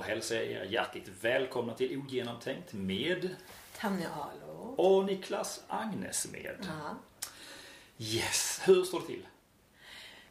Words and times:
så 0.00 0.04
hälsar 0.06 0.34
jag 0.36 0.44
er 0.44 0.64
hjärtligt 0.64 1.08
välkomna 1.20 1.74
till 1.74 1.98
Ogenomtänkt 1.98 2.72
med 2.72 3.36
Tanja 3.78 4.08
Alo. 4.10 4.74
och 4.76 5.04
Niklas 5.04 5.64
Agnes 5.68 6.28
med. 6.32 6.56
Ja. 6.62 6.96
Yes, 7.98 8.60
hur 8.64 8.84
står 8.84 9.00
det 9.00 9.06
till? 9.06 9.26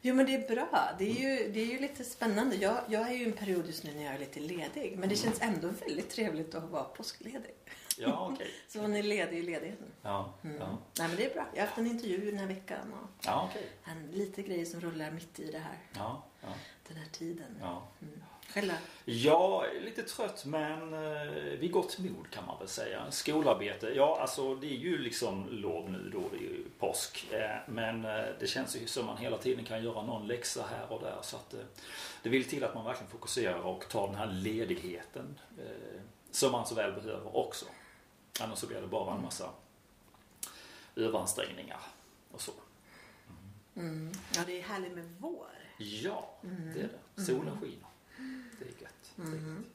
Jo 0.02 0.16
men 0.16 0.26
det 0.26 0.36
är 0.36 0.56
bra. 0.56 0.90
Det 1.00 1.04
är 1.10 1.14
ju, 1.46 1.52
det 1.52 1.60
är 1.60 1.66
ju 1.66 1.80
lite 1.80 2.04
spännande. 2.04 2.56
Jag, 2.56 2.82
jag 2.88 3.10
är 3.10 3.14
ju 3.14 3.26
en 3.26 3.32
period 3.34 3.66
just 3.68 3.84
nu 3.84 3.94
när 3.96 4.04
jag 4.04 4.14
är 4.14 4.20
lite 4.20 4.40
ledig. 4.40 4.96
Men 4.98 5.10
det 5.10 5.16
känns 5.16 5.42
ändå 5.42 5.68
väldigt 5.68 6.10
trevligt 6.10 6.56
att 6.56 6.70
vara 6.70 6.84
påskledig. 6.84 7.52
Ja, 7.98 8.30
okej. 8.34 8.48
Så 8.68 8.78
man 8.82 8.96
är 8.96 9.04
ledig 9.04 9.38
i 9.38 9.42
ledigheten. 9.42 9.88
Ja, 10.02 10.34
Mm. 10.44 10.58
ja. 10.60 10.78
Nej 11.00 11.08
men 11.08 11.18
det 11.18 11.26
är 11.26 11.34
bra. 11.34 11.46
Jag 11.54 11.62
har 11.62 11.68
haft 11.68 11.78
en 11.80 11.88
intervju 11.88 12.32
den 12.32 12.40
här 12.40 12.48
veckan 12.48 12.94
och 12.94 13.26
Ja, 13.26 13.50
okej. 13.52 13.68
en 13.84 14.12
lite 14.12 14.42
grejer 14.42 14.66
som 14.66 14.82
rullar 14.82 15.12
mitt 15.12 15.40
i 15.40 15.52
det 15.52 15.60
här. 15.60 15.78
Ja, 15.96 16.24
ja, 16.42 16.48
Den 16.88 16.98
här 16.98 17.10
tiden. 17.12 17.58
ja. 17.62 17.88
Mm. 18.02 18.24
Själv 18.54 18.68
då? 18.68 18.74
Jag 19.06 19.76
är 19.76 19.82
lite 19.82 20.04
trött 20.04 20.46
men 20.46 20.94
eh, 20.94 21.32
vid 21.60 21.72
gott 21.72 21.98
mod 22.00 22.30
kan 22.30 22.46
man 22.46 22.60
väl 22.60 22.68
säga. 22.68 23.12
Skolarbete, 23.12 23.88
ja 23.96 24.18
alltså 24.22 24.56
det 24.56 24.68
är 24.68 24.78
ju 24.78 24.98
liksom 24.98 25.48
lov 25.50 25.92
nu 25.92 26.10
då, 26.14 26.20
det 26.32 26.38
är 26.38 26.42
ju 26.42 26.66
påsk. 26.80 27.28
Eh, 27.32 27.58
Men 27.68 28.06
eh, 28.06 28.26
det 28.40 28.48
känns 28.48 28.76
ju 28.76 28.88
som 28.88 29.06
man 29.06 29.18
hela 29.18 29.38
tiden 29.38 29.66
kan 29.66 29.84
göra 29.84 30.02
någon 30.02 30.28
läxa 30.28 30.66
här 30.70 30.92
och 30.94 31.02
där. 31.02 31.18
Så 31.22 31.36
att 31.36 31.54
eh, 31.54 31.60
det 32.24 32.30
vill 32.30 32.50
till 32.50 32.64
att 32.64 32.76
man 32.76 32.86
verkligen 32.86 33.12
fokuserar 33.12 33.60
och 33.60 33.90
tar 33.90 34.08
den 34.08 34.16
här 34.16 34.28
ledigheten 34.28 35.40
eh, 35.58 36.02
som 36.32 36.52
man 36.52 36.66
så 36.68 36.76
väl 36.76 36.94
behöver 36.94 37.38
också. 37.38 37.66
Annars 38.42 38.60
så 38.60 38.68
blir 38.68 38.82
det 38.82 38.88
bara 38.88 39.16
en 39.16 39.22
massa 39.22 39.50
överansträngningar 40.96 41.80
och 42.32 42.42
så. 42.42 42.52
Mm. 43.76 44.12
Ja 44.36 44.42
det 44.46 44.60
är 44.60 44.64
härligt 44.64 44.92
med 44.94 45.16
vår. 45.20 45.48
Ja, 45.78 46.36
det 46.42 46.80
är 46.80 46.90
det. 47.16 47.22
Solen 47.22 47.62
skiner. 47.62 47.89
Det 48.60 48.66
är 48.66 48.82
gött. 48.84 49.12
Det 49.16 49.22
är 49.22 49.26
Mm. 49.28 49.66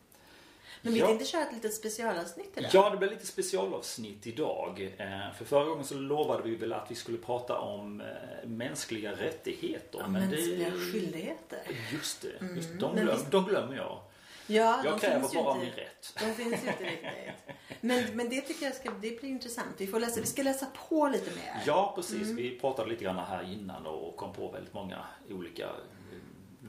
Men 0.82 0.94
vi 0.94 1.00
tänkte 1.00 1.24
köra 1.24 1.42
ett 1.42 1.52
litet 1.54 1.74
specialavsnitt 1.74 2.50
idag. 2.56 2.70
Ja, 2.74 2.90
det 2.90 2.96
blir 2.96 3.10
lite 3.10 3.26
specialavsnitt 3.26 4.26
idag. 4.26 4.94
Eh, 4.98 5.32
För 5.38 5.44
förra 5.44 5.64
gången 5.64 5.84
så 5.84 5.94
lovade 5.94 6.42
vi 6.42 6.54
väl 6.56 6.72
att 6.72 6.90
vi 6.90 6.94
skulle 6.94 7.18
prata 7.18 7.58
om 7.58 8.00
eh, 8.00 8.06
mänskliga 8.48 9.12
rättigheter. 9.12 9.98
Ja, 9.98 10.08
mänskliga 10.08 10.70
skyldigheter. 10.70 11.60
Just 11.92 12.22
det, 12.22 12.28
just 12.28 12.68
det. 12.68 12.74
Mm, 12.74 12.78
De, 12.78 12.94
men 12.94 13.04
glöm, 13.04 13.16
visst- 13.16 13.30
de 13.30 13.44
glömmer 13.44 13.76
jag. 13.76 14.00
Ja, 14.46 14.80
Jag 14.84 14.94
de 14.94 15.00
kräver 15.00 15.20
finns 15.20 15.34
ju 15.34 15.38
bara 15.42 15.54
inte- 15.54 15.66
min 15.66 15.74
rätt. 15.74 16.14
De 16.18 16.34
finns 16.34 16.64
ju 16.64 16.68
inte 16.68 16.84
riktigt. 16.84 17.56
Men, 17.80 18.04
men 18.16 18.28
det 18.28 18.40
tycker 18.40 18.66
jag 18.66 18.74
ska, 18.74 18.90
det 18.90 19.20
blir 19.20 19.24
intressant. 19.24 19.68
Vi, 19.78 19.86
får 19.86 20.00
läsa, 20.00 20.20
vi 20.20 20.26
ska 20.26 20.42
läsa 20.42 20.66
på 20.88 21.08
lite 21.08 21.30
mer. 21.30 21.62
Ja, 21.66 21.92
precis. 21.96 22.22
Mm. 22.22 22.36
Vi 22.36 22.58
pratade 22.58 22.90
lite 22.90 23.04
grann 23.04 23.18
här 23.18 23.52
innan 23.52 23.86
och 23.86 24.16
kom 24.16 24.32
på 24.32 24.50
väldigt 24.50 24.74
många 24.74 25.04
olika 25.30 25.68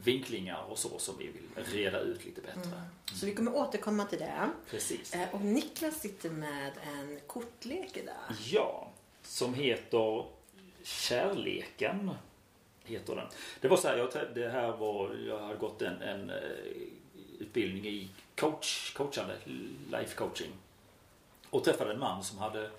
vinklingar 0.05 0.63
och 0.69 0.77
så 0.77 0.99
som 0.99 1.17
vi 1.17 1.27
vill 1.27 1.65
reda 1.65 1.99
ut 1.99 2.25
lite 2.25 2.41
bättre. 2.41 2.61
Mm. 2.61 2.79
Så 3.13 3.25
vi 3.25 3.35
kommer 3.35 3.55
återkomma 3.55 4.05
till 4.05 4.19
det. 4.19 4.49
Precis. 4.69 5.13
Eh, 5.13 5.35
Och 5.35 5.41
Niklas 5.41 5.99
sitter 6.01 6.29
med 6.29 6.71
en 6.83 7.19
kortlek 7.27 7.97
idag. 7.97 8.15
Ja, 8.51 8.91
som 9.23 9.53
heter 9.53 10.25
Kärleken. 10.83 12.11
Heter 12.83 13.15
den. 13.15 13.27
Det 13.61 13.67
var 13.67 13.77
så 13.77 13.87
här, 13.87 13.97
jag, 13.97 14.09
det 14.35 14.49
här 14.49 14.71
var, 14.77 15.15
jag 15.27 15.39
hade 15.39 15.55
gått 15.55 15.81
en, 15.81 16.01
en 16.01 16.29
eh, 16.29 16.35
utbildning 17.39 17.85
i 17.85 18.09
coach, 18.35 18.93
coachande, 18.93 19.35
life 19.91 20.15
coaching. 20.15 20.51
Och 21.49 21.63
träffade 21.63 21.93
en 21.93 21.99
man 21.99 22.23
som 22.23 22.37
hade 22.37 22.69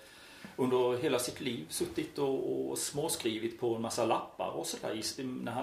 under 0.56 1.02
hela 1.02 1.18
sitt 1.18 1.40
liv 1.40 1.66
suttit 1.68 2.18
och, 2.18 2.70
och 2.70 2.78
småskrivit 2.78 3.60
på 3.60 3.74
en 3.74 3.82
massa 3.82 4.04
lappar 4.04 4.50
och 4.50 4.66
sådär. 4.66 5.00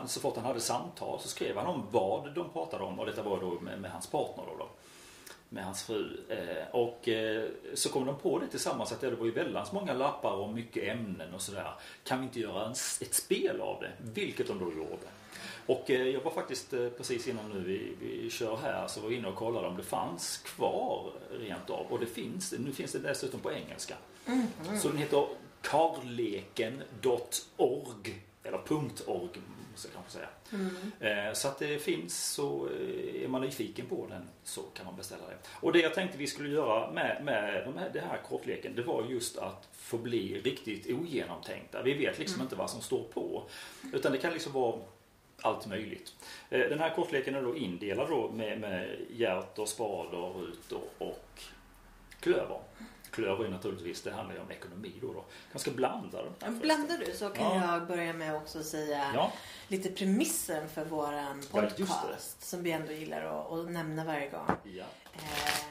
Så 0.08 0.20
fort 0.20 0.36
han 0.36 0.46
hade 0.46 0.59
samtal 0.59 1.20
så 1.20 1.28
skrev 1.28 1.58
han 1.58 1.68
om 1.68 1.84
vad 1.92 2.36
de 2.36 2.50
pratade 2.50 2.84
om 2.84 3.00
och 3.00 3.06
detta 3.06 3.24
var 3.24 3.42
då 3.42 3.59
med, 3.59 3.82
med 3.82 3.92
hans 3.92 4.08
partner 4.08 4.44
då. 4.48 4.56
då 4.59 4.70
med 5.53 5.66
hans 5.66 5.84
fru. 5.84 6.18
Eh, 6.30 6.76
och 6.76 7.09
eh, 7.09 7.46
så 7.74 7.90
kom 7.90 8.06
de 8.06 8.16
på 8.16 8.40
det 8.40 8.48
tillsammans 8.48 8.92
att 8.92 9.02
det 9.02 9.12
var 9.12 9.26
ju 9.26 9.32
väldigt 9.32 9.72
många 9.72 9.94
lappar 9.94 10.32
och 10.32 10.53
mycket 10.53 10.84
ämnen 10.84 11.34
och 11.34 11.42
sådär. 11.42 11.74
Kan 12.03 12.20
vi 12.20 12.26
inte 12.26 12.40
göra 12.40 12.66
en, 12.66 12.72
ett 12.72 13.14
spel 13.14 13.62
av 13.62 13.82
det? 13.82 13.92
Vilket 14.14 14.48
de 14.48 14.59
då 14.59 14.66
gjorde. 14.66 15.08
Och 15.66 15.91
eh, 15.91 16.07
jag 16.07 16.22
var 16.22 16.31
faktiskt 16.31 16.74
eh, 16.74 16.90
precis 16.90 17.28
innan 17.28 17.50
nu 17.50 17.59
vi, 17.59 17.94
vi 18.00 18.29
kör 18.29 18.56
här 18.57 18.88
så 18.88 19.01
var 19.01 19.09
jag 19.09 19.18
inne 19.18 19.28
och 19.28 19.35
kollade 19.35 19.68
om 19.68 19.78
det 19.78 19.84
fanns 19.84 20.38
kvar 20.38 21.12
rent 21.31 21.69
av. 21.69 21.85
Och 21.90 22.00
det 22.00 22.06
finns 22.06 22.53
Nu 22.57 22.72
finns 22.72 22.91
det 22.91 23.00
dessutom 23.00 23.40
på 23.40 23.51
engelska. 23.51 23.96
Så 24.81 24.88
den 24.88 24.97
heter 24.97 25.28
karleken.org 25.62 28.22
eller 28.44 28.59
.org 29.07 29.29
måste 29.72 29.88
jag 29.88 29.94
kanske 29.94 30.12
säga. 30.12 30.29
Eh, 31.28 31.34
Så 31.34 31.47
att 31.47 31.59
det 31.59 31.79
finns 31.79 32.34
så 32.34 32.68
är 33.23 33.28
man 33.28 33.41
nyfiken 33.41 33.85
på 33.85 34.07
den 34.09 34.29
så 34.44 34.62
kan 34.62 34.85
man 34.85 34.96
beställa 34.96 35.23
det. 35.28 35.35
Och 35.50 35.73
det 35.73 35.79
jag 35.79 35.94
tänkte 35.94 36.18
vi 36.18 36.28
skulle 36.28 36.50
göra 36.50 36.91
med, 36.91 37.22
med 37.25 37.63
de 37.66 37.78
här, 37.78 38.02
här 38.09 38.22
kortleken 38.29 38.75
det 38.75 38.81
var 38.84 39.03
just 39.03 39.38
att 39.38 39.68
få 39.72 39.97
bli 39.97 40.41
riktigt 40.44 40.91
ogenomtänkta. 40.94 41.81
Vi 41.84 41.94
vet 41.94 42.19
liksom 42.19 42.41
inte 42.41 42.56
vad 42.56 42.69
som 42.69 42.81
står 42.81 43.03
på. 43.03 43.44
Utan 43.94 44.12
det 44.12 44.18
kan 44.18 44.34
liksom 44.34 44.53
vara 44.53 44.75
allt 45.44 45.66
möjligt. 45.68 46.14
Eh, 46.50 46.59
Den 46.59 46.80
här 46.80 46.96
kortleken 46.96 47.36
är 47.36 47.42
då 47.42 47.56
indelad 47.56 48.09
då 48.09 48.31
med, 48.31 48.59
med 48.59 48.98
hjärtor, 49.09 49.66
spader, 49.66 50.18
rutor 50.34 50.81
och 50.98 51.42
klöver. 52.20 52.59
Klöver 53.12 53.46
är 53.46 53.50
naturligtvis, 53.50 54.02
det 54.02 54.12
handlar 54.12 54.36
ju 54.36 54.42
om 54.42 54.52
ekonomi 54.52 54.92
då. 55.02 55.14
då. 55.14 55.26
Ganska 55.52 55.72
blandad. 55.72 56.26
Ja, 56.40 56.50
Blandar 56.50 56.98
du 56.98 57.12
så 57.14 57.30
kan 57.30 57.58
Ja. 57.58 57.74
jag 57.74 57.88
börja 57.88 58.14
med 58.14 58.36
också 58.36 58.59
att 58.59 58.66
säga 58.66 59.12
Ja. 59.16 59.32
lite 59.68 59.90
premissen 59.92 60.70
för 60.70 60.86
våran 60.86 61.44
Ja, 61.53 61.62
podcast. 61.62 62.42
som 62.44 62.64
vi 62.64 62.72
ändå 62.72 62.92
gillar 62.92 63.22
att, 63.26 63.52
att 63.52 63.72
nämna 63.72 64.03
varje 64.06 64.30
gång. 64.30 64.48
Ja. 64.64 64.84
Eh, 65.14 65.64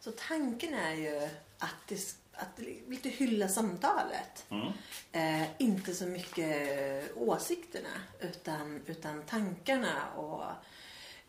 Så 0.00 0.10
tanken 0.28 0.74
är 0.74 0.94
ju 0.94 1.28
att, 1.58 1.74
det, 1.88 1.98
att 2.38 2.58
lite 2.88 3.08
hylla 3.08 3.48
samtalet. 3.48 4.46
Mm. 4.50 4.72
Eh, 5.12 5.48
inte 5.58 5.94
så 5.94 6.06
mycket 6.06 7.16
åsikterna 7.16 8.00
utan, 8.20 8.82
utan 8.86 9.22
tankarna 9.22 10.12
och 10.16 10.44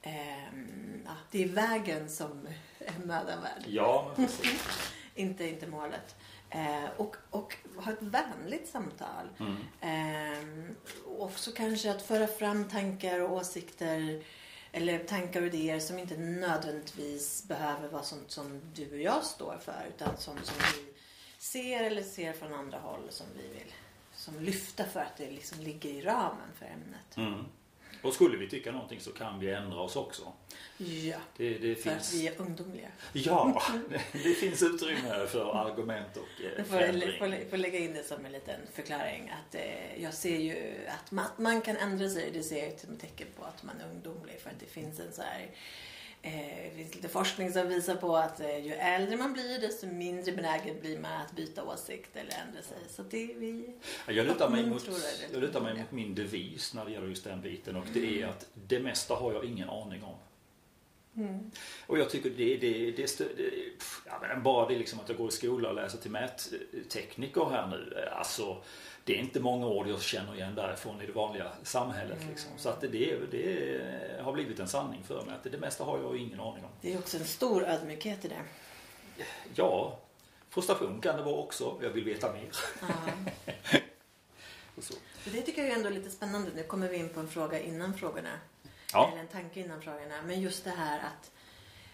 ehm, 0.02 1.02
ja, 1.06 1.12
det 1.32 1.44
är 1.44 1.48
vägen 1.48 2.10
som 2.10 2.48
är 2.80 3.06
mödan 3.06 3.42
värd. 3.42 3.64
Ja. 3.68 4.16
Inte, 5.16 5.48
inte 5.48 5.68
målet. 5.68 6.16
Eh, 6.50 6.90
och, 6.98 7.16
och 7.30 7.56
ha 7.76 7.92
ett 7.92 8.02
vänligt 8.02 8.68
samtal. 8.68 9.30
Mm. 9.40 9.56
Eh, 9.82 10.72
och 11.06 11.24
också 11.24 11.52
kanske 11.52 11.92
att 11.92 12.02
föra 12.02 12.28
fram 12.28 12.70
tankar 12.70 13.20
och 13.20 13.34
åsikter 13.34 14.24
eller 14.72 15.00
tankar 15.00 15.42
och 15.42 15.48
idéer 15.48 15.80
som 15.80 16.00
inte 16.00 16.18
nödvändigtvis 16.18 17.48
behöver 17.48 17.88
vara 17.88 18.04
sånt 18.04 18.32
som 18.32 18.62
du 18.74 18.92
och 18.92 19.00
jag 19.00 19.24
står 19.24 19.58
för 19.62 19.86
utan 19.96 20.18
sånt 20.18 20.46
som 20.46 20.56
vi 20.58 20.89
ser 21.40 21.84
eller 21.84 22.04
ser 22.04 22.34
från 22.34 22.54
andra 22.54 22.80
håll 22.80 23.08
som 23.10 23.28
vi 23.36 23.48
vill 23.60 23.74
som 24.16 24.40
lyfta 24.40 24.86
för 24.86 25.00
att 25.00 25.18
det 25.18 25.32
liksom 25.32 25.60
ligger 25.60 25.90
i 25.90 26.02
ramen 26.02 26.50
för 26.56 26.66
ämnet. 26.66 27.18
Mm. 27.18 27.46
Och 28.02 28.14
skulle 28.14 28.38
vi 28.38 28.50
tycka 28.50 28.72
någonting 28.72 29.00
så 29.00 29.12
kan 29.12 29.40
vi 29.40 29.52
ändra 29.54 29.80
oss 29.80 29.96
också. 29.96 30.34
Ja, 30.78 31.18
Det, 31.38 31.58
det 31.58 31.76
för 31.76 31.92
att 31.92 32.14
vi 32.14 32.28
är 32.28 32.42
ungdomliga. 32.42 32.88
Ja, 33.14 33.62
det 34.12 34.34
finns 34.34 34.64
utrymme 34.64 35.28
för 35.28 35.56
argument 35.56 36.18
och 36.18 36.44
eh, 36.44 36.52
Jag 36.58 36.68
får, 36.68 36.78
förändring. 36.78 37.50
får, 37.50 37.58
lägga 37.58 37.80
in 37.80 37.94
det 37.94 38.04
som 38.04 38.26
en 38.26 38.32
liten 38.32 38.60
förklaring. 38.74 39.30
Att 39.30 39.56
eh, 39.56 40.04
jag 40.04 40.14
ser 40.14 40.38
ju 40.38 40.76
att 40.88 41.12
man, 41.12 41.28
man 41.38 41.62
kan 41.62 41.78
ändra 41.78 42.10
sig. 42.10 42.32
Det 42.34 42.44
ser 42.44 42.64
jag 42.64 42.80
som 42.80 42.94
ett 42.94 43.00
tecken 43.00 43.28
på 43.38 43.46
att 43.46 43.64
man 43.64 43.76
är 43.82 43.90
ungdomlig. 43.90 44.40
För 44.40 44.50
att 44.50 44.60
det 44.60 44.66
finns 44.66 45.00
en 45.00 45.14
så 45.14 45.22
här 45.22 45.48
det 46.22 46.72
finns 46.76 46.96
lite 46.96 47.10
forskning 47.10 47.52
som 47.52 47.68
visar 47.68 47.96
på 47.96 48.18
att 48.18 48.40
eh, 48.40 48.66
ju 48.66 48.74
äldre 48.74 49.18
man 49.18 49.34
blir 49.34 49.62
desto 49.62 49.88
mindre 49.88 50.32
benägen 50.32 50.80
blir 50.82 51.00
man 51.00 51.22
att 51.22 51.32
byta 51.32 51.64
åsikt 51.64 52.16
eller 52.16 52.34
ändra 52.48 52.62
sig. 52.62 52.78
Så 52.90 53.04
det 53.04 53.36
vi... 53.38 53.74
Jag 54.08 54.26
lutar, 54.26 54.50
mig 54.50 54.66
mot, 54.66 54.90
jag 55.34 55.42
lutar 55.42 55.62
mig 55.62 55.78
mot 55.78 55.92
min 55.92 56.16
devis 56.16 56.74
när 56.74 56.86
det 56.86 56.92
gäller 56.92 57.08
just 57.08 57.24
den 57.24 57.42
biten 57.42 57.76
och 57.76 57.86
det 57.94 58.22
är 58.22 58.28
att 58.28 58.46
det 58.54 58.80
mesta 58.80 59.16
har 59.16 59.34
jag 59.34 59.46
ingen 59.46 59.70
aning 59.70 60.04
om. 60.04 60.16
Mm. 61.18 61.52
Och 61.88 62.00
jag 62.00 62.10
tycker 62.10 62.30
det, 62.30 62.58
det, 62.58 62.92
det, 62.92 63.18
det 63.18 63.74
ja, 64.06 64.40
bara 64.44 64.68
det 64.68 64.78
liksom 64.78 65.00
att 65.00 65.10
jag 65.10 65.18
går 65.18 65.28
i 65.28 65.32
skola 65.32 65.70
och 65.70 65.76
läser 65.76 65.98
till 65.98 66.12
mättekniker 66.12 67.50
här 67.50 67.68
nu. 67.68 68.04
eh, 68.06 68.18
Alltså, 68.18 68.64
det 69.10 69.16
är 69.16 69.20
inte 69.20 69.40
många 69.40 69.68
ord 69.68 69.88
jag 69.88 70.02
känner 70.02 70.36
igen 70.36 70.56
därifrån 70.56 71.02
i 71.02 71.06
det 71.06 71.12
vanliga 71.12 71.52
samhället. 71.64 72.20
Liksom. 72.30 72.52
Så 72.58 72.70
att 72.70 72.82
det, 72.82 72.88
det, 72.88 73.32
det 73.32 74.22
har 74.22 74.34
blivit 74.34 74.60
en 74.60 74.68
sanning 74.68 75.04
för 75.04 75.26
mig. 75.26 75.36
Att 75.36 75.44
det, 75.44 75.50
det 75.50 75.58
mesta 75.58 75.84
har 75.84 76.00
jag 76.00 76.18
ingen 76.18 76.40
aning 76.40 76.64
om. 76.64 76.70
Det 76.82 76.94
är 76.94 76.98
också 76.98 77.18
en 77.18 77.26
stor 77.26 77.64
ödmjukhet 77.64 78.26
i 78.26 78.28
det. 78.28 78.42
Ja, 79.56 80.00
frustration 80.50 81.02
kan 81.02 81.18
det 81.18 81.24
vara 81.24 81.36
också. 81.36 81.80
Jag 81.82 81.90
vill 81.90 82.04
veta 82.04 82.34
mer. 82.34 82.50
Ja. 82.82 82.88
Det 85.26 85.42
tycker 85.42 85.62
jag 85.62 85.72
är 85.72 85.76
ändå 85.76 85.90
lite 85.90 86.10
spännande. 86.10 86.52
Nu 86.56 86.64
kommer 86.64 86.88
vi 86.88 86.98
in 86.98 87.10
på 87.10 87.20
en 87.20 87.28
fråga 87.28 87.60
innan 87.60 87.94
frågorna. 87.94 88.40
Ja. 88.94 89.10
Eller 89.12 89.22
en 89.22 89.28
tanke 89.28 89.60
innan 89.60 89.82
frågorna. 89.82 90.22
Men 90.26 90.42
just 90.42 90.64
det 90.64 90.70
här 90.70 91.00
att 91.00 91.32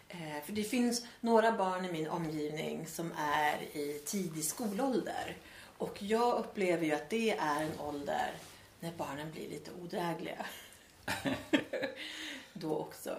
eh, 0.08 0.44
för 0.46 0.54
det 0.54 0.64
finns 0.64 1.06
några 1.20 1.52
barn 1.52 1.86
i 1.86 1.92
min 1.92 2.08
omgivning 2.08 2.88
som 2.88 3.12
är 3.18 3.78
i 3.78 4.02
tidig 4.06 4.44
skolålder. 4.44 5.36
Och 5.78 6.04
jag 6.04 6.40
upplever 6.40 6.86
ju 6.86 6.92
att 6.92 7.10
det 7.10 7.32
är 7.32 7.64
en 7.64 7.80
ålder 7.80 8.32
när 8.80 8.92
barnen 8.92 9.32
blir 9.32 9.50
lite 9.50 9.72
odrägliga. 9.82 10.46
Då 12.54 12.78
också. 12.78 13.18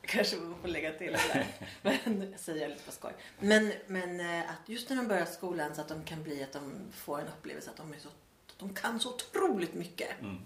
kanske 0.00 0.36
man 0.36 0.60
får 0.60 0.68
lägga 0.68 0.92
till 0.92 1.12
det 1.12 1.20
där. 1.32 1.46
Men 1.82 2.30
jag 2.30 2.40
säger 2.40 2.68
lite 2.68 2.82
på 2.82 2.92
skoj. 2.92 3.12
Men, 3.38 3.72
men 3.86 4.20
eh, 4.20 4.50
att 4.50 4.68
just 4.68 4.88
när 4.88 4.96
de 4.96 5.08
börjar 5.08 5.24
skolan 5.24 5.74
så 5.74 5.80
att 5.80 5.88
de 5.88 6.04
kan 6.04 6.22
bli 6.22 6.42
att 6.42 6.52
de 6.52 6.72
får 6.92 7.20
en 7.20 7.28
upplevelse 7.28 7.70
att 7.70 7.76
de, 7.76 7.92
är 7.92 7.98
så, 7.98 8.08
de 8.56 8.74
kan 8.74 9.00
så 9.00 9.14
otroligt 9.14 9.74
mycket. 9.74 10.20
Mm. 10.20 10.38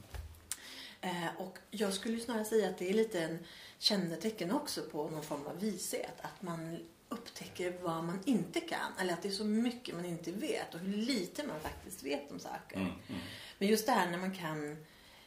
Eh, 1.01 1.37
och 1.39 1.59
jag 1.71 1.95
skulle 1.95 2.21
snarare 2.21 2.45
säga 2.45 2.69
att 2.69 2.79
det 2.79 2.91
är 2.91 2.95
lite 2.95 3.21
en 3.21 3.39
kännetecken 3.79 4.53
också 4.53 4.83
på 4.83 5.09
någon 5.09 5.23
form 5.23 5.47
av 5.47 5.61
vishet. 5.61 6.21
Att 6.21 6.43
man 6.43 6.79
upptäcker 7.13 7.79
vad 7.83 8.05
man 8.05 8.19
inte 8.25 8.61
kan. 8.61 8.93
Eller 9.01 9.13
att 9.13 9.23
det 9.23 9.29
är 9.29 9.33
så 9.33 9.45
mycket 9.45 9.95
man 9.95 10.05
inte 10.05 10.33
vet 10.33 10.75
och 10.75 10.81
hur 10.81 10.97
lite 10.97 11.47
man 11.47 11.61
faktiskt 11.61 12.03
vet 12.03 12.33
om 12.33 12.39
saker. 12.39 12.77
Mm. 12.77 12.89
Mm. 13.09 13.21
Men 13.59 13.69
just 13.69 13.87
det 13.87 13.93
här 13.93 14.11
när 14.11 14.19
man 14.19 14.35
kan 14.35 14.77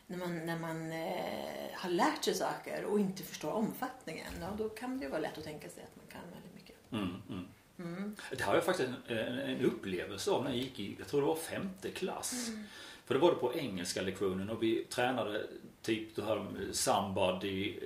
när 0.07 0.17
man, 0.17 0.45
när 0.45 0.59
man 0.59 0.91
eh, 0.91 1.73
har 1.73 1.89
lärt 1.89 2.23
sig 2.23 2.33
saker 2.33 2.83
och 2.83 2.99
inte 2.99 3.23
förstår 3.23 3.51
omfattningen. 3.51 4.33
Ja, 4.41 4.47
då 4.57 4.69
kan 4.69 4.97
det 4.97 5.05
ju 5.05 5.11
vara 5.11 5.21
lätt 5.21 5.37
att 5.37 5.43
tänka 5.43 5.69
sig 5.69 5.83
att 5.83 5.95
man 5.95 6.05
kan 6.11 6.31
väldigt 6.33 6.55
mycket. 6.55 6.75
Mm. 6.91 7.21
Mm. 7.29 7.47
Mm. 7.79 8.15
Det 8.29 8.39
här 8.39 8.47
har 8.47 8.55
jag 8.55 8.65
faktiskt 8.65 8.89
en, 9.07 9.17
en, 9.17 9.39
en 9.39 9.61
upplevelse 9.61 10.31
av 10.31 10.43
när 10.43 10.49
jag 10.49 10.59
gick 10.59 10.79
i, 10.79 10.95
jag 10.99 11.07
tror 11.07 11.21
det 11.21 11.27
var 11.27 11.35
femte 11.35 11.91
klass. 11.91 12.47
Mm. 12.47 12.63
För 13.05 13.13
det 13.13 13.19
var 13.19 13.31
det 13.31 13.37
på 13.37 13.53
engelska 13.53 14.01
lektionen 14.01 14.49
och 14.49 14.63
vi 14.63 14.83
tränade 14.83 15.47
typ 15.81 16.15
det 16.15 16.23
här 16.23 16.45
somebody, 16.71 17.79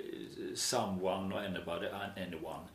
someone 0.55 1.35
och 1.35 1.41
anybody 1.41 1.87
and 1.87 2.11
anyone. 2.17 2.67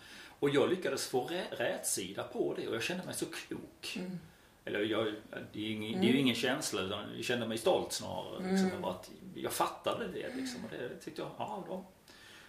Och 0.44 0.50
jag 0.50 0.70
lyckades 0.70 1.06
få 1.06 1.24
rä, 1.26 1.44
rätsida 1.50 2.22
på 2.22 2.54
det 2.54 2.68
och 2.68 2.74
jag 2.74 2.82
kände 2.82 3.04
mig 3.04 3.14
så 3.14 3.26
klok. 3.26 3.96
Mm. 3.96 4.20
Eller 4.64 4.80
jag, 4.80 5.14
det, 5.52 5.58
är 5.58 5.62
ju 5.64 5.72
ingen, 5.72 6.00
det 6.00 6.06
är 6.06 6.12
ju 6.12 6.18
ingen 6.18 6.34
känsla 6.34 6.82
utan 6.82 7.16
jag 7.16 7.24
kände 7.24 7.46
mig 7.46 7.58
stolt 7.58 7.92
snarare. 7.92 8.50
Liksom, 8.50 8.70
Mm. 8.70 8.84
att 8.84 9.10
jag 9.34 9.52
fattade 9.52 10.08
det 10.08 10.34
liksom. 10.36 10.64
Och 10.64 10.70
det 10.70 10.88
tyckte 10.96 11.22
jag, 11.22 11.30
ja 11.38 11.64
var, 11.68 11.84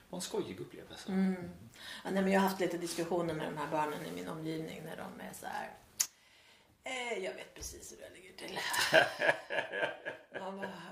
var 0.10 0.18
en 0.18 0.22
skojig 0.22 0.60
upplevelse. 0.60 1.12
Mm. 1.12 1.36
Ja, 2.04 2.10
nej, 2.12 2.24
men 2.24 2.32
jag 2.32 2.42
har 2.42 2.48
haft 2.48 2.62
lite 2.62 2.78
diskussioner 2.78 3.34
med 3.34 3.48
de 3.48 3.58
här 3.58 3.72
barnen 3.72 4.06
i 4.06 4.12
min 4.12 4.28
omgivning 4.28 4.82
när 4.86 4.98
de 4.98 5.26
är 5.26 5.34
så 5.34 5.46
här. 5.46 5.70
Eh, 6.88 7.24
jag 7.24 7.34
vet 7.34 7.54
precis 7.56 7.92
hur 7.92 7.98
det 7.98 8.10
ligger 8.16 8.34
till. 8.38 8.60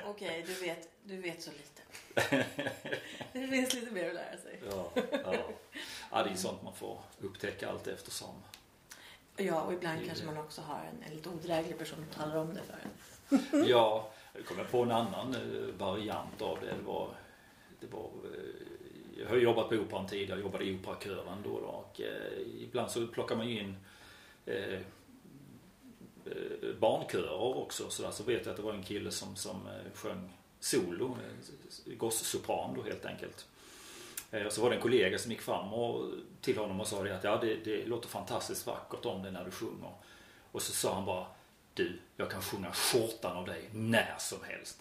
Okej, 0.06 0.44
du, 0.48 0.54
vet, 0.54 0.90
du 1.04 1.18
vet 1.18 1.42
så 1.42 1.52
lite. 1.52 1.82
Det 3.34 3.48
finns 3.48 3.74
lite 3.74 3.92
mer 3.92 4.08
att 4.10 4.14
lära 4.16 4.38
sig. 4.38 4.60
Ja, 4.70 4.92
ja. 5.12 5.50
ja, 6.12 6.24
det 6.24 6.30
är 6.30 6.36
sånt 6.36 6.64
man 6.64 6.74
får 6.76 7.00
upptäcka 7.22 7.70
allt 7.70 7.88
eftersom. 7.88 8.36
Ja, 9.38 9.62
och 9.62 9.74
ibland 9.74 10.00
Det- 10.02 10.06
kanske 10.06 10.26
man 10.26 10.38
också 10.38 10.62
har 10.62 10.80
en, 10.80 11.04
en 11.10 11.16
lite 11.16 11.30
odräglig 11.30 11.78
person 11.78 12.06
som 12.12 12.24
talar 12.24 12.36
om 12.38 12.54
det 12.54 12.62
för 12.62 12.78
en. 12.84 13.66
Ja, 13.68 14.12
jag 14.34 14.46
kom 14.46 14.66
på 14.72 14.82
en 14.84 14.92
annan 14.92 15.36
eh, 15.36 15.74
variant 15.78 16.42
av 16.42 16.60
det. 16.60 16.66
Det 16.66 16.84
var, 16.86 17.10
det 17.80 17.88
var 17.88 18.10
eh, 18.24 18.68
jag 19.18 19.30
har 19.30 19.36
jobbat 19.38 19.70
på 19.70 19.76
Operan 19.76 20.08
tidigare, 20.08 20.40
jag 20.40 20.46
jobbade 20.46 20.66
i 20.66 20.76
Operakören 20.76 21.42
då, 21.44 21.60
då 21.60 21.66
och 21.66 22.02
eh, 22.02 22.42
ibland 22.64 22.92
så 22.92 23.08
plockar 23.08 23.36
man 23.36 23.50
ju 23.50 23.60
in 23.60 23.78
eh, 24.46 24.80
Eh, 26.26 26.76
barnkörer 26.80 27.58
också. 27.58 27.90
Så, 27.90 28.04
där, 28.04 28.12
så 28.12 28.24
vet 28.24 28.46
jag 28.46 28.52
att 28.52 28.58
det 28.58 28.64
var 28.64 28.74
en 28.74 28.84
kille 28.84 29.12
som, 29.12 29.36
som 29.36 29.68
eh, 29.68 29.94
sjöng 29.94 30.30
solo, 30.60 31.18
eh, 31.86 31.94
gossopran 31.94 32.74
då 32.76 32.84
helt 32.84 33.06
enkelt. 33.06 33.46
Eh, 34.32 34.46
och 34.46 34.52
så 34.54 34.62
var 34.62 34.70
det 34.70 34.76
en 34.76 34.82
kollega 34.82 35.18
som 35.18 35.32
gick 35.32 35.42
fram 35.42 35.74
och, 35.74 36.12
till 36.42 36.58
honom 36.58 36.82
och 36.82 36.88
sa 36.88 37.04
det 37.04 37.16
att 37.16 37.24
ja, 37.24 37.38
det, 37.38 37.56
det 37.56 37.86
låter 37.86 38.10
fantastiskt 38.10 38.68
vackert 38.68 39.06
om 39.06 39.24
det 39.24 39.32
när 39.32 39.46
du 39.46 39.52
sjunger. 39.52 39.92
Och 40.52 40.62
så 40.62 40.72
sa 40.72 40.94
han 40.94 41.06
bara 41.06 41.26
Du, 41.74 42.00
jag 42.18 42.32
kan 42.32 42.42
sjunga 42.42 42.72
skjortan 42.72 43.38
av 43.38 43.46
dig 43.46 43.70
när 43.72 44.16
som 44.20 44.44
helst. 44.44 44.80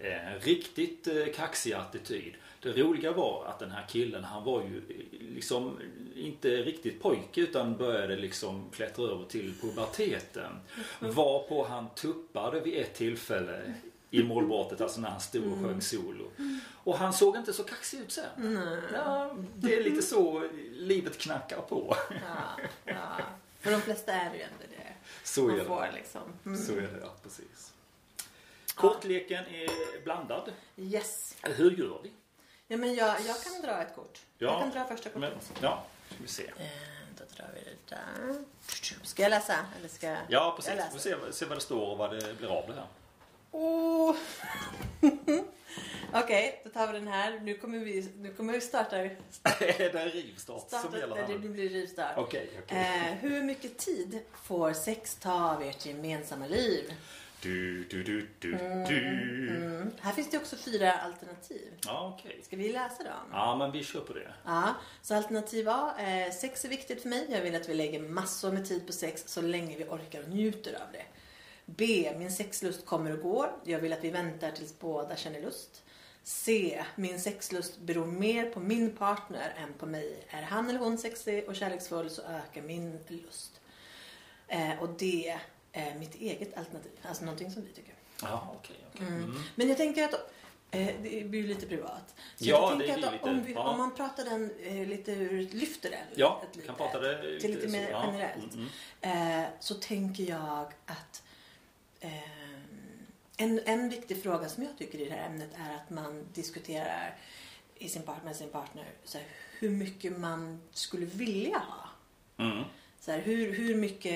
Eh, 0.00 0.40
riktigt 0.40 1.06
eh, 1.06 1.26
kaxig 1.34 1.72
attityd. 1.72 2.34
Det 2.62 2.72
roliga 2.72 3.12
var 3.12 3.44
att 3.46 3.58
den 3.58 3.70
här 3.70 3.86
killen 3.88 4.24
han 4.24 4.44
var 4.44 4.62
ju 4.62 4.76
eh, 4.76 5.34
liksom 5.34 5.78
inte 6.16 6.48
riktigt 6.48 7.02
pojke 7.02 7.40
utan 7.40 7.76
började 7.76 8.16
liksom 8.16 8.70
klättra 8.70 9.04
över 9.04 9.24
till 9.24 9.54
puberteten. 9.60 10.52
Varpå 11.00 11.66
han 11.68 11.88
tuppade 11.94 12.60
vid 12.60 12.74
ett 12.74 12.94
tillfälle 12.94 13.74
i 14.10 14.22
målbrottet, 14.22 14.80
alltså 14.80 15.00
när 15.00 15.10
han 15.10 15.20
stod 15.20 15.52
och 15.52 15.58
sjöng 15.58 15.80
solo. 15.80 16.30
Och 16.72 16.98
han 16.98 17.12
såg 17.12 17.36
inte 17.36 17.52
så 17.52 17.64
kaxig 17.64 17.98
ut 18.00 18.12
sen. 18.12 18.58
Ja, 18.94 19.36
det 19.56 19.74
är 19.74 19.84
lite 19.84 20.02
så 20.02 20.48
livet 20.72 21.18
knackar 21.18 21.60
på. 21.60 21.96
Ja, 22.10 22.64
ja. 22.84 23.16
För 23.60 23.70
de 23.70 23.80
flesta 23.80 24.12
är 24.12 24.30
det 24.30 24.36
ju 24.36 24.42
ändå 24.42 24.64
det. 24.70 24.94
Så 25.24 25.48
är 25.48 25.56
det. 25.56 25.92
liksom. 25.94 26.22
Mm. 26.46 26.58
Så 26.58 26.72
är 26.72 26.80
det, 26.80 26.98
ja 27.02 27.14
precis. 27.22 27.72
Kortleken 28.80 29.44
är 29.46 30.00
blandad. 30.04 30.52
Yes. 30.76 31.36
Hur 31.42 31.70
gör 31.70 32.00
vi? 32.02 32.10
Ja, 32.66 32.76
men 32.76 32.94
jag, 32.94 33.16
jag 33.26 33.42
kan 33.42 33.62
dra 33.62 33.82
ett 33.82 33.94
kort. 33.94 34.18
Ja, 34.38 34.46
Jag 34.52 34.60
kan 34.60 34.70
dra 34.70 34.96
första 34.96 35.10
Men, 35.14 35.30
kortet. 35.32 35.52
ja, 35.62 35.84
ska 36.08 36.16
vi 36.22 36.28
se. 36.28 36.42
Eh, 36.46 36.66
då 37.18 37.24
drar 37.36 37.50
vi 37.54 37.60
det 37.60 37.94
där. 37.96 38.44
Ska 39.02 39.22
jag 39.22 39.30
läsa? 39.30 39.54
Eller 39.78 39.88
ska 39.88 40.06
jag... 40.06 40.18
Ja, 40.28 40.52
precis. 40.56 40.72
Jag 40.76 40.84
Vi 40.84 40.90
får 40.90 40.98
se, 40.98 41.32
se 41.32 41.44
vad 41.44 41.56
det 41.56 41.60
står 41.62 41.86
och 41.90 41.98
vad 41.98 42.10
det 42.10 42.38
blir 42.38 42.48
av 42.48 42.64
det 42.68 42.74
här. 42.74 42.86
Oh. 43.52 44.16
Okej, 46.12 46.60
då 46.64 46.70
tar 46.70 46.86
vi 46.86 46.92
den 46.98 47.08
här. 47.08 47.40
Nu 47.40 47.54
kommer 47.54 47.78
vi, 47.78 48.12
nu 48.16 48.34
kommer 48.34 48.52
vi 48.52 48.60
starta... 48.60 48.96
det 49.58 49.94
är 49.94 50.08
rivstart 50.08 50.70
som 50.70 50.78
starta 50.78 50.98
gäller 50.98 51.16
det 51.16 51.22
här 51.22 51.38
nu. 51.38 51.48
blir 51.48 51.68
rivstart. 51.68 52.12
Okej, 52.16 52.50
okej. 52.64 52.78
Eh, 52.78 53.14
hur 53.14 53.42
mycket 53.42 53.78
tid 53.78 54.20
får 54.42 54.72
sex 54.72 55.14
ta 55.14 55.50
av 55.54 55.62
ert 55.62 55.86
gemensamma 55.86 56.46
liv? 56.46 56.94
Du, 57.42 57.84
du, 57.84 58.02
du, 58.02 58.28
du, 58.38 58.50
du. 58.88 59.08
Mm. 59.08 59.90
Här 60.00 60.12
finns 60.12 60.30
det 60.30 60.38
också 60.38 60.56
fyra 60.56 60.92
alternativ. 60.92 61.72
Ja, 61.86 62.16
okej. 62.18 62.40
Ska 62.42 62.56
vi 62.56 62.72
läsa 62.72 63.04
dem? 63.04 63.28
Ja, 63.32 63.56
men 63.56 63.72
vi 63.72 63.84
kör 63.84 64.00
på 64.00 64.12
det. 64.12 64.34
Ja, 64.44 64.74
så 65.02 65.14
alternativ 65.14 65.68
A. 65.68 65.92
Eh, 65.98 66.32
sex 66.32 66.64
är 66.64 66.68
viktigt 66.68 67.02
för 67.02 67.08
mig. 67.08 67.26
Jag 67.30 67.40
vill 67.40 67.54
att 67.54 67.68
vi 67.68 67.74
lägger 67.74 68.00
massor 68.00 68.52
med 68.52 68.68
tid 68.68 68.86
på 68.86 68.92
sex 68.92 69.24
så 69.26 69.42
länge 69.42 69.76
vi 69.76 69.84
orkar 69.84 70.22
och 70.22 70.28
njuter 70.28 70.74
av 70.74 70.92
det. 70.92 71.04
B. 71.66 72.12
Min 72.18 72.32
sexlust 72.32 72.86
kommer 72.86 73.12
och 73.12 73.22
går. 73.22 73.52
Jag 73.64 73.78
vill 73.78 73.92
att 73.92 74.04
vi 74.04 74.10
väntar 74.10 74.50
tills 74.50 74.78
båda 74.78 75.16
känner 75.16 75.40
lust. 75.40 75.82
C. 76.22 76.82
Min 76.96 77.20
sexlust 77.20 77.78
beror 77.80 78.06
mer 78.06 78.50
på 78.50 78.60
min 78.60 78.96
partner 78.96 79.54
än 79.56 79.72
på 79.72 79.86
mig. 79.86 80.26
Är 80.28 80.42
han 80.42 80.68
eller 80.68 80.78
hon 80.78 80.98
sexig 80.98 81.48
och 81.48 81.56
kärleksfull 81.56 82.10
så 82.10 82.22
ökar 82.22 82.62
min 82.62 82.98
lust. 83.08 83.60
Eh, 84.48 84.82
och 84.82 84.88
D. 84.88 85.38
Är 85.72 85.94
mitt 85.94 86.14
eget 86.14 86.56
alternativ. 86.56 86.90
Alltså 87.02 87.24
någonting 87.24 87.50
som 87.50 87.62
vi 87.62 87.72
tycker. 87.72 87.94
Ja, 88.22 88.54
okej. 88.60 88.76
okej. 88.94 89.06
Mm. 89.06 89.24
Mm. 89.24 89.42
Men 89.54 89.68
jag 89.68 89.76
tänker 89.76 90.04
att 90.04 90.14
eh, 90.70 90.86
det 91.02 91.28
blir 91.28 91.42
lite 91.42 91.66
privat. 91.66 92.14
Så 92.36 92.44
Ja, 92.44 92.70
jag 92.70 92.78
det 92.78 92.84
blir 92.84 93.06
att 93.06 93.12
lite- 93.12 93.24
om, 93.24 93.42
vi, 93.42 93.52
ja. 93.52 93.68
om 93.70 93.78
man 93.78 93.94
pratar 93.94 94.24
den 94.24 94.50
eh, 94.62 94.88
lite 94.88 95.14
lyfter 95.52 95.90
den 95.90 96.06
Ja, 96.14 96.42
lite, 96.54 96.66
kan 96.66 96.76
prata 96.76 97.00
det 97.00 97.40
till 97.40 97.50
lite 97.50 97.66
så, 97.66 97.72
mer 97.72 97.90
ja. 97.90 98.04
generellt. 98.06 98.54
Mm, 98.54 98.66
mm. 99.02 99.42
Eh, 99.42 99.48
så 99.60 99.74
tänker 99.74 100.24
jag 100.24 100.72
att 100.86 101.22
eh, 102.00 102.12
en, 103.36 103.60
en 103.64 103.88
viktig 103.88 104.22
fråga 104.22 104.48
som 104.48 104.62
jag 104.62 104.78
tycker 104.78 104.98
i 104.98 105.04
det 105.04 105.14
här 105.14 105.26
ämnet 105.26 105.50
är 105.54 105.74
att 105.74 105.90
man 105.90 106.26
diskuterar 106.34 107.18
i 107.74 107.88
sin 107.88 108.02
part, 108.02 108.24
med 108.24 108.36
sin 108.36 108.48
partner 108.50 108.84
så 109.04 109.18
här, 109.18 109.26
hur 109.58 109.70
mycket 109.70 110.18
man 110.18 110.62
skulle 110.72 111.06
vilja 111.06 111.58
ha. 111.58 111.88
Mm. 112.44 112.64
Så 113.00 113.10
här, 113.10 113.18
hur, 113.18 113.52
hur 113.52 113.74
mycket, 113.74 114.12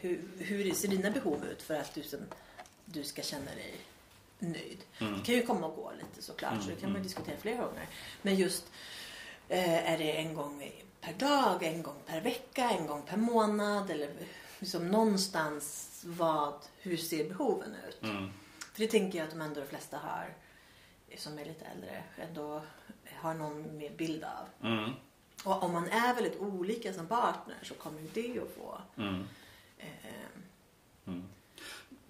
hur, 0.00 0.20
hur 0.38 0.74
ser 0.74 0.88
dina 0.88 1.10
behov 1.10 1.44
ut 1.44 1.62
för 1.62 1.74
att 1.74 1.94
du, 1.94 2.02
som, 2.02 2.18
du 2.84 3.04
ska 3.04 3.22
känna 3.22 3.50
dig 3.54 3.74
nöjd? 4.38 4.78
Mm. 4.98 5.18
Det 5.18 5.24
kan 5.24 5.34
ju 5.34 5.42
komma 5.42 5.66
och 5.66 5.76
gå 5.76 5.92
lite 5.92 6.22
såklart, 6.22 6.62
så 6.62 6.68
det 6.68 6.76
kan 6.76 6.88
man 6.88 6.90
Mm, 6.90 7.02
diskutera 7.02 7.36
flera 7.36 7.56
gånger. 7.56 7.88
Men 8.22 8.36
just, 8.36 8.72
eh, 9.48 9.92
är 9.92 9.98
det 9.98 10.12
en 10.12 10.34
gång 10.34 10.72
per 11.00 11.12
dag, 11.12 11.62
en 11.62 11.82
gång 11.82 11.96
per 12.06 12.20
vecka, 12.20 12.70
en 12.70 12.86
gång 12.86 13.02
per 13.02 13.16
månad? 13.16 13.90
Eller 13.90 14.10
liksom 14.58 14.88
någonstans, 14.88 15.90
vad, 16.06 16.54
hur 16.78 16.96
ser 16.96 17.28
behoven 17.28 17.74
ut? 17.88 18.02
Mm. 18.02 18.30
För 18.72 18.80
det 18.80 18.88
tänker 18.88 19.18
jag 19.18 19.24
att 19.24 19.34
de 19.34 19.40
ändå 19.40 19.60
de 19.60 19.66
flesta 19.66 19.96
har, 19.96 20.34
som 21.16 21.38
är 21.38 21.44
lite 21.44 21.64
äldre, 21.64 22.02
ändå 22.16 22.62
har 23.14 23.34
någon 23.34 23.78
mer 23.78 23.90
bild 23.90 24.24
av. 24.24 24.68
Mm. 24.68 24.90
Och 25.44 25.62
om 25.62 25.72
man 25.72 25.88
är 25.88 26.14
väldigt 26.14 26.40
olika 26.40 26.92
som 26.92 27.06
partner 27.06 27.56
så 27.62 27.74
kommer 27.74 28.00
ju 28.00 28.08
det 28.14 28.40
att 28.42 28.50
få 28.56 28.78
Mm. 29.02 29.24
eh, 29.78 29.86
Mm. 31.06 31.22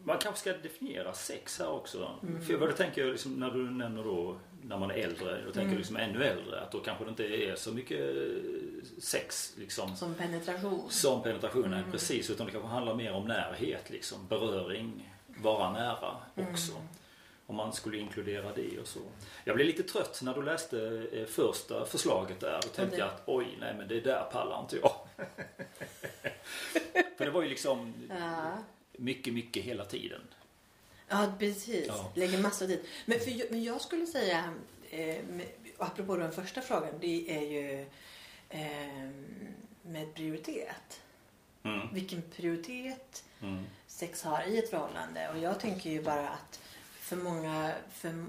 Man 0.04 0.18
kanske 0.18 0.40
ska 0.40 0.52
definiera 0.62 1.12
sex 1.12 1.58
här 1.58 1.68
också. 1.68 2.10
Mm. 2.22 2.42
För 2.46 2.56
vad 2.56 2.68
du 2.68 2.72
tänker 2.72 3.04
liksom, 3.04 3.32
när 3.32 3.50
du 3.50 3.70
nämner 3.70 4.04
då 4.04 4.36
när 4.62 4.78
man 4.78 4.90
är 4.90 4.94
äldre, 4.94 5.36
då 5.36 5.44
tänker 5.44 5.60
Mm. 5.60 5.70
jag 5.72 5.78
liksom 5.78 5.96
ännu 5.96 6.24
äldre, 6.24 6.60
att 6.60 6.72
då 6.72 6.80
kanske 6.80 7.04
det 7.04 7.10
inte 7.10 7.24
är 7.24 7.54
så 7.56 7.72
mycket 7.72 8.14
sex 8.98 9.54
liksom 9.58 9.96
som 9.96 10.14
penetration. 10.14 10.90
som 10.90 11.22
penetrationen 11.22 11.72
är 11.72 11.78
Mm. 11.78 11.92
precis 11.92 12.30
utan 12.30 12.46
det 12.46 12.52
kanske 12.52 12.68
handlar 12.70 12.94
mer 12.94 13.12
om 13.12 13.28
närhet 13.28 13.90
liksom, 13.90 14.26
beröring, 14.28 15.10
vara 15.26 15.72
nära 15.72 16.16
också. 16.34 16.72
Om 17.46 17.56
man 17.56 17.72
skulle 17.72 17.98
inkludera 17.98 18.52
det 18.52 18.78
och 18.78 18.86
så. 18.86 19.00
Jag 19.44 19.56
blev 19.56 19.66
lite 19.66 19.82
trött 19.82 20.20
när 20.22 20.34
du 20.34 20.42
läste 20.42 21.06
eh, 21.12 21.26
första 21.26 21.86
förslaget 21.86 22.40
där 22.40 22.56
och 22.56 22.72
tänkte 22.72 22.96
det- 22.96 23.04
att 23.04 23.22
oj, 23.26 23.56
nej 23.60 23.74
men 23.74 23.88
det 23.88 24.00
där 24.00 24.24
pallar 24.32 24.60
inte 24.60 24.76
jag. 24.76 24.94
För 27.16 27.24
det 27.24 27.30
var 27.30 27.42
ju 27.42 27.48
liksom 27.48 27.94
Ja. 28.08 28.58
mycket, 28.92 29.34
mycket 29.34 29.64
hela 29.64 29.84
tiden. 29.84 30.20
Ja, 31.08 31.32
precis. 31.38 31.86
Ja. 31.88 32.12
Lägger 32.14 32.38
massor 32.38 32.66
tid. 32.66 32.84
Men, 33.06 33.20
för, 33.20 33.30
jag- 33.30 33.50
men 33.50 33.64
jag 33.64 33.80
skulle 33.80 34.06
säga, 34.06 34.54
eh, 34.90 35.16
apropå 35.78 36.16
den 36.16 36.32
första 36.32 36.60
frågan, 36.60 36.94
det 37.00 37.36
är 37.36 37.40
ju 37.50 37.86
eh, 38.48 39.10
med 39.82 40.14
prioritet. 40.14 41.00
Mm. 41.62 41.94
Vilken 41.94 42.22
prioritet 42.22 43.24
Mm. 43.42 43.64
sex 43.86 44.22
har 44.22 44.42
i 44.42 44.58
ett 44.58 44.70
förhållande. 44.70 45.28
Och 45.32 45.38
jag 45.38 45.60
tänker 45.60 45.90
ju 45.90 46.02
bara 46.02 46.28
att 46.28 46.60
för 47.04 47.16
många... 47.16 47.72
För, 47.90 48.26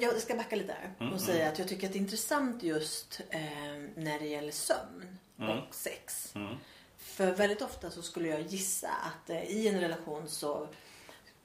jag 0.00 0.20
ska 0.20 0.34
backa 0.34 0.56
lite 0.56 0.72
här 0.72 0.90
och 0.96 1.02
Mm, 1.02 1.18
säga 1.18 1.48
att 1.48 1.58
jag 1.58 1.68
tycker 1.68 1.86
att 1.86 1.92
det 1.92 1.98
är 1.98 2.00
intressant 2.00 2.62
just 2.62 3.20
eh, 3.30 3.40
när 3.96 4.18
det 4.18 4.26
gäller 4.26 4.52
sömn 4.52 5.18
Mm. 5.38 5.58
och 5.58 5.74
sex. 5.74 6.32
Mm. 6.34 6.56
För 6.98 7.32
väldigt 7.32 7.62
ofta 7.62 7.90
så 7.90 8.02
skulle 8.02 8.28
jag 8.28 8.40
gissa 8.40 8.88
att 8.88 9.30
eh, 9.30 9.42
i 9.44 9.68
en 9.68 9.80
relation 9.80 10.28
så 10.28 10.68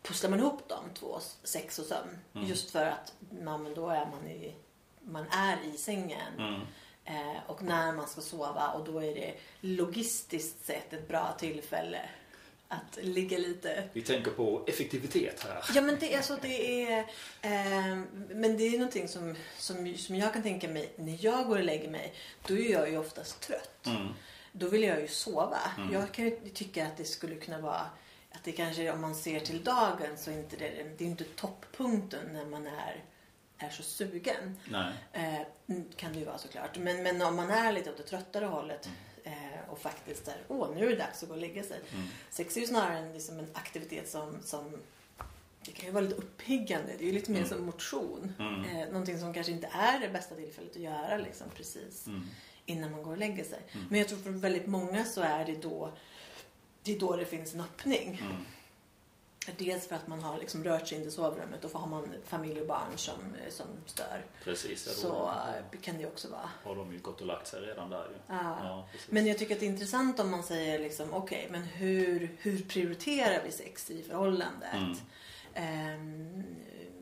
pusslar 0.01 0.29
man 0.29 0.39
ihop 0.39 0.69
de 0.69 0.93
två, 0.93 1.19
sex 1.43 1.79
och 1.79 1.85
sömn. 1.85 2.17
Mm. 2.35 2.47
Just 2.47 2.71
för 2.71 2.85
att 2.85 3.13
man, 3.41 3.73
då 3.73 3.89
är 3.89 4.05
man, 4.05 4.27
i, 4.27 4.55
man 5.01 5.25
är 5.31 5.57
i 5.73 5.77
sängen. 5.77 6.33
Mm. 6.37 6.61
Eh, 7.05 7.37
och 7.47 7.63
när 7.63 7.91
man 7.91 8.07
ska 8.07 8.21
sova 8.21 8.69
och 8.69 8.85
då 8.85 9.03
är 9.03 9.15
det 9.15 9.33
logistiskt 9.61 10.65
sett 10.65 10.93
ett 10.93 11.07
bra 11.07 11.35
tillfälle 11.39 12.09
att 12.67 12.97
ligga 13.01 13.37
lite 13.37 13.89
Vi 13.93 14.01
tänker 14.01 14.31
på 14.31 14.63
effektivitet 14.67 15.43
här. 15.43 15.63
Ja 15.75 15.81
men 15.81 15.97
det, 15.99 16.13
är 16.13 16.17
alltså, 16.17 16.37
det 16.41 16.83
är 16.83 16.99
eh, 17.41 17.97
Men 18.29 18.57
det 18.57 18.63
är 18.63 18.71
någonting 18.71 19.07
som, 19.07 19.35
som, 19.57 19.97
som 19.97 20.15
jag 20.15 20.33
kan 20.33 20.43
tänka 20.43 20.67
mig 20.67 20.93
när 20.95 21.25
jag 21.25 21.47
går 21.47 21.57
och 21.57 21.63
lägger 21.63 21.89
mig. 21.89 22.13
Då 22.47 22.57
är 22.57 22.71
jag 22.71 22.89
ju 22.89 22.97
oftast 22.97 23.41
trött. 23.41 23.85
Mm. 23.85 24.07
Då 24.51 24.69
vill 24.69 24.83
jag 24.83 25.01
ju 25.01 25.07
sova. 25.07 25.59
Mm. 25.77 25.93
Jag 25.93 26.11
kan 26.11 26.25
ju 26.25 26.49
tycka 26.53 26.87
att 26.87 26.97
det 26.97 27.05
skulle 27.05 27.35
kunna 27.35 27.61
vara 27.61 27.89
att 28.31 28.43
det 28.43 28.51
kanske 28.51 28.91
om 28.91 29.01
man 29.01 29.15
ser 29.15 29.39
till 29.39 29.63
dagen 29.63 30.17
så 30.17 30.31
är 30.31 30.35
inte 30.35 30.55
det, 30.55 30.85
det 30.97 31.03
är 31.03 31.07
inte 31.07 31.23
topppunkten 31.23 32.33
när 32.33 32.45
man 32.45 32.67
är, 32.67 33.03
är 33.57 33.69
så 33.69 33.83
sugen. 33.83 34.57
Nej. 34.69 34.93
Eh, 35.13 35.41
kan 35.95 36.13
det 36.13 36.19
ju 36.19 36.25
vara 36.25 36.37
såklart. 36.37 36.77
Men, 36.77 37.03
men 37.03 37.21
om 37.21 37.35
man 37.35 37.51
är 37.51 37.71
lite 37.71 37.89
åt 37.89 37.97
det 37.97 38.03
tröttare 38.03 38.45
hållet 38.45 38.89
eh, 39.25 39.69
och 39.69 39.79
faktiskt 39.79 40.27
är 40.27 40.37
åh 40.47 40.69
nu 40.75 40.85
är 40.85 40.89
det 40.89 40.95
dags 40.95 41.23
att 41.23 41.29
gå 41.29 41.35
och 41.35 41.41
lägga 41.41 41.63
sig. 41.63 41.79
Mm. 41.93 42.07
Sex 42.29 42.57
är 42.57 42.61
ju 42.61 42.67
snarare 42.67 42.97
en, 42.97 43.13
liksom 43.13 43.39
en 43.39 43.47
aktivitet 43.53 44.09
som, 44.09 44.37
som 44.43 44.77
det 45.65 45.71
kan 45.71 45.85
ju 45.85 45.91
vara 45.91 46.03
lite 46.03 46.15
uppiggande. 46.15 46.91
Det 46.97 47.03
är 47.03 47.07
ju 47.07 47.13
lite 47.13 47.31
mer 47.31 47.37
Mm. 47.37 47.49
som 47.49 47.65
motion. 47.65 48.33
Mm. 48.39 48.63
Eh, 48.63 48.87
någonting 48.87 49.19
som 49.19 49.33
kanske 49.33 49.51
inte 49.51 49.67
är 49.73 49.99
det 49.99 50.09
bästa 50.09 50.35
tillfället 50.35 50.75
att 50.75 50.81
göra 50.81 51.17
liksom 51.17 51.47
precis 51.55 52.07
Mm. 52.07 52.27
innan 52.65 52.91
man 52.91 53.03
går 53.03 53.11
och 53.11 53.17
lägger 53.17 53.43
sig. 53.43 53.59
Mm. 53.71 53.85
Men 53.89 53.99
jag 53.99 54.07
tror 54.07 54.19
för 54.19 54.29
väldigt 54.29 54.67
många 54.67 55.05
så 55.05 55.21
är 55.21 55.45
det 55.45 55.55
då 55.61 55.91
det 56.83 56.95
är 56.95 56.99
då 56.99 57.15
det 57.15 57.25
finns 57.25 57.53
en 57.53 57.61
öppning. 57.61 58.21
Dels 59.57 59.87
för 59.87 59.95
att 59.95 60.07
man 60.07 60.19
har 60.23 60.37
liksom 60.39 60.63
rört 60.63 60.87
sig 60.87 60.97
in 61.01 61.07
i 61.07 61.11
sovrummet 61.11 61.65
och 61.65 61.71
har 61.79 61.87
man 61.87 62.13
familj 62.25 62.61
och 62.61 62.67
barn 62.67 62.97
som, 62.97 63.13
som 63.49 63.65
stör. 63.85 64.25
Precis. 64.43 64.83
Så 65.01 65.27
eh, 65.73 65.79
kan 65.81 65.97
det 65.97 66.05
också 66.05 66.29
vara. 66.29 66.49
har 66.63 66.75
de 66.75 66.93
ju 66.93 66.99
gått 66.99 67.21
och 67.21 67.27
lagt 67.27 67.47
sig 67.47 67.61
redan 67.61 67.89
där 67.89 68.03
ju. 68.09 68.35
Ja. 68.35 68.57
Ja. 68.63 68.87
Men 69.09 69.27
jag 69.27 69.37
tycker 69.37 69.53
att 69.53 69.59
det 69.59 69.65
är 69.65 69.69
intressant 69.69 70.19
om 70.19 70.31
man 70.31 70.43
säger 70.43 70.79
liksom, 70.79 71.13
okej, 71.13 71.47
men 71.51 71.63
hur, 71.63 72.35
hur 72.39 72.59
prioriterar 72.63 73.43
vi 73.45 73.51
sex 73.51 73.91
i 73.91 74.03
förhållandet? 74.03 74.73
Mm. 74.73 74.95
Ehm, 75.53 76.43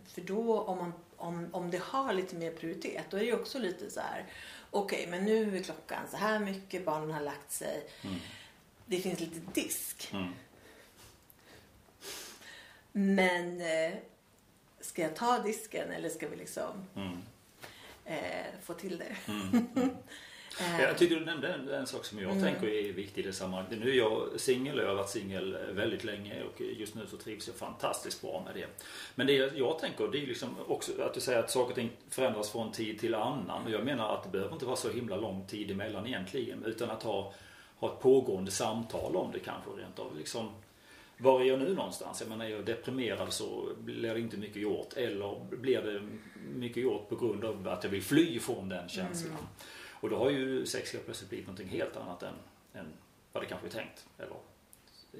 för 0.07 0.21
då 0.21 0.59
om, 0.59 0.77
man, 0.77 0.93
om, 1.17 1.50
om 1.51 1.71
det 1.71 1.81
har 1.83 2.13
lite 2.13 2.35
mer 2.35 2.51
prioritet, 2.51 3.03
då 3.09 3.17
är 3.17 3.21
det 3.21 3.27
ju 3.27 3.35
också 3.35 3.59
lite 3.59 3.91
så 3.91 4.00
här, 4.00 4.25
okej, 4.71 5.07
men 5.09 5.25
nu 5.25 5.57
är 5.57 5.63
klockan 5.63 6.00
så 6.12 6.17
här 6.17 6.39
mycket, 6.39 6.85
barnen 6.85 7.12
har 7.12 7.21
lagt 7.21 7.51
sig, 7.51 7.89
Mm. 8.03 8.15
det 8.85 8.97
finns 9.00 9.19
lite 9.19 9.39
disk. 9.53 10.09
Mm. 10.13 10.33
Men 12.95 13.62
eh, 13.62 13.93
ska 14.79 15.01
jag 15.01 15.15
ta 15.15 15.39
disken 15.39 15.91
eller 15.91 16.09
ska 16.09 16.27
vi 16.27 16.35
liksom 16.35 16.85
Mm. 16.95 17.17
eh, 18.05 18.45
få 18.63 18.73
till 18.73 18.97
det? 18.97 19.31
Mm. 19.31 19.67
Mm. 19.75 19.89
Eh, 20.62 20.81
Jag 20.81 20.97
tycker 20.97 21.15
du 21.15 21.25
nämnde 21.25 21.47
en, 21.53 21.69
en 21.69 21.88
sak 21.88 22.05
som 22.05 22.19
jag 22.19 22.31
Mm. 22.31 22.43
tänker 22.43 22.67
är 22.67 22.93
viktig 22.93 23.21
i 23.23 23.27
det 23.27 23.33
sammanhanget. 23.33 23.79
Nu 23.79 23.89
är 23.89 23.93
jag 23.95 24.29
singel 24.39 24.77
och 24.79 24.83
jag 24.83 24.89
har 24.89 24.95
varit 24.95 25.09
singel 25.09 25.57
väldigt 25.71 26.03
länge 26.03 26.43
och 26.43 26.62
just 26.62 26.95
nu 26.95 27.07
så 27.07 27.17
trivs 27.17 27.47
jag 27.47 27.55
fantastiskt 27.55 28.21
bra 28.21 28.41
med 28.45 28.55
det. 28.55 28.67
Men 29.15 29.27
det 29.27 29.33
jag 29.33 29.79
tänker 29.79 30.07
det 30.07 30.17
är 30.23 30.27
liksom 30.27 30.55
också 30.67 31.01
att 31.01 31.13
du 31.13 31.19
säger 31.21 31.39
att 31.39 31.51
saker 31.51 31.69
och 31.69 31.75
ting 31.75 31.91
förändras 32.09 32.50
från 32.51 32.71
tid 32.71 33.00
till 33.00 33.15
annan. 33.15 33.63
Och 33.65 33.71
jag 33.71 33.85
menar 33.85 34.13
att 34.15 34.23
det 34.23 34.29
behöver 34.29 34.53
inte 34.53 34.65
vara 34.65 34.75
så 34.75 34.89
himla 34.89 35.15
lång 35.15 35.47
tid 35.47 35.71
emellan 35.71 36.07
egentligen. 36.07 36.65
Utan 36.65 36.89
att 36.89 37.03
ha, 37.03 37.33
ha 37.79 37.93
ett 37.93 38.00
pågående 38.00 38.51
samtal 38.51 39.15
om 39.15 39.31
det 39.31 39.39
kanske 39.39 39.69
rent 39.69 40.00
av. 40.00 40.17
Liksom, 40.17 40.50
var 41.17 41.41
är 41.41 41.46
jag 41.46 41.60
nu 41.60 41.74
någonstans? 41.75 42.22
Jag 42.22 42.29
menar, 42.29 42.46
är 42.46 42.50
jag 42.50 42.65
deprimerad 42.65 43.34
så 43.34 43.70
blir 43.79 44.13
det 44.13 44.20
inte 44.20 44.38
mycket 44.38 44.62
gjort. 44.62 44.93
Eller 44.93 45.46
blir 45.50 45.82
det 45.82 46.01
mycket 46.55 46.84
gjort 46.84 47.10
på 47.10 47.15
grund 47.15 47.46
av 47.46 47.67
att 47.67 47.84
jag 47.84 47.91
vill 47.91 48.03
fly 48.03 48.39
från 48.39 48.70
den 48.70 48.89
känslan. 48.89 49.32
Mm. 49.32 49.46
Och 49.91 50.10
då 50.10 50.17
har 50.17 50.29
ju 50.29 50.65
sex 50.65 50.93
helt 50.93 51.05
plötsligt 51.05 51.29
blivit 51.29 51.48
någonting 51.48 51.67
helt 51.70 51.98
annat 51.98 52.24
än, 52.24 52.34
än 52.74 52.86
vad 53.32 53.43
det 53.43 53.48
kanske 53.48 53.67
är 53.67 53.72
tänkt. 53.72 54.05
Eller 54.17 54.36
eh, 55.13 55.20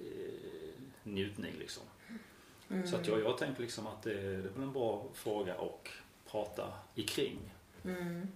njutning 1.04 1.54
liksom. 1.60 1.84
mm, 2.70 2.88
Så 2.88 2.96
att 2.96 3.08
jag, 3.08 3.20
jag 3.20 3.38
tänker 3.38 3.62
liksom 3.62 3.88
att 3.88 4.04
det, 4.04 4.14
det 4.14 4.50
är 4.50 4.64
en 4.64 4.74
bra 4.74 5.06
fråga 5.14 5.54
att 5.54 5.88
prata 6.32 6.74
ikring. 6.96 7.40
mm. 7.84 8.28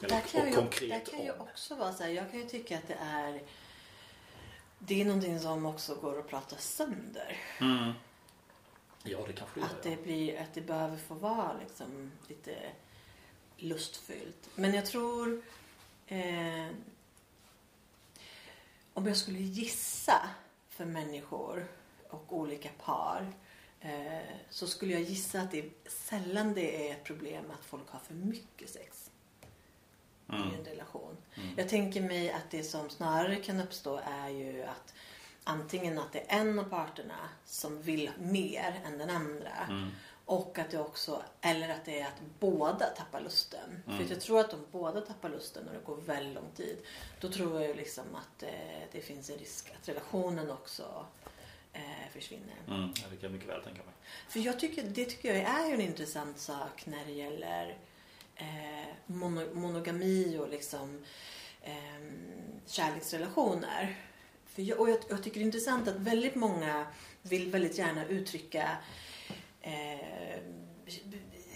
Eller, 0.00 0.08
Där 0.08 0.20
kan, 0.20 0.40
och 0.42 0.48
ju, 0.48 0.54
konkret 0.54 1.04
där 1.06 1.12
kan 1.12 1.24
ju 1.24 1.30
om. 1.32 1.40
också 1.40 1.74
vara 1.74 1.92
så 1.92 2.02
här, 2.02 2.10
jag 2.10 2.30
kan 2.30 2.40
ju 2.40 2.46
tycka 2.46 2.78
att 2.78 2.88
det 2.88 2.96
är 3.00 3.40
det 4.86 5.00
är 5.00 5.04
någonting 5.04 5.40
som 5.40 5.66
också 5.66 5.94
går 5.94 6.18
att 6.18 6.28
prata 6.28 6.56
sönder. 6.56 7.36
Mm. 7.60 7.92
Ja, 9.02 9.18
det 9.26 9.32
kanske 9.32 9.60
det 9.60 9.66
Att 9.66 9.84
gör. 9.84 9.96
det, 9.96 10.02
blir, 10.02 10.40
att 10.40 10.54
det 10.54 10.60
behöver 10.60 10.96
få 10.96 11.14
vara 11.14 11.52
liksom 11.60 12.12
lite 12.28 12.56
lustfyllt. 13.56 14.48
Men 14.54 14.74
jag 14.74 14.86
tror 14.86 15.42
eh, 16.06 16.66
om 18.94 19.06
jag 19.06 19.16
skulle 19.16 19.38
gissa 19.38 20.30
för 20.68 20.84
människor 20.84 21.66
och 22.08 22.24
olika 22.36 22.68
par 22.84 23.32
eh, 23.80 24.36
så 24.50 24.66
skulle 24.66 24.92
jag 24.92 25.02
gissa 25.02 25.40
att 25.40 25.50
det 25.50 25.70
sällan 25.86 26.54
det 26.54 26.88
är 26.88 26.92
ett 26.92 27.04
problem 27.04 27.44
att 27.50 27.64
folk 27.64 27.88
har 27.88 28.00
för 28.00 28.14
mycket 28.14 28.70
sex 28.70 29.01
i 30.32 30.36
Mm. 30.36 30.54
en 30.58 30.64
relation. 30.64 31.16
Mm. 31.34 31.48
Jag 31.56 31.68
tänker 31.68 32.00
mig 32.00 32.30
att 32.32 32.50
det 32.50 32.62
som 32.64 32.90
snarare 32.90 33.36
kan 33.36 33.60
uppstå 33.60 34.00
är 34.04 34.28
ju 34.28 34.62
att 34.62 34.94
antingen 35.44 35.98
att 35.98 36.12
det 36.12 36.18
är 36.32 36.40
en 36.40 36.58
av 36.58 36.64
parterna 36.64 37.28
som 37.44 37.82
vill 37.82 38.10
mer 38.18 38.80
än 38.84 38.98
den 38.98 39.10
andra 39.10 39.66
Mm. 39.68 39.90
och 40.26 40.58
att 40.58 40.70
det 40.70 40.78
också, 40.78 41.22
eller 41.40 41.68
att 41.68 41.84
det 41.84 42.00
är 42.00 42.06
att 42.06 42.20
båda 42.38 42.86
tappar 42.86 43.20
lusten. 43.20 43.82
Mm. 43.86 43.98
För 43.98 44.14
jag 44.14 44.20
tror 44.20 44.40
att 44.40 44.52
om 44.52 44.66
båda 44.72 45.00
tappar 45.00 45.28
lusten 45.28 45.68
och 45.68 45.74
det 45.74 45.84
går 45.84 45.96
väldigt 45.96 46.34
lång 46.34 46.50
tid 46.56 46.76
då 47.20 47.28
tror 47.28 47.60
jag 47.60 47.68
ju 47.68 47.74
liksom 47.74 48.04
att 48.14 48.42
eh, 48.42 48.48
det 48.92 49.00
finns 49.00 49.30
en 49.30 49.38
risk 49.38 49.72
att 49.80 49.88
relationen 49.88 50.50
också 50.50 51.06
eh, 51.72 51.80
försvinner. 52.12 52.56
Mm. 52.68 52.80
Ja, 52.80 53.02
det 53.10 53.16
kan 53.16 53.22
jag 53.22 53.32
mycket 53.32 53.48
väl 53.48 53.62
tänka 53.62 53.82
mig. 53.82 53.94
För 54.28 54.40
jag 54.40 54.60
tycker, 54.60 54.82
det 54.82 55.04
tycker 55.04 55.28
jag 55.34 55.42
är 55.62 55.66
ju 55.68 55.74
en 55.74 55.80
intressant 55.80 56.38
sak 56.38 56.86
när 56.86 57.04
det 57.04 57.12
gäller 57.12 57.76
eh, 58.42 58.88
mono, 59.06 59.54
monogami 59.54 60.38
och 60.38 60.48
liksom 60.48 61.04
eh, 61.62 61.72
kärleksrelationer. 62.66 63.96
För 64.46 64.62
jag, 64.62 64.80
och 64.80 64.90
jag, 64.90 64.98
jag 65.08 65.22
tycker 65.22 65.40
det 65.40 65.44
är 65.44 65.46
intressant 65.46 65.88
att 65.88 65.96
väldigt 65.96 66.34
många 66.34 66.86
vill 67.22 67.50
väldigt 67.50 67.78
gärna 67.78 68.06
uttrycka 68.06 68.76
eh, 69.60 70.38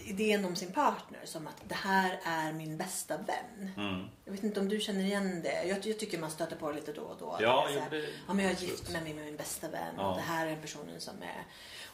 idén 0.04 0.44
om 0.44 0.56
sin 0.56 0.72
partner 0.72 1.20
som 1.24 1.46
att 1.46 1.62
det 1.68 1.74
här 1.74 2.20
är 2.24 2.52
min 2.52 2.76
bästa 2.76 3.16
vän. 3.16 3.70
Mm. 3.76 4.04
Jag 4.24 4.32
vet 4.32 4.44
inte 4.44 4.60
om 4.60 4.68
du 4.68 4.80
känner 4.80 5.04
igen 5.04 5.42
det. 5.42 5.64
Jag, 5.64 5.86
jag 5.86 5.98
tycker 5.98 6.18
man 6.18 6.30
stöter 6.30 6.56
på 6.56 6.70
det 6.70 6.76
lite 6.76 6.92
då 6.92 7.02
och 7.02 7.16
då. 7.18 7.36
Ja, 7.40 7.68
här, 7.80 7.90
det, 7.90 8.08
Ja, 8.26 8.34
men 8.34 8.44
jag 8.44 8.54
är 8.54 8.60
gift 8.62 8.92
med 8.92 9.02
min, 9.02 9.16
med 9.16 9.24
min 9.24 9.36
bästa 9.36 9.68
vän 9.68 9.94
Ja. 9.96 10.10
och 10.10 10.16
det 10.16 10.22
här 10.22 10.46
är 10.46 10.56
personen 10.56 11.00
som 11.00 11.22
är... 11.22 11.44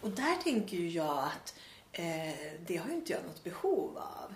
Och 0.01 0.11
där 0.11 0.37
tänker 0.43 0.77
ju 0.77 0.89
jag 0.89 1.19
att 1.19 1.55
eh, 1.93 2.35
det 2.67 2.77
har 2.77 2.89
ju 2.89 2.95
inte 2.95 3.13
jag 3.13 3.23
något 3.25 3.45
behov 3.45 3.99
av. 3.99 4.35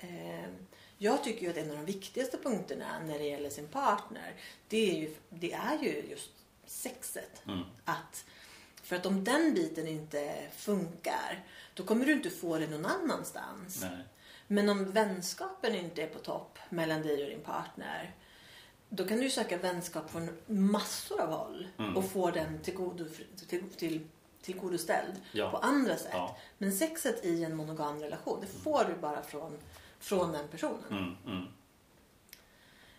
Eh, 0.00 0.50
jag 0.98 1.24
tycker 1.24 1.42
ju 1.42 1.50
att 1.50 1.56
en 1.56 1.70
av 1.70 1.76
de 1.76 1.84
viktigaste 1.84 2.36
punkterna 2.38 2.98
när 3.06 3.18
det 3.18 3.24
gäller 3.24 3.50
sin 3.50 3.68
partner 3.68 4.34
det 4.68 4.90
är 4.90 4.94
ju, 5.00 5.14
det 5.30 5.52
är 5.52 5.78
ju 5.82 6.02
just 6.10 6.30
sexet. 6.66 7.42
Mm. 7.46 7.60
Att, 7.84 8.24
för 8.82 8.96
att 8.96 9.06
om 9.06 9.24
den 9.24 9.54
biten 9.54 9.86
inte 9.88 10.34
funkar 10.56 11.44
då 11.74 11.82
kommer 11.84 12.04
du 12.06 12.12
inte 12.12 12.30
få 12.30 12.58
det 12.58 12.66
någon 12.66 12.86
annanstans. 12.86 13.80
Nej. 13.82 13.98
Men 14.46 14.68
om 14.68 14.90
vänskapen 14.90 15.74
inte 15.74 16.02
är 16.02 16.06
på 16.06 16.18
topp 16.18 16.58
mellan 16.68 17.02
dig 17.02 17.24
och 17.24 17.30
din 17.30 17.40
partner 17.40 18.14
då 18.88 19.04
kan 19.08 19.18
du 19.18 19.30
söka 19.30 19.56
vänskap 19.58 20.10
från 20.10 20.30
massor 20.46 21.20
av 21.20 21.28
håll 21.32 21.68
Mm. 21.78 21.96
och 21.96 22.10
få 22.10 22.30
den 22.30 22.58
tillgodo, 22.62 23.04
till, 23.48 23.62
till, 23.76 24.06
tillgodoställd 24.42 25.14
Ja. 25.32 25.50
på 25.50 25.56
andra 25.56 25.96
sätt. 25.96 26.10
Ja. 26.12 26.36
Men 26.58 26.72
sexet 26.72 27.24
i 27.24 27.44
en 27.44 27.56
monogam 27.56 28.00
relation, 28.00 28.38
det 28.40 28.46
får 28.46 28.84
du 28.84 28.94
bara 29.00 29.22
från, 29.22 29.58
från 30.00 30.32
den 30.32 30.48
personen. 30.48 30.84
Mm. 30.90 31.16
Mm. 31.26 31.46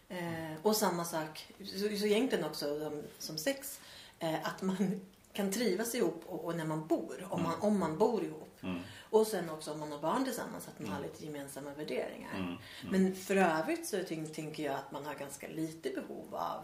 Eh, 0.10 0.58
och 0.62 0.76
samma 0.76 1.06
sak, 1.06 1.48
så, 1.60 1.80
så 1.80 2.06
egentligen 2.06 2.46
också 2.46 2.80
som, 2.80 3.04
som 3.20 3.38
sex, 3.38 3.80
eh, 4.20 4.48
att 4.48 4.62
man 4.62 5.02
kan 5.34 5.52
trivas 5.52 5.96
ihop 5.96 6.24
och, 6.26 6.46
och 6.46 6.56
när 6.56 6.66
man 6.66 6.88
bor, 6.88 7.28
om, 7.30 7.44
man, 7.44 7.54
om 7.62 7.80
man 7.80 7.98
bor 7.98 8.24
ihop. 8.24 8.58
Mm. 8.64 8.80
Och 9.10 9.28
sen 9.28 9.50
också 9.50 9.72
om 9.74 9.80
man 9.80 9.92
har 9.92 10.00
barn 10.00 10.24
tillsammans 10.26 10.68
att 10.68 10.80
man 10.80 10.88
Mm. 10.88 10.98
har 10.98 11.04
lite 11.04 11.26
gemensamma 11.26 11.74
värderingar. 11.74 12.36
Mm. 12.36 12.48
Mm. 12.48 12.58
Men 12.92 13.16
för 13.16 13.36
övrigt 13.36 13.88
så 13.88 14.04
tänk- 14.08 14.34
tänker 14.36 14.64
jag 14.64 14.76
att 14.76 14.92
man 14.92 15.06
har 15.06 15.14
ganska 15.16 15.48
lite 15.48 15.90
behov 15.90 16.36
av... 16.36 16.64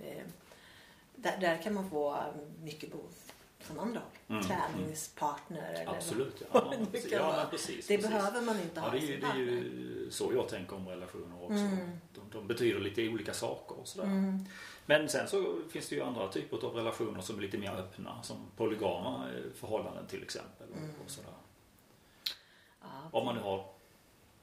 Eh, 0.00 0.22
där, 1.16 1.38
där 1.40 1.62
kan 1.62 1.74
man 1.74 1.90
få 1.90 2.24
mycket 2.62 2.90
behov 2.90 3.08
från 3.62 3.78
andra 3.80 4.00
håll. 4.00 4.36
Mm. 4.38 4.42
Träningspartner 4.42 5.72
eller 5.74 5.96
Absolut, 5.96 6.40
ja. 6.40 6.46
ja, 6.52 6.86
precis. 6.92 7.12
ja 7.12 7.34
men 7.36 7.50
precis. 7.50 7.86
Det 7.86 7.96
precis. 7.96 8.10
behöver 8.12 8.40
man 8.42 8.56
inte 8.60 8.72
Ja, 8.74 8.80
ha 8.82 8.90
det 8.90 8.98
är, 8.98 9.00
ju, 9.00 9.20
det 9.20 9.26
är 9.26 9.36
ju 9.36 10.08
så 10.10 10.30
jag 10.34 10.48
tänker 10.48 10.76
om 10.76 10.88
relationer 10.88 11.42
också. 11.42 11.54
Mm. 11.54 11.90
De, 12.14 12.20
de 12.32 12.46
betyder 12.46 12.80
lite 12.80 13.08
olika 13.08 13.34
saker 13.34 13.78
och 13.80 13.88
sådär. 13.88 14.06
Mm. 14.06 14.44
Men 14.86 15.08
sen 15.08 15.28
så 15.28 15.56
finns 15.70 15.88
det 15.88 15.94
ju 15.96 16.02
andra 16.02 16.28
typer 16.28 16.66
av 16.66 16.74
relationer 16.74 17.20
som 17.20 17.38
är 17.38 17.42
lite 17.42 17.58
mer 17.58 17.70
öppna. 17.72 18.22
Som 18.22 18.36
polygama 18.56 19.28
eh, 19.36 19.52
förhållanden 19.54 20.06
till 20.06 20.22
exempel. 20.22 20.66
och- 20.70 20.76
Mm. 20.78 20.90
Och 21.04 21.10
sådär. 21.10 21.30
Ja. 22.80 22.86
Om 23.10 23.24
man 23.26 23.34
nu 23.34 23.40
har 23.42 23.66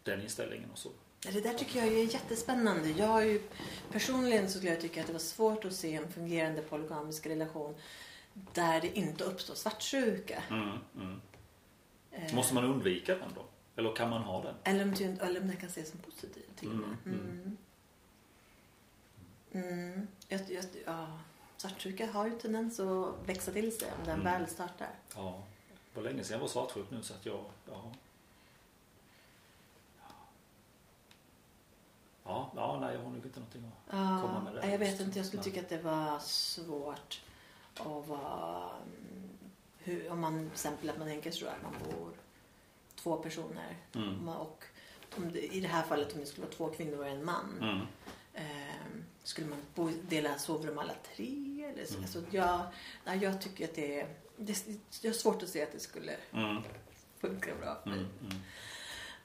den 0.04 0.22
inställningen 0.22 0.72
och 0.72 0.78
så. 0.78 0.90
Det 1.34 1.42
där 1.42 1.54
tycker 1.54 1.80
jag 1.80 1.88
är 1.88 2.14
jättespännande. 2.14 2.90
Jag 2.90 3.08
har 3.08 3.22
ju, 3.22 3.42
personligen 3.92 4.50
så 4.50 4.58
skulle 4.58 4.72
jag 4.72 4.82
tycka 4.82 5.02
att 5.02 5.08
det 5.08 5.14
var 5.14 5.20
svårt 5.20 5.66
att 5.66 5.74
se 5.74 5.94
en 5.96 6.12
fungerande 6.12 6.62
polygamisk 6.62 7.26
relation 7.28 7.76
där 8.54 8.82
det 8.82 8.98
inte 8.98 9.24
uppstår 9.24 9.56
svartsjuka. 9.56 10.44
Mm, 10.50 10.78
mm. 10.96 11.22
Eh, 12.12 12.36
Måste 12.36 12.54
man 12.54 12.64
undvika 12.64 13.16
den 13.16 13.34
då? 13.36 13.46
Eller 13.76 13.96
kan 13.96 14.10
man 14.10 14.22
ha 14.22 14.42
den? 14.44 14.56
Eller 14.64 14.84
om, 14.84 15.18
eller 15.22 15.42
om 15.42 15.48
det 15.48 15.56
kan 15.56 15.70
ses 15.70 15.90
som 15.92 16.00
positiv 16.00 16.44
till 16.56 16.70
med. 16.70 16.98
Mm, 17.06 17.20
Mm. 17.22 17.58
Mm. 19.52 20.08
Jag, 20.28 20.42
jag, 20.52 20.66
ja. 20.86 21.08
Svartsjuka 21.58 22.12
har 22.12 22.26
ju 22.28 22.40
tendens 22.40 22.80
att 22.80 23.16
växa 23.26 23.52
till 23.52 23.78
sig 23.80 23.88
om 24.00 24.06
den 24.06 24.20
Mm. 24.22 24.24
väl 24.34 24.50
startar. 24.50 24.90
Ja. 25.16 25.44
Det 25.94 26.00
var 26.02 26.10
länge 26.10 26.24
sedan 26.24 26.34
jag 26.34 26.40
var 26.42 26.48
svartsjuk 26.48 26.92
nu 26.92 27.04
så 27.04 27.14
att 27.14 27.26
jag... 27.26 27.46
Ja. 27.70 27.92
Ja, 32.24 32.52
ja, 32.56 32.78
nej 32.82 32.94
jag 32.96 33.02
har 33.04 33.10
nog 33.10 33.26
inte 33.26 33.40
någonting 33.40 33.72
att... 33.88 33.92
Komma 34.22 34.42
med 34.44 34.54
det 34.54 34.62
nej, 34.62 34.72
jag 34.72 34.80
vet 34.80 35.00
inte. 35.00 35.20
Jag 35.20 35.26
skulle 35.26 35.44
tycka 35.44 35.60
att 35.62 35.70
det 35.70 35.82
var 35.82 36.20
svårt 36.20 37.22
att 37.80 38.08
vara... 38.08 38.70
mm, 38.70 39.30
Hur, 39.78 40.12
om 40.12 40.20
man 40.20 40.40
till 40.40 40.52
exempel 40.52 40.90
att 40.90 40.98
man 40.98 41.08
tänker 41.08 41.32
sig 41.32 41.48
att 41.48 41.64
man 41.64 41.74
bor 41.90 42.12
två 42.96 43.16
personer. 43.18 43.76
Mm. 43.96 44.30
Och 44.30 44.64
om 45.18 45.32
det, 45.34 45.56
I 45.56 45.60
det 45.60 45.68
här 45.68 45.84
fallet 45.84 46.14
om 46.14 46.20
det 46.20 46.26
skulle 46.26 46.46
vara 46.48 46.56
två 46.56 46.68
kvinnor 46.70 46.98
och 46.98 47.08
en 47.08 47.26
man. 47.26 47.58
Mm. 47.62 47.80
Eh, 48.34 48.74
skulle 49.24 49.48
man 49.48 49.60
bo, 49.76 49.90
dela 50.10 50.38
sovrum 50.38 50.78
alla 50.78 50.94
tre? 51.16 51.66
Eller 51.74 51.86
så? 51.86 51.94
Mm. 51.94 52.04
Alltså, 52.04 52.24
jag, 52.32 52.62
nej, 53.06 53.20
jag 53.24 53.42
tycker 53.42 53.66
att 53.66 53.76
det 53.76 54.00
är... 54.00 54.08
Det, 54.38 54.66
jag 55.02 55.10
har 55.10 55.16
svårt 55.16 55.44
att 55.44 55.50
se 55.50 55.64
att 55.64 55.72
det 55.72 55.80
skulle 55.80 56.16
Mm. 56.34 56.64
funka 57.20 57.52
bra. 57.62 57.78
Mm. 57.86 58.00
Mm. 58.00 58.38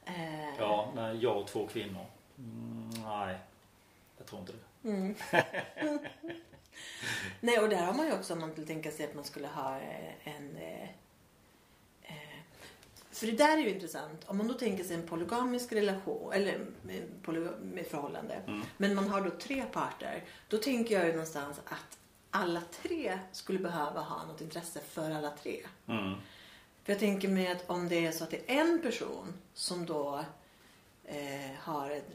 Eh, 0.04 0.54
Ja, 0.58 0.92
nej, 0.94 1.16
jag 1.16 1.36
och 1.36 1.46
två 1.46 1.66
kvinnor. 1.66 2.06
Nej, 3.04 3.38
jag 4.18 4.26
tror 4.26 4.40
inte 4.40 4.52
det. 4.82 5.14
Nej, 7.40 7.58
och 7.58 7.68
där 7.68 7.82
har 7.82 7.94
man 7.94 8.06
ju 8.06 8.12
också 8.12 8.32
om 8.32 8.40
man 8.40 8.52
skulle 8.52 8.66
tänka 8.66 8.90
sig 8.90 9.04
att 9.06 9.14
man 9.14 9.24
skulle 9.24 9.48
ha 9.48 9.76
eh, 9.76 10.28
en... 10.36 10.56
Eh, 10.56 10.88
eh, 12.02 12.38
för 13.10 13.26
det 13.26 13.32
där 13.32 13.58
är 13.58 13.62
ju 13.62 13.70
intressant. 13.70 14.24
Om 14.26 14.38
man 14.38 14.48
då 14.48 14.54
tänker 14.54 14.84
sig 14.84 14.96
en 14.96 15.06
polygamisk 15.06 15.72
relation 15.72 16.32
eller 16.32 16.52
en 16.54 16.74
poly- 17.22 17.60
med 17.60 17.86
förhållande. 17.86 18.34
Mm. 18.46 18.62
Men 18.76 18.94
man 18.94 19.08
har 19.08 19.20
då 19.20 19.30
tre 19.30 19.64
parter. 19.72 20.24
Då 20.48 20.58
tänker 20.58 20.94
jag 20.94 21.06
ju 21.06 21.12
någonstans 21.12 21.60
att 21.64 21.98
alla 22.30 22.62
tre 22.82 23.18
skulle 23.32 23.58
behöva 23.58 24.00
ha 24.00 24.26
något 24.26 24.40
intresse 24.40 24.80
för 24.80 25.10
alla 25.10 25.30
tre. 25.30 25.60
Mm. 25.88 26.14
För 26.84 26.92
jag 26.92 27.00
tänker 27.00 27.28
mig 27.28 27.48
att 27.48 27.70
om 27.70 27.88
det 27.88 28.06
är 28.06 28.12
så 28.12 28.24
att 28.24 28.30
det 28.30 28.50
är 28.50 28.60
en 28.60 28.82
person 28.82 29.34
som 29.54 29.86
då 29.86 30.24
eh, 31.04 31.50
har 31.58 31.90
ett, 31.90 32.10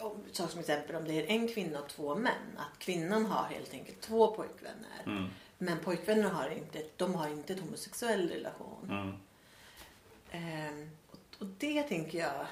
om- 0.00 0.24
så 0.32 0.48
som 0.48 0.60
exempel 0.60 0.96
om 0.96 1.04
det 1.04 1.12
är 1.14 1.26
en 1.26 1.48
kvinna 1.48 1.80
och 1.80 1.88
två 1.88 2.14
män. 2.14 2.56
Att 2.56 2.78
kvinnan 2.78 3.26
har 3.26 3.44
helt 3.44 3.74
enkelt 3.74 4.00
två 4.00 4.34
pojkvänner. 4.34 5.02
Mm. 5.06 5.28
Men 5.58 5.78
pojkvänner 5.78 6.30
har 6.30 6.50
inte, 6.50 6.84
de 6.96 7.14
har 7.14 7.28
inte 7.28 7.52
en 7.52 7.58
homosexuell 7.58 8.28
relation. 8.28 8.88
Mm. 8.90 9.12
Ehm, 10.30 10.90
och, 11.10 11.18
och 11.38 11.46
det 11.46 11.82
tänker 11.82 12.18
jag 12.18 12.46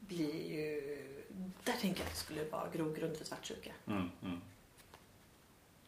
blir 0.00 0.48
ju... 0.52 0.96
Där 1.64 1.72
tänker 1.72 2.00
jag 2.00 2.06
att 2.06 2.14
det 2.14 2.20
skulle 2.20 2.44
vara 2.44 2.68
grogrund 2.72 3.16
för 3.16 3.24
svartsjuka. 3.24 3.72
Mm. 3.86 4.10
Mm. 4.22 4.40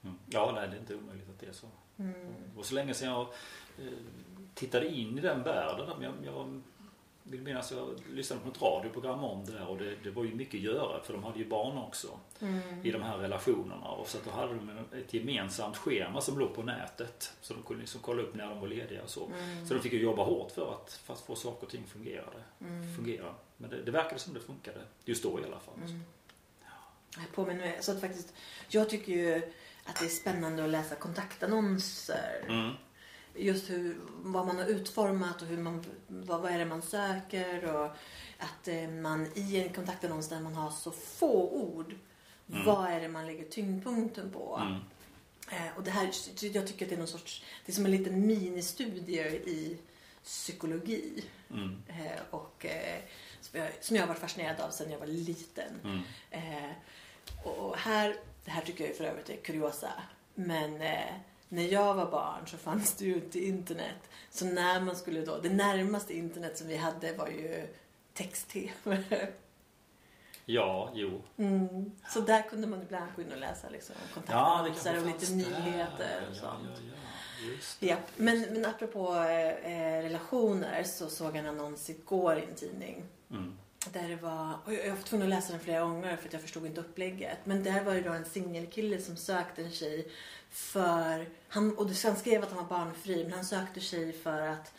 Mm. 0.05 0.19
Ja, 0.31 0.53
nej, 0.55 0.69
det 0.69 0.77
är 0.77 0.81
inte 0.81 0.95
omöjligt 0.95 1.29
att 1.31 1.41
det 1.41 1.47
är 1.47 1.53
så. 1.53 1.67
Mm. 1.99 2.35
Var 2.57 2.63
så 2.63 2.75
länge 2.75 2.95
sedan 2.95 3.09
jag 3.09 3.21
eh, 3.79 3.93
tittade 4.55 4.89
in 4.89 5.19
i 5.19 5.21
den 5.21 5.43
världen. 5.43 6.03
jag, 6.03 6.15
jag 6.25 6.63
vill 7.23 7.43
minnas 7.43 7.73
att 7.73 7.79
jag 7.79 8.01
lyssnade 8.11 8.43
på 8.43 8.49
ett 8.49 8.63
radioprogram 8.63 9.25
om 9.25 9.45
det 9.45 9.63
och 9.63 9.79
det, 9.79 9.97
det 10.05 10.11
var 10.11 10.25
ju 10.25 10.35
mycket 10.35 10.55
att 10.55 10.65
göra 10.65 11.03
för 11.03 11.13
de 11.13 11.25
hade 11.25 11.39
ju 11.39 11.49
barn 11.49 11.79
också 11.79 12.09
Mm. 12.41 12.87
i 12.87 12.91
de 12.91 13.03
här 13.03 13.19
relationerna. 13.19 13.89
Och 13.89 14.09
så 14.09 14.19
att 14.19 14.25
då 14.25 14.31
hade 14.31 14.55
de 14.55 14.71
ett 14.99 15.15
gemensamt 15.15 15.77
schema 15.77 16.21
som 16.21 16.39
låg 16.39 16.55
på 16.55 16.63
nätet. 16.63 17.33
Så 17.41 17.55
de 17.55 17.63
kunde 17.63 17.81
liksom 17.81 18.01
kolla 18.01 18.23
upp 18.23 18.35
när 18.35 18.49
de 18.49 18.61
var 18.61 18.69
lediga 18.69 19.03
och 19.03 19.11
så. 19.11 19.27
Mm. 19.27 19.67
Så 19.67 19.75
de 19.75 19.81
fick 19.81 19.93
ju 19.93 20.03
jobba 20.03 20.25
hårt 20.25 20.51
för 20.53 20.73
att, 20.75 20.93
för 20.93 21.15
att 21.15 21.21
få 21.21 21.35
saker 21.35 21.67
och 21.67 21.71
ting 21.73 21.85
fungerade. 21.87 22.43
Mm. 22.61 22.97
fungera. 22.97 23.35
Men 23.57 23.71
det, 23.71 23.83
det 23.83 23.91
verkade 23.91 24.21
som 24.21 24.35
det 24.35 24.41
funkade. 24.41 24.81
Just 25.05 25.23
då 25.23 25.41
i 25.41 25.45
alla 25.45 25.61
fall. 25.61 25.75
Mm. 25.87 26.03
Jag 27.17 27.33
påminner. 27.35 27.77
Så 27.81 27.93
att 27.93 28.01
faktiskt, 28.01 28.35
jag 28.69 28.91
tycker 28.91 29.13
ju 29.13 29.37
att 29.85 29.97
det 30.01 30.05
är 30.05 30.09
spännande 30.09 30.65
att 30.65 30.71
läsa 30.71 30.95
kontaktannonser. 30.95 32.45
Just 33.35 33.71
hur, 33.71 33.97
vad 34.09 34.47
man 34.47 34.57
har 34.57 34.67
utformat 34.67 35.43
och 35.43 35.49
hur 35.49 35.59
man, 35.59 35.85
vad, 36.07 36.41
vad 36.41 36.53
är 36.53 36.59
det 36.59 36.65
man 36.65 36.83
söker. 36.83 37.75
Och 37.75 37.97
att 38.39 38.69
eh, 38.69 38.89
man 38.89 39.29
i 39.35 39.61
en 39.61 39.73
kontaktannons 39.73 40.29
där 40.29 40.41
man 40.41 40.55
har 40.55 40.71
så 40.71 40.91
få 40.91 41.51
ord. 41.51 41.95
Mm. 42.53 42.67
Vad 42.67 42.91
är 42.91 43.01
det 43.01 43.09
man 43.09 43.27
lägger 43.27 43.45
tyngdpunkten 43.45 44.31
på? 44.31 44.61
Mm. 44.63 44.81
Eh, 45.51 45.77
och 45.77 45.83
det 45.83 45.91
här, 45.91 46.11
jag 46.41 46.67
tycker 46.67 46.85
att 46.85 46.89
det 46.89 46.95
är 46.95 46.99
någon 46.99 47.07
sorts, 47.07 47.45
det 47.67 47.73
är 47.73 47.75
som 47.75 47.85
en 47.85 47.91
liten 47.91 48.27
ministudie 48.27 49.29
i 49.29 49.79
psykologi. 50.25 51.25
Mm. 51.51 51.83
Eh, 51.89 52.21
och 52.31 52.67
som, 53.41 53.61
jag, 53.61 53.71
som 53.81 53.97
jag 53.97 54.03
har 54.03 54.09
varit 54.09 54.21
fascinerad 54.21 54.61
av 54.61 54.71
sedan 54.71 54.91
jag 54.91 54.99
var 54.99 55.07
liten. 55.07 55.81
Mm. 55.85 56.03
Och 57.45 57.77
här, 57.77 58.17
det 58.45 58.51
här 58.51 58.63
tycker 58.63 58.87
jag 58.87 58.97
för 58.97 59.05
övrigt 59.05 59.31
är 59.31 59.37
kuriosa. 59.37 59.93
Men 60.35 60.83
när 61.53 61.63
jag 61.63 61.95
var 61.95 62.11
barn 62.11 62.47
så 62.47 62.57
fanns 62.57 62.95
det 62.95 63.05
ju 63.05 63.15
inte 63.15 63.39
internet. 63.45 64.11
Så 64.31 64.45
när 64.45 64.81
man 64.81 64.97
skulle 64.97 65.21
då, 65.21 65.39
det 65.39 65.51
närmaste 65.51 66.15
internet 66.15 66.59
som 66.59 66.69
vi 66.69 66.77
hade 66.77 67.13
var 67.13 67.29
ju 67.29 67.67
text-tv. 68.15 69.03
Ja, 70.45 70.93
jo. 70.95 71.23
Mm. 71.37 71.93
Så 72.09 72.21
där 72.21 72.43
kunde 72.43 72.67
man 72.67 72.83
ibland 72.83 73.11
gå 73.17 73.23
in 73.23 73.33
och 73.33 73.39
läsa 73.39 73.69
liksom, 73.69 73.95
Ja, 73.99 74.15
kontaktannonser 74.15 74.93
kanske 74.93 75.01
och 75.01 75.21
lite 75.21 75.33
där. 75.33 75.37
nyheter 75.37 76.27
och 76.31 76.37
ja, 76.37 76.41
sånt. 76.41 76.69
Ja, 76.75 76.95
ja, 77.43 77.53
just 77.53 77.81
det. 77.81 77.87
Ja, 77.87 77.97
men, 78.17 78.41
men 78.41 78.65
apropå 78.67 79.15
eh, 79.15 80.03
relationer 80.03 80.83
så 80.85 81.09
såg 81.11 81.29
jag 81.29 81.37
en 81.37 81.47
annons 81.47 81.91
igår 81.91 82.39
i 82.39 82.45
en 82.45 82.55
tidning. 82.55 83.05
Mm. 83.31 83.59
Där 83.93 84.09
det 84.09 84.17
var, 84.17 84.55
och 84.65 84.73
jag 84.75 84.87
jag 84.87 84.95
var 84.95 85.03
tvungen 85.03 85.27
att 85.27 85.31
läsa 85.31 85.53
den 85.53 85.61
flera 85.61 85.81
gånger 85.81 86.17
för 86.17 86.27
att 86.27 86.33
jag 86.33 86.43
förstod 86.43 86.67
inte 86.67 86.81
upplägget. 86.81 87.39
Men 87.45 87.65
där 87.65 87.85
var 87.85 87.95
det 87.95 88.01
då 88.01 88.13
en 88.13 88.25
singelkille 88.25 89.01
som 89.01 89.17
sökte 89.17 89.63
en 89.63 89.71
tjej 89.73 90.09
för, 90.53 91.29
han, 91.49 91.77
och 91.79 91.91
han 92.05 92.17
skrev 92.17 92.43
att 92.43 92.53
han 92.53 92.59
var 92.59 92.79
barnfri, 92.79 93.25
men 93.25 93.33
han 93.33 93.45
sökte 93.45 93.81
tjej 93.81 94.13
för 94.13 94.41
att, 94.41 94.75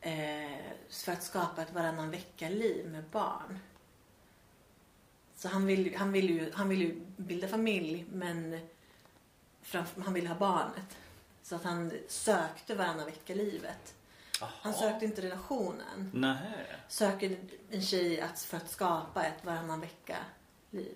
eh, 0.00 0.58
för 0.90 1.12
att 1.12 1.22
skapa 1.22 1.62
ett 1.62 1.72
varannan 1.72 2.10
vecka-liv 2.10 2.86
med 2.86 3.04
barn. 3.04 3.58
Så 5.36 5.48
han 5.48 5.66
ville 5.66 5.98
han 5.98 6.12
vill 6.12 6.30
ju, 6.30 6.52
han 6.54 6.68
vill 6.68 6.82
ju 6.82 7.00
bilda 7.16 7.48
familj, 7.48 8.06
men 8.12 8.68
framför, 9.62 10.00
han 10.00 10.14
ville 10.14 10.28
ha 10.28 10.36
barnet. 10.36 10.96
Så 11.42 11.56
att 11.56 11.64
han 11.64 11.92
sökte 12.08 12.74
varannan 12.74 13.06
vecka-livet. 13.06 13.94
Han 14.40 14.74
sökte 14.74 15.04
inte 15.04 15.22
relationen 15.22 16.10
Nej. 16.14 16.66
söker 16.88 17.38
en 17.70 17.82
tjej 17.82 18.20
att, 18.20 18.40
för 18.40 18.56
att 18.56 18.70
skapa 18.70 19.24
ett 19.24 19.44
varannan 19.44 19.80
vecka-liv. 19.80 20.94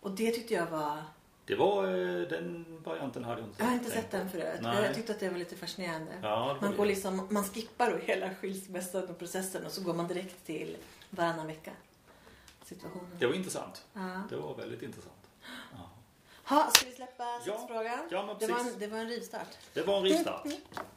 Och 0.00 0.10
det 0.10 0.32
tyckte 0.32 0.54
jag 0.54 0.66
var... 0.66 1.04
Det 1.46 1.54
var 1.54 1.84
eh, 1.84 2.28
den 2.28 2.64
varianten 2.84 3.24
hade 3.24 3.40
jag 3.40 3.48
inte 3.48 3.62
Jag 3.62 3.66
har 3.68 3.74
inte 3.74 3.90
sett 3.90 4.10
den 4.10 4.30
förut. 4.30 4.58
Nej. 4.60 4.84
Jag 4.84 4.94
tyckte 4.94 5.12
att 5.12 5.20
det 5.20 5.28
var 5.30 5.38
lite 5.38 5.56
fascinerande. 5.56 6.12
Ja, 6.22 6.58
Man, 6.60 6.70
det. 6.70 6.76
går 6.76 6.86
liksom, 6.86 7.28
man 7.30 7.44
skippar 7.44 7.90
då 7.90 7.96
hela 7.96 8.34
skilsmässan 8.34 9.08
och 9.08 9.18
processen 9.18 9.66
och 9.66 9.72
så 9.72 9.82
går 9.82 9.94
man 9.94 10.08
direkt 10.08 10.46
till 10.46 10.76
varannan 11.10 11.46
vecka 11.46 11.70
situationen. 12.64 13.10
Det 13.18 13.26
var 13.26 13.34
intressant. 13.34 13.84
Ja. 13.92 14.22
Det 14.30 14.36
var 14.36 14.54
väldigt 14.54 14.82
intressant. 14.82 15.14
Ja. 15.72 15.90
Ha, 16.56 16.70
ska 16.70 16.86
vi 16.86 16.92
släppa 16.94 17.24
Ja. 17.24 17.40
sexfrågan? 17.58 17.98
Ja, 18.10 18.26
men 18.26 18.36
det, 18.38 18.46
var 18.46 18.60
en, 18.60 18.78
det 18.78 18.86
var 18.86 18.98
en 18.98 19.08
rivstart. 19.08 19.48
Det 19.74 19.82
var 19.82 19.96
en 19.96 20.02
rivstart. 20.04 20.46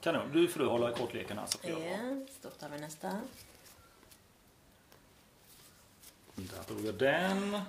Kanon. 0.01 0.31
Du 0.33 0.47
får 0.47 0.59
du 0.59 0.65
hålla 0.65 0.91
i 0.91 0.93
kortleken 0.93 1.37
här 1.37 1.45
så 1.45 1.57
får 1.57 1.69
jag. 1.69 1.79
Yes, 1.81 2.29
då 2.41 2.49
tar 2.49 2.69
vi 2.69 2.79
nästa. 2.79 3.11
Där 6.35 6.63
tog 6.67 6.85
jag 6.85 6.95
den. 6.95 7.59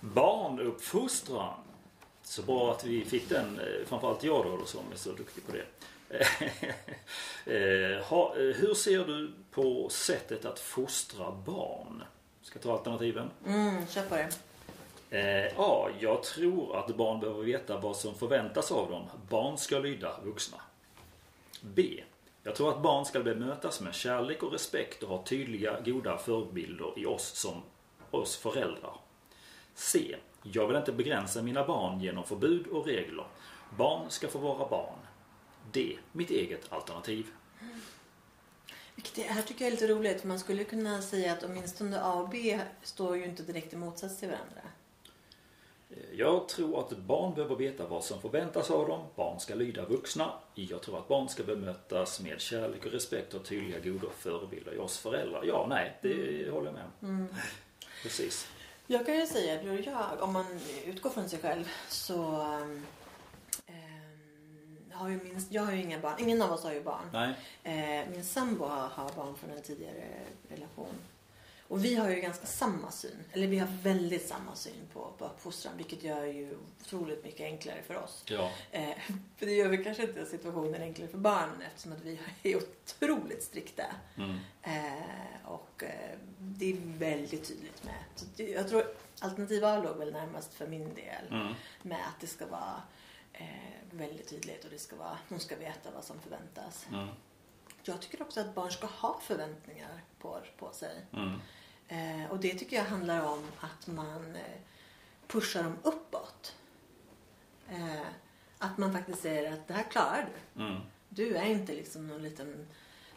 Barnuppfostran. 0.00 1.54
Så 2.22 2.42
bra 2.42 2.72
att 2.72 2.84
vi 2.84 3.04
fick 3.04 3.28
den, 3.28 3.60
eh, 3.60 3.86
framförallt 3.86 4.24
jag 4.24 4.44
då 4.44 4.64
som 4.66 4.80
är 4.92 4.96
så 4.96 5.12
duktig 5.12 5.46
på 5.46 5.52
det. 5.52 5.66
Eh, 7.46 7.96
eh, 7.96 8.56
hur 8.56 8.74
ser 8.74 9.04
du 9.04 9.32
på 9.50 9.88
sättet 9.88 10.44
att 10.44 10.58
fostra 10.58 11.30
barn? 11.46 12.02
Ska 12.42 12.56
jag 12.56 12.62
ta 12.62 12.72
alternativen? 12.72 13.30
Mm, 13.46 13.86
kör 13.86 14.02
på 14.02 14.14
det. 14.16 14.30
Eh, 15.10 15.52
A. 15.56 15.88
Jag 16.00 16.22
tror 16.22 16.76
att 16.76 16.96
barn 16.96 17.20
behöver 17.20 17.42
veta 17.42 17.80
vad 17.80 17.96
som 17.96 18.14
förväntas 18.14 18.72
av 18.72 18.90
dem. 18.90 19.02
Barn 19.28 19.58
ska 19.58 19.78
lyda 19.78 20.20
vuxna. 20.24 20.60
B. 21.60 22.02
Jag 22.42 22.56
tror 22.56 22.70
att 22.70 22.82
barn 22.82 23.04
ska 23.04 23.20
bemötas 23.20 23.80
med 23.80 23.94
kärlek 23.94 24.42
och 24.42 24.52
respekt 24.52 25.02
och 25.02 25.08
ha 25.08 25.24
tydliga, 25.24 25.80
goda 25.80 26.18
förebilder 26.18 26.92
i 26.96 27.06
oss 27.06 27.36
som 27.36 27.62
oss 28.10 28.36
föräldrar. 28.36 28.94
C. 29.80 30.16
Jag 30.42 30.66
vill 30.66 30.76
inte 30.76 30.92
begränsa 30.92 31.42
mina 31.42 31.66
barn 31.66 32.00
genom 32.00 32.24
förbud 32.24 32.66
och 32.66 32.86
regler. 32.86 33.24
Barn 33.78 34.10
ska 34.10 34.28
få 34.28 34.38
vara 34.38 34.68
barn. 34.68 34.98
D. 35.72 35.98
Mitt 36.12 36.30
eget 36.30 36.72
alternativ. 36.72 37.26
Vilket 38.94 39.14
det 39.14 39.22
här 39.22 39.42
tycker 39.42 39.64
jag 39.64 39.66
är 39.66 39.70
lite 39.70 39.86
roligt. 39.88 40.24
Man 40.24 40.38
skulle 40.38 40.64
kunna 40.64 41.02
säga 41.02 41.32
att 41.32 41.42
åtminstone 41.44 42.00
A 42.02 42.12
och 42.14 42.28
B 42.28 42.60
står 42.82 43.16
ju 43.16 43.24
inte 43.24 43.42
direkt 43.42 43.72
i 43.72 43.76
motsats 43.76 44.18
till 44.20 44.28
varandra. 44.28 44.60
Eh, 45.90 45.96
Jag 46.18 46.48
tror 46.48 46.80
att 46.80 46.98
barn 46.98 47.34
behöver 47.34 47.56
veta 47.56 47.86
vad 47.86 48.04
som 48.04 48.20
förväntas 48.20 48.70
av 48.70 48.88
dem. 48.88 49.04
Barn 49.16 49.40
ska 49.40 49.54
lyda 49.54 49.84
vuxna. 49.84 50.32
Jag 50.54 50.82
tror 50.82 50.98
att 50.98 51.08
barn 51.08 51.28
ska 51.28 51.42
bemötas 51.42 52.20
med 52.20 52.40
kärlek 52.40 52.86
och 52.86 52.92
respekt 52.92 53.34
och 53.34 53.44
tydliga 53.44 53.78
goda 53.80 54.08
förebilder 54.18 54.74
i 54.74 54.78
oss 54.78 54.98
föräldrar. 54.98 55.44
Ja, 55.44 55.66
nej, 55.68 55.98
det 56.02 56.50
håller 56.50 56.66
jag 56.66 56.74
med 56.74 56.84
om. 57.00 57.08
Mm. 57.08 57.34
Precis. 58.02 58.48
Jag 58.92 59.06
kan 59.06 59.14
ju 59.14 59.26
säga 59.26 59.54
att 59.54 59.62
du 59.62 59.70
och 59.70 59.80
jag, 59.80 60.22
om 60.22 60.32
man 60.32 60.44
utgår 60.86 61.10
från 61.10 61.28
sig 61.28 61.38
själv 61.38 61.70
så 61.88 62.40
ehm, 62.40 62.86
har 64.92 65.08
ju 65.08 65.16
min, 65.22 65.46
jag 65.50 65.62
har 65.62 65.72
ju 65.72 65.82
inga 65.82 65.98
barn. 65.98 66.14
Ingen 66.18 66.42
av 66.42 66.52
oss 66.52 66.64
har 66.64 66.72
ju 66.72 66.82
barn. 66.82 67.34
Eh, 67.62 68.10
min 68.10 68.24
sambo 68.24 68.64
har, 68.64 68.88
har 68.88 69.10
barn 69.16 69.34
från 69.36 69.50
en 69.50 69.62
tidigare 69.62 70.04
relation. 70.48 70.94
Och 71.70 71.84
vi 71.84 71.94
har 71.94 72.10
ju 72.10 72.20
ganska 72.20 72.46
samma 72.46 72.90
syn. 72.90 73.24
Eller 73.32 73.46
vi 73.46 73.58
har 73.58 73.68
väldigt 73.82 74.28
samma 74.28 74.54
syn 74.54 74.88
på, 74.92 75.12
på 75.18 75.24
uppfostran. 75.24 75.76
Vilket 75.76 76.02
gör 76.02 76.24
ju 76.24 76.56
otroligt 76.80 77.24
mycket 77.24 77.40
enklare 77.40 77.82
för 77.82 77.96
oss. 77.96 78.24
Ja. 78.26 78.50
Eh, 78.70 78.96
för 79.36 79.46
det 79.46 79.52
gör 79.52 79.68
väl 79.68 79.84
kanske 79.84 80.02
inte 80.02 80.26
situationen 80.26 80.82
enklare 80.82 81.08
för 81.08 81.18
barnen 81.18 81.62
eftersom 81.66 81.92
att 81.92 82.02
vi 82.04 82.20
är 82.42 82.56
otroligt 82.56 83.42
strikta. 83.42 83.84
Mm. 84.16 84.38
Eh, 84.62 85.50
och 85.50 85.82
eh, 85.82 86.18
det 86.38 86.72
är 86.72 86.76
väldigt 86.98 87.48
tydligt 87.48 87.84
med. 87.84 88.04
Så 88.14 88.26
det, 88.36 88.50
jag 88.50 88.68
tror 88.68 88.84
alternativ 89.20 89.64
A 89.64 89.82
låg 89.82 89.96
väl 89.96 90.12
närmast 90.12 90.54
för 90.54 90.66
min 90.66 90.94
del. 90.94 91.26
Mm. 91.30 91.54
Med 91.82 92.00
att 92.08 92.20
det 92.20 92.26
ska 92.26 92.46
vara 92.46 92.82
eh, 93.32 93.46
väldigt 93.90 94.28
tydligt 94.28 94.64
och 94.64 94.70
det 94.70 94.78
ska 94.78 94.96
vara, 94.96 95.18
de 95.28 95.38
ska 95.38 95.56
veta 95.56 95.90
vad 95.94 96.04
som 96.04 96.20
förväntas. 96.20 96.86
Mm. 96.92 97.08
Jag 97.82 98.00
tycker 98.00 98.22
också 98.22 98.40
att 98.40 98.54
barn 98.54 98.70
ska 98.70 98.86
ha 98.86 99.20
förväntningar 99.22 100.02
på, 100.18 100.40
på 100.58 100.72
sig. 100.72 101.06
Mm. 101.12 101.40
Eh, 101.90 102.30
och 102.30 102.40
det 102.40 102.54
tycker 102.54 102.76
jag 102.76 102.84
handlar 102.84 103.20
om 103.26 103.44
att 103.60 103.86
man 103.86 104.36
eh, 104.36 104.60
pushar 105.26 105.62
dem 105.62 105.76
uppåt. 105.82 106.56
Eh, 107.70 108.06
att 108.58 108.78
man 108.78 108.92
faktiskt 108.92 109.22
säger 109.22 109.52
att 109.52 109.68
det 109.68 109.74
här 109.74 109.82
klarar 109.90 110.28
du. 110.54 110.62
Mm. 110.62 110.80
Du 111.08 111.36
är 111.36 111.44
inte 111.44 111.72
liksom 111.72 112.08
någon 112.08 112.22
liten, 112.22 112.66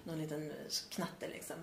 någon 0.03 0.17
liten 0.17 0.53
knatte 0.89 1.27
liksom. 1.27 1.55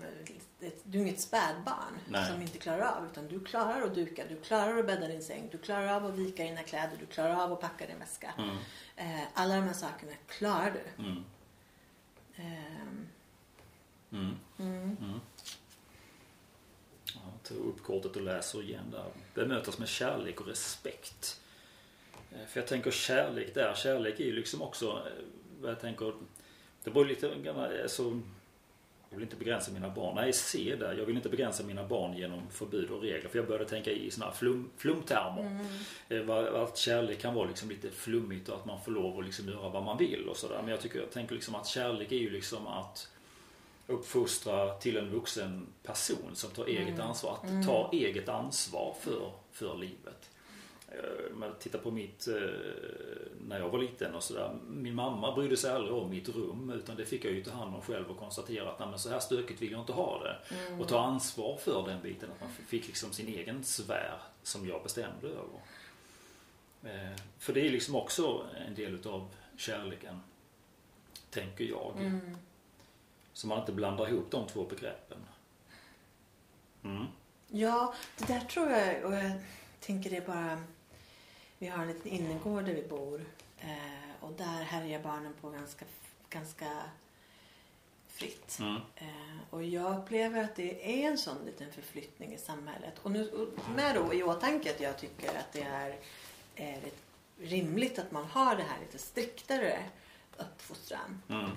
Du 0.83 0.97
är 0.97 1.01
inget 1.01 1.19
spädbarn 1.19 1.99
Nej. 2.07 2.31
som 2.31 2.41
inte 2.41 2.57
klarar 2.57 2.81
av. 2.81 3.05
Utan 3.05 3.27
du 3.27 3.43
klarar 3.43 3.81
att 3.81 3.95
duka, 3.95 4.23
du 4.29 4.41
klarar 4.41 4.77
att 4.77 4.87
bädda 4.87 5.07
din 5.07 5.23
säng, 5.23 5.49
du 5.51 5.57
klarar 5.57 5.87
av 5.87 6.05
att 6.05 6.13
vika 6.13 6.43
dina 6.43 6.63
kläder, 6.63 6.97
du 6.99 7.05
klarar 7.05 7.43
av 7.43 7.53
att 7.53 7.61
packa 7.61 7.87
din 7.87 7.99
väska. 7.99 8.33
Mm. 8.37 8.57
Eh, 8.95 9.27
alla 9.33 9.55
de 9.55 9.61
här 9.61 9.73
sakerna 9.73 10.11
klarar 10.27 10.71
du. 10.71 11.03
Mm. 11.03 11.23
Ta 17.53 17.63
upp 17.69 17.83
kortet 17.83 18.15
och 18.15 18.21
läser 18.21 18.61
igen 18.63 18.91
där. 18.91 19.05
Bemötas 19.33 19.77
med 19.79 19.87
kärlek 19.87 20.41
och 20.41 20.47
respekt. 20.47 21.41
Eh, 22.31 22.45
För 22.47 22.59
jag 22.59 22.67
tänker 22.67 22.91
kärlek 22.91 23.53
där. 23.53 23.73
Kärlek 23.73 24.19
är 24.19 24.25
ju 24.25 24.31
liksom 24.31 24.61
också 24.61 24.87
eh, 24.89 25.23
vad 25.61 25.71
jag 25.71 25.79
tänker. 25.79 26.13
Det 26.83 26.89
beror 26.91 27.05
lite 27.05 27.35
grann, 27.43 27.59
alltså, 27.83 28.21
jag 29.09 29.17
vill 29.17 29.23
inte 29.23 29.35
begränsa 29.35 29.71
mina 29.71 29.89
barn. 29.89 30.15
Nej, 30.15 30.33
se 30.33 30.75
där. 30.75 30.93
Jag 30.93 31.05
vill 31.05 31.15
inte 31.15 31.29
begränsa 31.29 31.63
mina 31.63 31.87
barn 31.87 32.17
genom 32.17 32.49
förbud 32.51 32.89
och 32.89 33.01
regler. 33.01 33.29
För 33.29 33.37
jag 33.37 33.47
började 33.47 33.69
tänka 33.69 33.91
i 33.91 34.11
såna 34.11 34.25
här 34.25 34.33
flum, 34.33 34.69
flumtermer. 34.77 35.65
Mm. 36.09 36.29
Eh, 36.29 36.61
Att 36.61 36.77
kärlek 36.77 37.19
kan 37.21 37.33
vara 37.33 37.47
liksom 37.47 37.69
lite 37.69 37.91
flummigt 37.91 38.49
och 38.49 38.55
att 38.55 38.65
man 38.65 38.81
får 38.81 38.91
lov 38.91 39.19
att 39.19 39.25
liksom 39.25 39.47
göra 39.47 39.69
vad 39.69 39.83
man 39.83 39.97
vill 39.97 40.27
och 40.29 40.37
sådär. 40.37 40.59
Men 40.61 40.67
jag, 40.71 40.81
tycker, 40.81 40.99
jag 40.99 41.11
tänker 41.11 41.35
liksom 41.35 41.55
att 41.55 41.67
kärlek 41.67 42.11
är 42.11 42.15
ju 42.17 42.29
liksom 42.29 42.67
att 42.67 43.10
uppfostra 43.87 44.73
till 44.73 44.97
en 44.97 45.09
vuxen 45.09 45.67
person 45.83 46.31
som 46.35 46.49
tar 46.51 46.65
eget 46.65 46.87
Mm. 46.87 47.01
ansvar. 47.01 47.33
Att 47.43 47.49
Mm. 47.49 47.65
ta 47.65 47.89
eget 47.93 48.29
ansvar 48.29 48.95
för, 48.99 49.31
för 49.51 49.77
livet. 49.77 50.29
Eh, 50.87 50.97
jag 51.41 51.59
tittar 51.59 51.79
på 51.79 51.91
mitt, 51.91 52.27
eh, 52.27 52.33
när 53.47 53.59
jag 53.59 53.69
var 53.69 53.79
liten 53.79 54.15
och 54.15 54.23
sådär. 54.23 54.57
Min 54.67 54.95
mamma 54.95 55.35
brydde 55.35 55.57
sig 55.57 55.71
aldrig 55.71 55.93
om 55.93 56.09
mitt 56.09 56.29
rum 56.29 56.69
utan 56.69 56.95
det 56.95 57.05
fick 57.05 57.25
jag 57.25 57.33
ju 57.33 57.43
ta 57.43 57.51
hand 57.51 57.75
om 57.75 57.81
själv 57.81 58.09
och 58.11 58.17
konstatera 58.17 58.69
att 58.71 58.79
"Nej, 58.79 58.89
men 58.89 58.99
så 58.99 59.09
här 59.09 59.19
stökigt 59.19 59.61
vill 59.61 59.71
jag 59.71 59.81
inte 59.81 59.93
ha 59.93 60.23
det. 60.23 60.55
Mm. 60.55 60.81
Och 60.81 60.87
ta 60.87 60.99
ansvar 60.99 61.57
för 61.57 61.87
den 61.87 62.01
biten. 62.01 62.31
Att 62.31 62.41
man 62.41 62.49
fick 62.67 62.87
liksom 62.87 63.11
sin 63.11 63.27
egen 63.27 63.63
sfär 63.63 64.17
som 64.43 64.67
jag 64.67 64.83
bestämde 64.83 65.27
över. 65.27 65.59
Eh, 66.83 67.15
För 67.39 67.53
det 67.53 67.67
är 67.67 67.69
liksom 67.69 67.95
också 67.95 68.45
en 68.67 68.75
del 68.75 68.93
utav 68.93 69.27
kärleken. 69.57 70.21
Tänker 71.29 71.63
jag. 71.65 71.93
Mm. 71.97 72.37
Så 73.41 73.47
man 73.47 73.59
inte 73.59 73.71
blandar 73.71 74.09
ihop 74.09 74.31
de 74.31 74.47
två 74.47 74.63
begreppen. 74.65 75.17
Mm. 76.83 77.05
Ja, 77.47 77.93
det 78.17 78.33
där 78.33 78.39
tror 78.39 78.69
jag, 78.69 79.05
och 79.05 79.13
jag 79.13 79.31
tänker 79.79 80.09
det 80.09 80.27
bara, 80.27 80.63
vi 81.57 81.67
har 81.67 81.81
en 81.81 81.87
liten 81.87 82.11
innergård 82.11 82.65
där 82.65 82.73
vi 82.73 82.87
bor 82.87 83.25
eh, 83.59 84.09
och 84.19 84.31
där 84.31 84.63
härjar 84.63 84.99
barnen 84.99 85.33
på 85.41 85.49
ganska, 85.49 85.85
ganska 86.29 86.69
fritt. 88.07 88.59
Mm. 88.59 88.81
Eh, 88.95 89.37
och 89.49 89.63
jag 89.63 89.99
upplever 89.99 90.43
att 90.43 90.55
det 90.55 91.03
är 91.03 91.11
en 91.11 91.17
sån 91.17 91.45
liten 91.45 91.71
förflyttning 91.71 92.33
i 92.33 92.37
samhället. 92.37 92.93
Och, 93.03 93.11
nu, 93.11 93.29
och 93.31 93.69
med 93.75 93.95
då 93.95 94.13
i 94.13 94.23
åtanke 94.23 94.71
att 94.71 94.79
jag 94.79 94.97
tycker 94.97 95.29
att 95.29 95.51
det 95.53 95.61
är, 95.61 95.97
ett, 96.55 96.95
rimligt 97.39 97.99
att 97.99 98.11
man 98.11 98.25
har 98.25 98.55
det 98.55 98.63
här 98.63 98.79
lite 98.79 98.97
striktare 98.97 99.83
uppfostran. 100.37 101.21
Mm. 101.29 101.51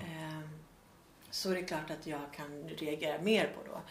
Så 1.35 1.51
är 1.51 1.55
det 1.55 1.63
klart 1.63 1.91
att 1.91 2.07
jag 2.07 2.21
kan 2.35 2.69
reagera 2.69 3.21
mer 3.21 3.45
på 3.45 3.71
då. 3.71 3.81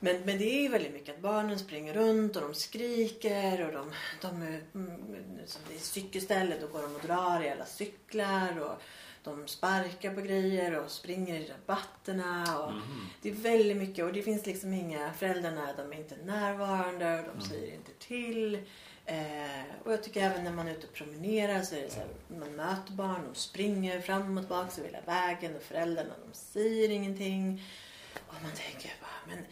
Men, 0.00 0.16
men 0.20 0.38
det 0.38 0.44
är 0.58 0.62
ju 0.62 0.68
väldigt 0.68 0.92
mycket 0.92 1.14
att 1.14 1.20
barnen 1.20 1.58
springer 1.58 1.94
runt 1.94 2.36
och 2.36 2.42
de 2.42 2.54
skriker 2.54 3.66
och 3.66 3.72
de, 3.72 3.92
de 4.20 4.42
är, 4.42 4.62
mm, 4.74 5.38
som 5.46 5.62
det 5.68 5.74
är 5.74 5.78
cykelställe 5.78 6.56
då 6.60 6.66
går 6.66 6.82
de 6.82 6.94
och 6.94 7.00
drar 7.00 7.42
i 7.42 7.50
alla 7.50 7.66
cyklar 7.66 8.60
och 8.60 8.82
de 9.24 9.48
sparkar 9.48 10.14
på 10.14 10.20
grejer 10.20 10.78
och 10.78 10.90
springer 10.90 11.40
i 11.40 11.48
rabatterna. 11.48 12.58
Och 12.58 12.72
Mhm. 12.72 13.06
Det 13.22 13.28
är 13.28 13.32
väldigt 13.34 13.76
mycket 13.76 14.04
och 14.04 14.12
det 14.12 14.22
finns 14.22 14.46
liksom 14.46 14.72
inga, 14.72 15.12
föräldrarna 15.12 15.72
de 15.76 15.92
är 15.92 15.96
inte 15.96 16.16
närvarande 16.16 17.18
och 17.18 17.24
de 17.24 17.30
Mm. 17.30 17.40
säger 17.40 17.74
inte 17.74 17.92
till. 17.98 18.58
Eh, 19.06 19.64
och 19.84 19.92
jag 19.92 20.02
tycker 20.02 20.20
även 20.20 20.44
när 20.44 20.52
man 20.52 20.68
är 20.68 20.72
ute 20.72 20.86
och 20.86 20.92
promenerar 20.92 21.62
så 21.62 21.74
är 21.74 21.82
det 21.82 21.90
så 21.90 21.98
här, 21.98 22.08
man 22.28 22.52
möter 22.56 22.92
barn, 22.92 23.24
de 23.32 23.34
springer 23.34 24.00
fram 24.00 24.38
och 24.38 24.42
tillbaka 24.42 24.80
över 24.80 24.88
hela 24.90 25.00
vägen 25.06 25.56
och 25.56 25.62
föräldrarna 25.62 26.14
de 26.26 26.34
säger 26.38 26.90
ingenting. 26.90 27.62
Och 28.26 28.34
man 28.42 28.52
tänker 28.52 28.92
bara, 29.00 29.34
men 29.36 29.44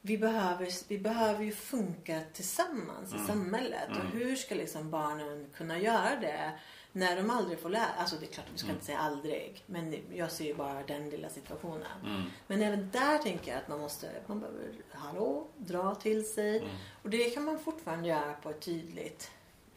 vi 0.00 0.18
behöver, 0.18 0.68
vi 0.88 0.98
behöver 0.98 1.44
ju 1.44 1.52
funka 1.52 2.20
tillsammans 2.32 3.12
Mm. 3.12 3.24
i 3.24 3.26
samhället. 3.26 3.88
Mm. 3.90 4.00
Och 4.06 4.12
hur 4.12 4.36
ska 4.36 4.54
liksom 4.54 4.90
barnen 4.90 5.46
kunna 5.56 5.78
göra 5.78 6.16
det 6.20 6.52
när 6.92 7.16
de 7.16 7.30
aldrig 7.30 7.58
får 7.60 7.68
lära 7.68 7.86
Alltså 7.98 8.16
det 8.16 8.26
är 8.26 8.32
klart, 8.32 8.46
vi 8.52 8.58
ska 8.58 8.66
Mm. 8.66 8.76
inte 8.76 8.86
säga 8.86 8.98
aldrig. 8.98 9.62
Men 9.66 9.96
jag 10.12 10.30
ser 10.32 10.44
ju 10.44 10.54
bara 10.54 10.82
den 10.82 11.10
lilla 11.10 11.28
situationen. 11.28 11.86
Mm. 12.04 12.22
Men 12.46 12.62
även 12.62 12.90
där 12.90 13.18
tänker 13.18 13.52
jag 13.52 13.58
att 13.60 13.68
man 13.68 13.80
måste, 13.80 14.10
man 14.26 14.40
behöver, 14.40 14.72
hallå, 14.90 15.46
dra 15.56 15.94
till 15.94 16.28
sig. 16.32 16.58
Mm. 16.58 16.70
Och 17.02 17.10
det 17.10 17.30
kan 17.30 17.44
man 17.44 17.58
fortfarande 17.58 18.08
göra 18.08 18.34
på 18.34 18.50
ett 18.50 18.60
tydligt 18.60 19.30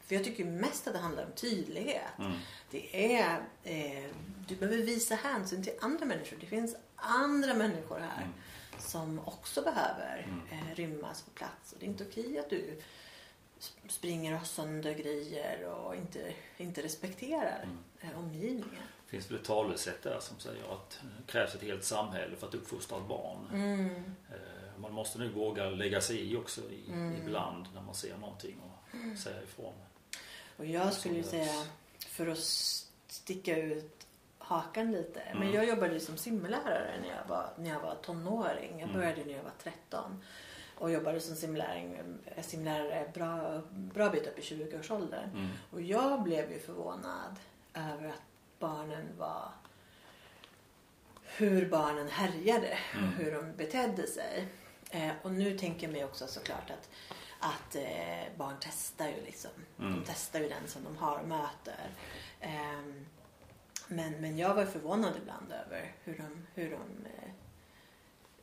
för 0.06 0.14
jag 0.14 0.24
tycker 0.24 0.44
mest 0.44 0.86
att 0.86 0.92
det 0.92 0.98
handlar 0.98 1.24
om 1.24 1.32
tydlighet. 1.32 2.02
Mm. 2.18 2.32
Det 2.70 3.14
är, 3.16 3.40
eh, 3.64 4.10
du 4.48 4.56
behöver 4.56 4.76
visa 4.82 5.14
hänsyn 5.14 5.64
till 5.64 5.72
andra 5.80 6.06
människor. 6.06 6.36
Det 6.40 6.46
finns 6.46 6.76
andra 6.96 7.54
människor 7.54 7.98
här 7.98 8.22
Mm. 8.22 8.32
som 8.78 9.20
också 9.24 9.62
behöver 9.62 10.26
Mm. 10.28 10.40
eh, 10.68 10.74
rymmas 10.74 11.22
på 11.22 11.30
plats. 11.30 11.72
Och 11.72 11.78
det 11.78 11.86
är 11.86 11.88
inte 11.88 12.04
okej 12.04 12.38
att 12.38 12.50
du 12.50 12.80
springer 13.88 14.32
och 14.32 14.38
har 14.38 14.46
sönder 14.46 14.94
grejer 14.94 15.64
och 15.68 15.94
inte, 15.96 16.32
inte 16.56 16.82
respekterar 16.82 17.62
Mm. 17.62 17.78
eh, 18.00 18.18
omgivningen. 18.18 18.82
Det 19.04 19.10
finns 19.10 19.30
väl 19.30 19.38
ett 19.38 19.44
talesätt 19.44 20.02
där 20.02 20.20
som 20.20 20.38
säger 20.38 20.72
att 20.72 21.00
det 21.26 21.32
krävs 21.32 21.54
ett 21.54 21.62
helt 21.62 21.84
samhälle 21.84 22.36
för 22.36 22.46
att 22.46 22.54
uppfostra 22.54 22.98
ett 22.98 23.08
barn. 23.08 23.48
Mm. 23.52 23.94
Eh, 24.30 24.78
Man 24.78 24.92
måste 24.92 25.18
nog 25.18 25.30
våga 25.30 25.70
lägga 25.70 26.00
sig 26.00 26.32
i 26.32 26.36
också 26.36 26.60
i, 26.70 26.84
Mm. 26.88 27.14
ibland 27.22 27.66
när 27.74 27.82
man 27.82 27.94
ser 27.94 28.16
någonting 28.16 28.56
och 28.60 29.18
säga 29.18 29.42
ifrån. 29.42 29.74
Och 30.56 30.66
jag 30.66 30.92
skulle 30.92 31.14
ju 31.14 31.22
säga, 31.22 31.64
för 31.98 32.26
att 32.26 32.38
sticka 33.08 33.56
ut 33.56 34.06
hakan 34.38 34.92
lite. 34.92 35.22
Men 35.32 35.42
Mm. 35.42 35.54
jag 35.54 35.68
jobbade 35.68 35.92
ju 35.94 36.00
som 36.00 36.16
simlärare 36.16 37.00
när 37.02 37.08
jag 37.08 37.28
var, 37.28 37.50
när 37.58 37.70
jag 37.70 37.80
var 37.80 37.94
tonåring. 37.94 38.70
Jag 38.80 38.88
Mm. 38.88 38.92
började 39.00 39.24
när 39.24 39.32
jag 39.36 39.42
var 39.42 39.52
13. 39.62 40.22
Och 40.78 40.90
jobbade 40.90 41.20
som 41.20 41.36
simlärare, 41.36 42.04
simlärare 42.42 43.10
bra, 43.14 43.62
bra 43.70 44.10
bit 44.10 44.26
upp 44.26 44.38
i 44.38 44.42
20-årsåldern. 44.42 45.30
Mm. 45.34 45.48
Och 45.70 45.82
jag 45.82 46.22
blev 46.22 46.52
ju 46.52 46.58
förvånad 46.58 47.36
över 47.74 48.08
att 48.08 48.22
barnen 48.58 49.06
var 49.18 49.52
hur 51.22 51.68
barnen 51.70 52.08
härjade 52.08 52.78
Mm. 52.94 53.08
och 53.08 53.14
hur 53.14 53.32
de 53.32 53.52
betedde 53.56 54.06
sig. 54.06 54.48
Eh, 54.90 55.10
och 55.22 55.32
nu 55.32 55.58
tänker 55.58 55.86
jag 55.86 55.92
mig 55.92 56.04
också 56.04 56.26
såklart 56.26 56.70
att, 56.70 56.90
att 57.40 57.76
eh, 57.76 58.36
barn 58.36 58.56
testar 58.60 59.08
ju 59.08 59.24
liksom. 59.24 59.50
Mm. 59.78 59.92
De 59.92 60.02
testar 60.06 60.40
ju 60.40 60.48
den 60.48 60.66
som 60.68 60.84
de 60.84 60.96
har 60.96 61.18
och 61.18 61.28
möter. 61.28 61.90
Ehm, 62.40 63.06
men, 63.88 64.20
men 64.20 64.38
jag 64.38 64.54
var 64.54 64.64
förvånad 64.64 65.12
ibland 65.22 65.52
över 65.52 65.92
hur 66.04 66.18
de, 66.18 66.46
hur 66.54 66.70
de 66.70 67.06
eh, 67.06 67.25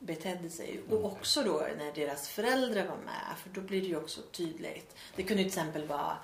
betedde 0.05 0.49
sig. 0.49 0.77
Mm. 0.77 0.91
Och 0.97 1.05
också 1.11 1.43
då 1.43 1.67
när 1.77 1.91
deras 1.91 2.29
föräldrar 2.29 2.87
var 2.87 2.97
med. 2.97 3.37
För 3.37 3.49
då 3.49 3.61
blir 3.61 3.81
det 3.81 3.87
ju 3.87 3.97
också 3.97 4.21
tydligt. 4.21 4.95
Det 5.15 5.23
kunde 5.23 5.43
till 5.43 5.47
exempel 5.47 5.87
vara 5.87 6.17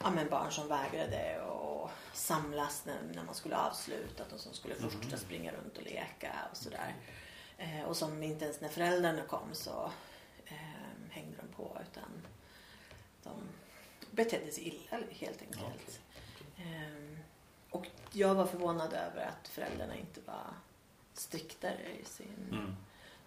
ja, 0.00 0.10
men 0.10 0.28
barn 0.28 0.52
som 0.52 0.68
vägrade 0.68 1.40
att 1.44 1.90
samlas 2.12 2.84
när, 2.86 3.02
när 3.14 3.22
man 3.24 3.34
skulle 3.34 3.56
avsluta. 3.56 4.24
Och 4.34 4.40
som 4.40 4.52
skulle 4.54 4.74
fortsätta 4.74 5.06
Mm. 5.06 5.18
springa 5.18 5.52
runt 5.52 5.76
och 5.76 5.82
leka 5.82 6.32
och 6.50 6.56
sådär. 6.56 6.94
Eh, 7.58 7.82
och 7.82 7.96
som 7.96 8.22
inte 8.22 8.44
ens 8.44 8.60
när 8.60 8.68
föräldrarna 8.68 9.22
kom 9.22 9.48
så 9.52 9.90
eh, 10.46 10.56
hängde 11.10 11.36
de 11.36 11.56
på. 11.56 11.78
Utan 11.90 12.26
de 13.22 13.30
betedde 14.10 14.50
sig 14.52 14.68
illa 14.68 14.98
helt 15.10 15.42
enkelt. 15.42 15.62
Okej. 15.64 16.66
Ehm, 16.66 17.18
och 17.70 17.86
jag 18.12 18.34
var 18.34 18.46
förvånad 18.46 18.92
över 18.92 19.26
att 19.26 19.48
föräldrarna 19.48 19.96
inte 19.96 20.20
var 20.26 20.54
striktare 21.14 21.88
i 22.02 22.04
sin, 22.04 22.48
Mm. 22.52 22.76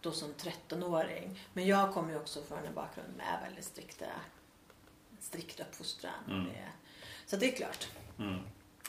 Då 0.08 0.13
som 0.13 0.34
13-åring. 0.34 1.39
Men 1.54 1.67
jag 1.67 1.93
kommer 1.93 2.12
ju 2.12 2.17
också 2.17 2.43
från 2.43 2.65
en 2.65 2.74
bakgrund 2.74 3.17
med 3.17 3.39
väldigt 3.43 3.65
strikta, 3.65 4.06
strikt 5.20 5.60
uppfostran. 5.60 6.13
Mm. 6.28 6.48
Så 7.26 7.36
det 7.36 7.54
är 7.54 7.56
klart. 7.56 7.88
Mm. 8.20 8.39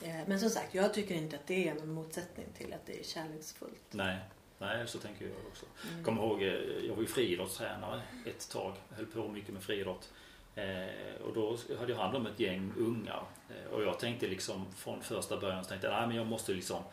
Eh, 0.03 0.27
Men 0.27 0.39
som 0.39 0.49
sagt, 0.49 0.75
jag 0.75 0.93
tycker 0.93 1.15
inte 1.15 1.35
att 1.35 1.47
det 1.47 1.69
är 1.69 1.73
någon 1.73 1.91
motsättning 1.93 2.45
till 2.57 2.73
att 2.73 2.85
det 2.85 2.99
är 2.99 3.03
kärleksfullt. 3.03 3.83
Nej. 3.91 4.19
Nej, 4.59 4.87
så 4.87 4.99
tänker 4.99 5.25
jag 5.25 5.33
också. 5.47 5.65
Mm. 5.91 6.03
Kommer 6.03 6.21
ihåg, 6.21 6.41
eh, 6.41 6.85
jag 6.87 6.95
var 6.95 7.01
ju 7.01 7.07
friidrottstränare 7.07 8.01
ett 8.25 8.49
tag. 8.49 8.73
Höll 8.89 9.05
på 9.05 9.27
mycket 9.27 9.53
med 9.53 9.63
friidrott. 9.63 10.09
Eh, 10.55 11.21
och 11.21 11.33
då 11.33 11.57
hade 11.79 11.91
jag 11.91 11.99
hand 11.99 12.15
om 12.15 12.25
ett 12.25 12.39
gäng 12.39 12.73
ungar. 12.77 13.23
Eh, 13.49 13.71
och 13.71 13.83
jag 13.83 13.99
tänkte 13.99 14.27
liksom 14.27 14.65
från 14.75 15.01
första 15.01 15.37
början 15.37 15.63
så 15.63 15.69
tänkte 15.69 15.87
jag, 15.87 15.97
nej 15.97 16.07
men 16.07 16.15
jag 16.15 16.27
måste 16.27 16.51
liksom 16.51 16.83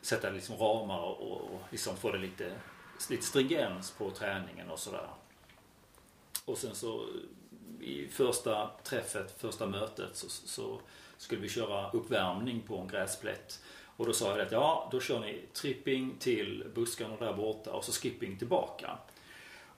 sätta 0.00 0.30
liksom 0.30 0.56
ramar 0.56 1.00
och, 1.00 1.40
och 1.40 1.60
liksom 1.70 1.96
få 1.96 2.10
det 2.10 2.18
lite, 2.18 2.52
lite 3.10 3.22
stringens 3.22 3.90
på 3.90 4.10
träningen 4.10 4.70
och 4.70 4.78
sådär. 4.78 5.08
Och 6.44 6.58
sen 6.58 6.74
så 6.74 7.06
i 7.80 8.08
första 8.08 8.70
träffet, 8.82 9.40
första 9.40 9.66
mötet 9.66 10.16
så, 10.16 10.28
så 10.28 10.80
skulle 11.16 11.40
vi 11.40 11.48
köra 11.48 11.90
uppvärmning 11.90 12.60
på 12.60 12.78
en 12.78 12.88
gräsplätt. 12.88 13.60
Och 13.96 14.06
då 14.06 14.12
sa 14.12 14.30
jag 14.30 14.40
att 14.40 14.52
ja, 14.52 14.88
då 14.92 15.00
kör 15.00 15.20
ni 15.20 15.40
tripping 15.52 16.14
till 16.18 16.64
buskarna 16.74 17.16
där 17.16 17.32
borta 17.32 17.72
och 17.72 17.84
så 17.84 17.92
skipping 17.92 18.38
tillbaka. 18.38 18.98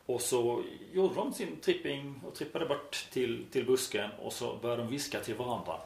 Och 0.06 0.20
så 0.20 0.62
gjorde 0.92 1.14
de 1.14 1.32
sin 1.32 1.56
tripping 1.60 2.20
och 2.26 2.34
trippade 2.34 2.66
bort 2.66 3.06
till, 3.12 3.46
till 3.50 3.66
busken 3.66 4.10
och 4.22 4.32
så 4.32 4.56
började 4.62 4.82
de 4.82 4.90
viska 4.90 5.20
till 5.20 5.34
varandra. 5.34 5.80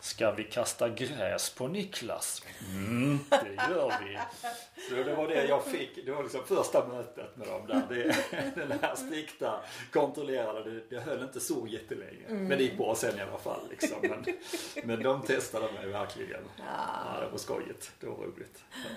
Ska 0.00 0.30
vi 0.30 0.44
kasta 0.44 0.88
gräs 0.88 1.50
på 1.50 1.68
Niklas? 1.68 2.42
Mm, 2.70 3.18
det 3.30 3.54
gör 3.70 3.94
vi. 4.04 4.18
Så 4.88 4.94
det 4.94 5.14
var 5.14 5.28
det 5.28 5.44
jag 5.44 5.64
fick. 5.64 6.04
Det 6.06 6.12
var 6.12 6.22
liksom 6.22 6.44
första 6.44 6.86
mötet 6.88 7.36
med 7.36 7.48
dem 7.48 7.66
där. 7.66 7.82
Det, 7.88 8.16
den 8.66 8.78
här 8.82 8.94
strikta, 8.94 9.60
kontrollerade. 9.92 10.70
Det, 10.70 10.90
det 10.90 11.00
höll 11.00 11.22
inte 11.22 11.40
så 11.40 11.66
jättelänge. 11.66 12.28
Men 12.28 12.48
det 12.48 12.62
gick 12.62 12.76
bra 12.76 12.94
sen 12.94 13.18
i 13.18 13.20
alla 13.20 13.38
fall. 13.38 13.60
Liksom. 13.70 13.96
Men, 14.02 14.24
men 14.84 15.02
de 15.02 15.22
testade 15.22 15.72
mig 15.72 15.86
verkligen. 15.88 16.42
Ja, 16.58 17.20
det 17.20 17.28
var 17.30 17.38
skojigt. 17.38 17.92
Det 18.00 18.06
var 18.06 18.16
roligt. 18.16 18.64
Ja. 18.72 18.90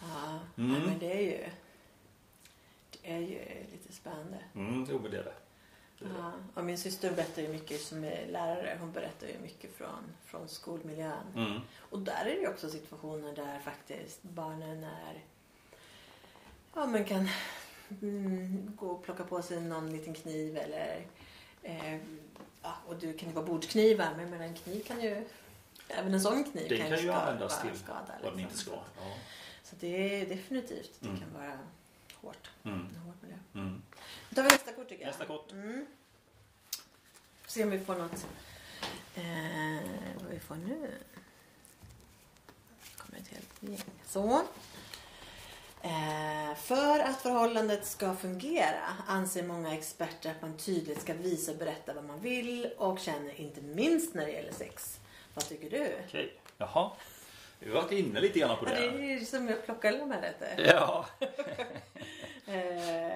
Ja, 0.00 0.38
Mm. 0.64 0.74
ja, 0.74 0.80
men 0.90 0.98
det 0.98 1.12
är 1.12 1.20
ju 1.22 1.44
det 2.90 3.12
är 3.12 3.18
ju 3.18 3.38
lite 3.72 3.92
spännande. 3.92 4.38
Mm, 4.54 4.86
jo 4.90 4.98
men 5.02 5.10
det 5.10 5.18
är 5.18 5.24
det. 5.24 5.32
Ja. 5.98 6.32
Och 6.54 6.64
min 6.64 6.78
syster 6.78 7.12
berättar 7.12 7.42
ju 7.42 7.48
mycket 7.48 7.80
som 7.80 8.04
är 8.04 8.26
lärare. 8.26 8.76
Hon 8.80 8.92
berättar 8.92 9.26
ju 9.26 9.38
mycket 9.42 9.76
från, 9.76 10.04
från 10.24 10.48
skolmiljön. 10.48 11.26
Mm. 11.36 11.60
Och 11.78 11.98
där 11.98 12.20
är 12.24 12.34
det 12.34 12.40
ju 12.40 12.48
också 12.48 12.70
situationer 12.70 13.32
där 13.36 13.58
faktiskt 13.58 14.22
barnen 14.22 14.84
är 14.84 15.24
ja 16.74 16.86
men 16.86 17.04
kan 17.04 17.28
mm, 18.02 18.72
gå 18.76 18.86
och 18.90 19.04
plocka 19.04 19.24
på 19.24 19.42
sig 19.42 19.60
någon 19.60 19.92
liten 19.92 20.14
kniv 20.14 20.56
eller 20.56 21.06
eh, 21.62 21.96
ja, 22.62 22.76
och 22.86 22.96
du 22.96 23.12
kan 23.12 23.28
ju 23.28 23.34
vara 23.34 23.46
bordsknivar 23.46 24.10
men 24.10 24.20
jag 24.20 24.30
menar, 24.30 24.44
en 24.44 24.54
kniv 24.54 24.80
kan 24.86 25.00
ju 25.02 25.24
även 25.88 26.14
en 26.14 26.20
sån 26.20 26.44
kniv 26.44 26.68
Den 26.68 26.78
kan 26.78 26.90
ju 26.90 26.96
skada- 26.96 27.20
användas 27.20 27.64
vara 27.64 27.70
till 27.72 27.80
skada, 27.80 28.04
vad 28.22 28.32
den 28.32 28.38
liksom. 28.38 28.40
inte 28.40 28.56
ska. 28.56 28.70
Ja. 28.72 29.14
Så 29.62 29.76
det 29.80 30.20
är 30.22 30.26
definitivt, 30.26 30.90
det 31.00 31.08
Mm. 31.08 31.20
kan 31.20 31.32
vara 31.34 31.58
hårt. 32.14 32.50
Mm. 32.64 32.78
En 32.94 32.96
hård 33.00 33.14
miljö. 33.20 33.36
Tar 34.36 34.42
vi 34.42 34.48
nästa 34.48 34.72
kort 34.72 34.88
tycker 34.88 35.02
jag. 35.02 35.08
Nästa 35.10 35.24
kort. 35.24 35.52
Mm. 35.52 35.86
Se 37.46 37.62
om 37.64 37.70
vi 37.70 37.78
får 37.78 37.94
något. 37.94 38.26
Eh, 39.14 39.88
vad 40.22 40.30
vi 40.30 40.38
får 40.38 40.54
nu. 40.54 40.90
kommer 42.96 43.18
ett 43.18 43.28
helt 43.28 43.62
gäng. 43.62 43.82
Så. 44.06 44.42
Eh, 45.82 46.54
för 46.56 46.98
att 47.00 47.22
förhållandet 47.22 47.86
ska 47.86 48.16
fungera 48.16 48.80
anser 49.06 49.42
många 49.42 49.74
experter 49.74 50.30
att 50.30 50.42
man 50.42 50.56
tydligt 50.56 51.00
ska 51.00 51.14
visa 51.14 51.52
och 51.52 51.58
berätta 51.58 51.94
vad 51.94 52.04
man 52.04 52.20
vill 52.20 52.70
och 52.78 52.98
känner 52.98 53.40
inte 53.40 53.60
minst 53.60 54.14
när 54.14 54.26
det 54.26 54.32
gäller 54.32 54.52
sex. 54.52 55.00
Vad 55.34 55.44
tycker 55.48 55.70
du? 55.70 55.96
Okej. 56.06 56.38
Jaha. 56.58 56.90
Vi 57.58 57.70
har 57.74 57.82
varit 57.82 57.92
inne 57.92 58.20
lite 58.20 58.38
grann 58.38 58.56
på 58.58 58.66
Ja, 58.68 58.74
det 58.80 58.90
det. 58.90 59.12
är 59.14 59.20
som 59.24 59.48
jag 59.48 59.64
plockar 59.64 59.92
de 59.92 60.10
här 60.10 60.22
lite. 60.32 60.62
Ja. 60.72 61.06
Eh, 62.48 63.14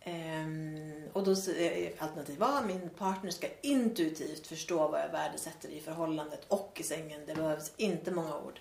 ehm, 0.00 1.02
och 1.12 1.24
då 1.24 1.30
är 1.30 1.92
alternativ 1.98 2.42
A, 2.42 2.62
min 2.66 2.90
partner 2.90 3.30
ska 3.30 3.46
intuitivt 3.60 4.46
förstå 4.46 4.88
vad 4.88 5.00
jag 5.00 5.08
värdesätter 5.08 5.68
i 5.68 5.80
förhållandet 5.80 6.44
och 6.48 6.76
i 6.80 6.82
sängen. 6.82 7.20
Det 7.26 7.34
behövs 7.34 7.72
inte 7.76 8.10
många 8.10 8.38
ord. 8.38 8.60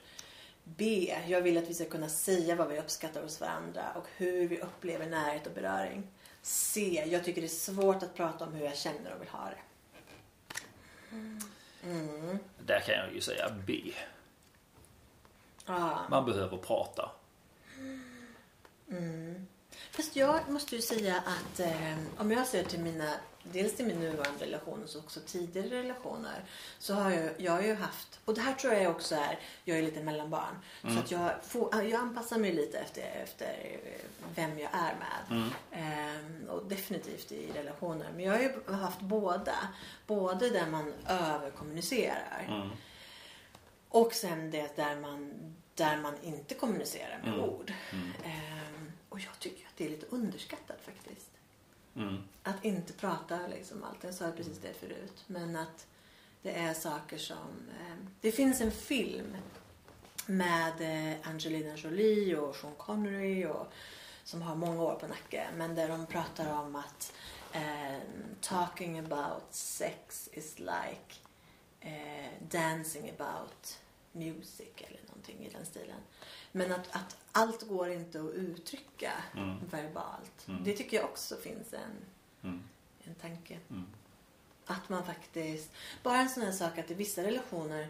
B, 0.63 1.15
jag 1.27 1.41
vill 1.41 1.57
att 1.57 1.69
vi 1.69 1.73
ska 1.73 1.85
kunna 1.85 2.09
säga 2.09 2.55
vad 2.55 2.67
vi 2.67 2.79
uppskattar 2.79 3.21
hos 3.23 3.41
varandra 3.41 3.83
och 3.95 4.05
hur 4.17 4.47
vi 4.47 4.59
upplever 4.59 5.05
närhet 5.05 5.47
och 5.47 5.53
beröring. 5.53 6.07
C, 6.41 7.03
jag 7.07 7.23
tycker 7.23 7.41
det 7.41 7.47
är 7.47 7.49
svårt 7.49 8.03
att 8.03 8.15
prata 8.15 8.45
om 8.45 8.53
hur 8.53 8.65
jag 8.65 8.77
känner 8.77 9.13
och 9.13 9.21
vill 9.21 9.29
ha 9.29 9.49
det. 9.49 9.57
Mm. 11.83 12.39
Där 12.65 12.79
kan 12.79 12.95
jag 12.95 13.13
ju 13.13 13.21
säga 13.21 13.55
B. 13.65 13.93
Ah. 15.65 15.97
Man 16.09 16.25
behöver 16.25 16.57
prata. 16.57 17.11
Mm. 18.89 19.47
Fast 19.97 20.15
jag 20.15 20.49
måste 20.49 20.75
ju 20.75 20.81
säga 20.81 21.15
att 21.25 21.59
eh, 21.59 21.97
om 22.17 22.31
jag 22.31 22.47
ser 22.47 22.63
till 22.63 22.79
mina, 22.79 23.13
dels 23.43 23.75
till 23.75 23.85
min 23.85 23.99
nuvarande 23.99 24.45
relation 24.45 24.83
och 24.83 24.89
så 24.89 24.99
också 24.99 25.19
tidigare 25.25 25.69
relationer. 25.69 26.43
Så 26.79 26.93
har 26.93 27.11
jag, 27.11 27.29
jag 27.37 27.51
har 27.51 27.61
ju 27.61 27.75
haft, 27.75 28.19
och 28.25 28.33
det 28.33 28.41
här 28.41 28.53
tror 28.53 28.73
jag 28.73 28.91
också 28.91 29.15
är, 29.15 29.39
jag 29.63 29.77
är 29.77 29.81
lite 29.81 30.03
mellanbarn. 30.03 30.59
Så 30.81 30.99
att 30.99 31.11
jag, 31.11 31.31
får, 31.43 31.83
jag 31.83 31.93
anpassar 31.93 32.37
mig 32.37 32.53
lite 32.53 32.77
efter, 32.79 33.01
efter 33.23 33.77
vem 34.35 34.59
jag 34.59 34.69
är 34.73 34.95
med. 34.99 35.37
Mm. 35.37 35.49
Ehm, 35.71 36.49
och 36.49 36.65
definitivt 36.65 37.31
i 37.31 37.51
relationer. 37.53 38.07
Men 38.15 38.25
jag 38.25 38.33
har 38.33 38.39
ju 38.39 38.73
haft 38.73 39.01
båda. 39.01 39.55
Både 40.07 40.49
där 40.49 40.67
man 40.67 40.93
överkommunicerar. 41.07 42.45
Mm. 42.47 42.69
Och 43.89 44.13
sen 44.13 44.51
det 44.51 44.75
där 44.75 44.95
man, 44.95 45.33
där 45.75 45.97
man 45.97 46.13
inte 46.21 46.55
kommunicerar 46.55 47.19
med 47.23 47.33
Mm. 47.33 47.49
ord. 47.49 47.73
Mm. 47.91 48.11
Och 49.17 49.23
jag 49.23 49.39
tycker 49.39 49.65
att 49.67 49.77
det 49.77 49.85
är 49.85 49.89
lite 49.89 50.05
underskattat 50.05 50.81
faktiskt. 50.81 51.31
Mm. 51.95 52.23
Att 52.43 52.65
inte 52.65 52.93
prata 52.93 53.47
liksom 53.47 53.83
allt. 53.83 54.03
Jag 54.03 54.13
sa 54.13 54.31
precis 54.31 54.57
det 54.57 54.73
förut. 54.73 55.23
Men 55.27 55.55
att 55.55 55.87
det 56.41 56.51
är 56.51 56.73
saker 56.73 57.17
som... 57.17 57.69
ehm, 57.79 58.09
det 58.21 58.31
finns 58.31 58.61
en 58.61 58.71
film 58.71 59.37
med 60.25 60.81
eh, 60.81 61.29
Angelina 61.29 61.75
Jolie 61.75 62.35
och 62.35 62.55
Sean 62.55 62.73
Connery 62.77 63.45
och, 63.45 63.67
som 64.23 64.41
har 64.41 64.55
många 64.55 64.83
år 64.83 64.95
på 64.95 65.07
nacken. 65.07 65.57
Men 65.57 65.75
där 65.75 65.87
de 65.87 66.05
pratar 66.05 66.61
om 66.61 66.75
att 66.75 67.13
ehm, 67.51 68.01
talking 68.41 68.99
about 68.99 69.43
sex 69.49 70.29
is 70.33 70.59
like 70.59 71.15
eh, 71.79 72.31
dancing 72.49 73.11
about 73.17 73.79
music 74.11 74.73
eller 74.77 74.99
någonting 75.07 75.45
i 75.45 75.49
den 75.49 75.65
stilen. 75.65 76.01
Men 76.57 76.71
att, 76.71 76.87
att 76.95 77.17
allt 77.31 77.67
går 77.67 77.89
inte 77.89 78.19
att 78.21 78.33
uttrycka 78.33 79.11
Mm. 79.35 79.57
verbalt. 79.71 80.47
Mm. 80.47 80.63
Det 80.63 80.73
tycker 80.73 80.97
jag 80.97 81.05
också 81.05 81.35
finns 81.35 81.73
en, 81.73 81.91
Mm. 82.43 82.63
en 83.03 83.15
tanke. 83.15 83.57
Mm. 83.69 83.85
Att 84.65 84.89
man 84.89 85.05
faktiskt, 85.05 85.71
bara 86.03 86.17
en 86.17 86.29
sån 86.29 86.43
här 86.43 86.51
sak 86.51 86.77
att 86.77 86.91
i 86.91 86.93
vissa 86.93 87.23
relationer 87.23 87.87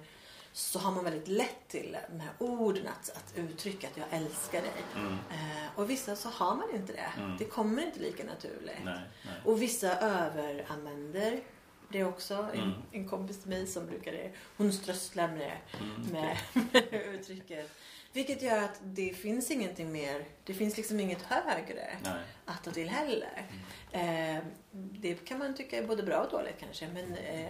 så 0.54 0.80
har 0.80 0.92
man 0.92 1.04
väldigt 1.04 1.28
lätt 1.28 1.68
till 1.68 1.98
de 2.12 2.20
här 2.20 2.32
orden 2.40 2.88
att, 2.88 3.10
att 3.10 3.34
uttrycka 3.38 3.88
att 3.88 3.98
jag 3.98 4.06
älskar 4.12 4.62
dig. 4.62 4.72
Mm. 4.96 5.14
Eh, 5.14 5.68
och 5.76 5.90
vissa 5.90 6.16
så 6.16 6.30
har 6.30 6.56
man 6.56 6.76
inte 6.76 6.94
det. 6.94 7.12
Mm. 7.18 7.38
Det 7.38 7.46
kommer 7.46 7.86
inte 7.86 8.00
lika 8.00 8.24
naturligt. 8.24 8.84
Nej, 8.84 9.00
nej. 9.26 9.34
Och 9.46 9.62
vissa 9.62 9.98
överanvänder 10.00 11.42
det 11.90 12.04
också. 12.04 12.48
En, 12.54 12.74
en 12.92 13.08
kompis 13.10 13.40
till 13.42 13.50
mig 13.50 13.68
som 13.68 13.86
brukar 13.88 14.12
det. 14.12 14.32
Hon 14.58 14.74
strösslar 14.74 15.28
med 15.28 15.58
det 15.80 16.12
med, 16.12 16.38
med 16.92 16.94
uttrycket. 17.16 17.72
Vilket 18.13 18.41
gör 18.41 18.63
att 18.63 18.80
det 18.84 19.10
finns 19.10 19.52
ingenting 19.52 19.91
mer. 19.91 20.26
Det 20.43 20.54
finns 20.54 20.78
liksom 20.78 21.00
inget 21.00 21.22
högre 21.22 21.98
nej. 22.04 22.22
att 22.46 22.63
ta 22.63 22.72
till 22.72 22.89
heller. 22.89 23.48
Mm. 23.91 24.38
Eh, 24.38 24.43
det 24.72 25.26
kan 25.26 25.39
man 25.39 25.56
tycka 25.56 25.78
är 25.78 25.88
både 25.88 26.04
bra 26.04 26.24
och 26.24 26.32
dåligt 26.32 26.56
kanske. 26.60 26.88
Men 26.88 27.13
eh, 27.13 27.50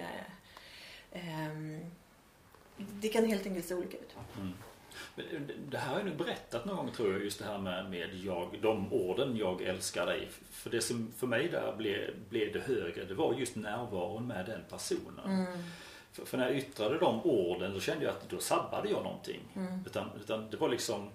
ehm, 1.12 1.91
det 2.78 3.10
kan 3.10 3.26
helt 3.26 3.46
enkelt 3.46 3.65
se 3.65 3.76
olika 3.76 3.98
ut. 3.98 4.15
Mm. 4.38 4.54
Men 5.15 5.52
Det 5.70 5.78
här 5.78 5.89
har 5.89 5.98
jag 5.98 6.06
nu 6.06 6.15
berättat 6.15 6.65
någon 6.65 6.76
gång 6.76 6.91
tror 6.91 7.13
jag, 7.13 7.24
just 7.24 7.39
det 7.39 7.46
här 7.46 7.58
med, 7.58 7.89
med 7.89 8.15
jag, 8.15 8.60
de 8.62 8.93
orden 8.93 9.38
jag 9.38 9.62
älskar 9.62 10.06
dig. 10.06 10.30
För 10.52 10.70
det 10.70 10.82
som 10.82 11.12
för 11.17 11.28
mig 11.28 11.48
där 11.48 11.76
blev, 11.78 12.15
blev 12.30 12.54
det 12.54 12.60
högre, 12.60 13.06
det 13.06 13.13
var 13.13 13.34
just 13.34 13.56
närvaron 13.56 14.28
med 14.28 14.46
den 14.46 14.63
personen. 14.70 15.26
Mm. 15.26 15.63
För, 16.12 16.26
för 16.26 16.38
när 16.38 16.48
jag 16.48 16.58
yttrade 16.58 16.98
de 17.00 17.22
orden 17.24 17.74
då 17.74 17.80
kände 17.80 18.06
jag 18.06 18.12
att 18.12 18.30
då 18.30 18.39
sabbade 18.39 18.89
jag 18.89 19.04
någonting. 19.04 19.39
Mm. 19.56 19.80
Utan, 19.86 20.10
utan 20.24 20.50
det 20.50 20.58
var 20.58 20.70
liksom 20.70 21.10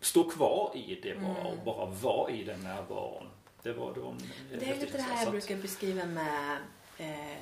stå 0.00 0.30
kvar 0.30 0.72
i 0.74 1.00
det 1.02 1.14
bara 1.14 1.30
Mm. 1.40 1.46
och 1.46 1.58
bara 1.64 1.86
vara 1.86 2.30
i 2.30 2.44
den 2.44 2.60
närvaron. 2.60 3.26
Det 3.62 3.72
var, 3.72 3.94
det 3.94 4.00
var 4.00 4.10
en 4.10 4.18
Det 4.60 4.70
är 4.70 4.74
lite 4.80 4.96
det 4.96 5.02
här 5.02 5.22
jag 5.24 5.30
brukar 5.30 5.56
beskriva 5.56 6.04
med 6.04 6.56
eh, 6.98 7.38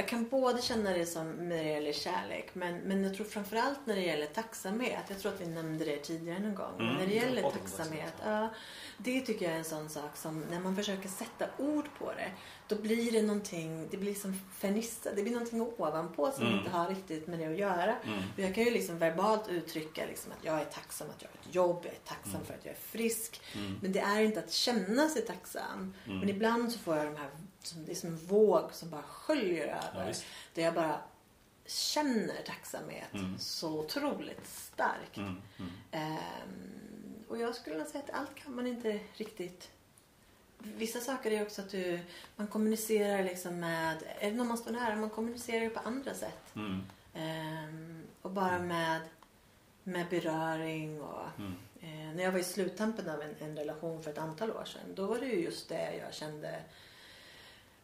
jag 0.00 0.08
kan 0.08 0.28
både 0.28 0.62
känna 0.62 0.90
det 0.90 1.06
som 1.06 1.30
när 1.48 1.56
det 1.64 1.70
gäller 1.70 1.92
kärlek 1.92 2.50
men, 2.54 2.78
men 2.78 3.04
jag 3.04 3.14
tror 3.14 3.26
framförallt 3.26 3.78
när 3.84 3.94
det 3.96 4.00
gäller 4.02 4.26
tacksamhet. 4.26 5.04
Jag 5.08 5.18
tror 5.18 5.32
att 5.34 5.40
vi 5.40 5.46
nämnde 5.46 5.84
det 5.84 5.96
tidigare 5.96 6.38
någon 6.38 6.54
gång. 6.54 6.80
Mm, 6.80 6.94
när 6.94 7.06
det 7.06 7.14
gäller 7.14 7.44
om 7.44 7.52
tacksamhet. 7.52 8.14
Ja, 8.24 8.48
det 8.98 9.20
tycker 9.20 9.44
jag 9.44 9.54
är 9.54 9.58
en 9.58 9.64
sån 9.64 9.88
sak 9.88 10.16
som 10.16 10.40
när 10.40 10.60
man 10.60 10.76
försöker 10.76 11.08
sätta 11.08 11.46
ord 11.58 11.84
på 11.98 12.12
det. 12.12 12.30
Då 12.68 12.76
blir 12.76 13.12
det 13.12 13.22
någonting, 13.22 13.88
det 13.90 13.96
blir 13.96 14.14
som 14.14 14.40
fernissa. 14.58 15.10
Det 15.14 15.22
blir 15.22 15.32
någonting 15.32 15.60
ovanpå 15.60 16.30
som 16.30 16.46
Mm. 16.46 16.58
inte 16.58 16.70
har 16.70 16.88
riktigt 16.88 17.26
med 17.26 17.38
det 17.38 17.46
att 17.46 17.58
göra. 17.58 17.96
Mm. 18.04 18.22
Jag 18.36 18.54
kan 18.54 18.64
ju 18.64 18.70
liksom 18.70 18.98
verbalt 18.98 19.48
uttrycka 19.48 20.06
liksom 20.06 20.32
att 20.32 20.44
jag 20.44 20.60
är 20.60 20.64
tacksam 20.64 21.08
att 21.10 21.22
jag 21.22 21.28
har 21.28 21.34
ett 21.48 21.54
jobb. 21.54 21.80
Jag 21.84 21.92
är 21.94 21.98
tacksam 22.04 22.34
Mm. 22.34 22.46
för 22.46 22.54
att 22.54 22.64
jag 22.64 22.74
är 22.74 22.78
frisk. 22.80 23.40
Mm. 23.54 23.78
Men 23.82 23.92
det 23.92 24.00
är 24.00 24.20
inte 24.20 24.38
att 24.40 24.52
känna 24.52 25.08
sig 25.08 25.22
tacksam. 25.26 25.94
Mm. 26.06 26.18
Men 26.18 26.28
ibland 26.28 26.72
så 26.72 26.78
får 26.78 26.96
jag 26.96 27.06
de 27.06 27.16
här, 27.16 27.30
som, 27.62 27.84
det 27.84 27.92
är 27.92 27.96
som 27.96 28.08
en 28.08 28.16
våg 28.16 28.72
som 28.74 28.90
bara 28.90 29.02
sköljer 29.02 29.66
Ja, 29.66 29.98
över. 29.98 30.08
visst. 30.08 30.24
där 30.54 30.62
jag 30.62 30.74
bara 30.74 31.00
känner 31.66 32.42
tacksamhet 32.46 33.14
Mm. 33.14 33.38
så 33.38 33.78
otroligt 33.80 34.46
starkt. 34.46 35.16
Mm. 35.16 35.42
Mm. 35.58 35.70
Ehm, 35.90 37.24
och 37.28 37.38
jag 37.38 37.54
skulle 37.54 37.78
nog 37.78 37.86
säga 37.86 38.04
att 38.04 38.10
allt 38.20 38.34
kan 38.34 38.54
man 38.56 38.66
inte 38.66 39.00
riktigt 39.14 39.70
Vissa 40.62 41.00
saker 41.00 41.30
är 41.30 41.42
också 41.42 41.62
att 41.62 41.70
du, 41.70 42.00
man 42.36 42.46
kommunicerar 42.46 43.24
liksom 43.24 43.60
med, 43.60 43.96
är 44.18 44.30
det 44.30 44.36
någon 44.36 44.48
man 44.48 44.58
står 44.58 44.70
nära, 44.72 44.96
man 44.96 45.10
kommunicerar 45.10 45.62
ju 45.62 45.70
på 45.70 45.80
andra 45.80 46.14
sätt. 46.14 46.54
Mm. 46.56 46.82
Ehm, 47.14 48.02
och 48.22 48.30
bara 48.30 48.58
med, 48.58 49.00
med 49.82 50.06
beröring 50.10 51.00
och 51.02 51.20
Mm. 51.38 51.54
Eh, 51.82 52.14
när 52.16 52.22
jag 52.24 52.32
var 52.32 52.38
i 52.38 52.44
sluttampen 52.44 53.08
av 53.10 53.22
en, 53.22 53.34
en 53.40 53.56
relation 53.56 54.02
för 54.02 54.10
ett 54.10 54.18
antal 54.18 54.50
år 54.50 54.64
sedan. 54.64 54.94
Då 54.94 55.06
var 55.06 55.18
det 55.18 55.26
ju 55.26 55.40
just 55.44 55.68
det 55.68 55.96
jag 55.96 56.14
kände. 56.14 56.62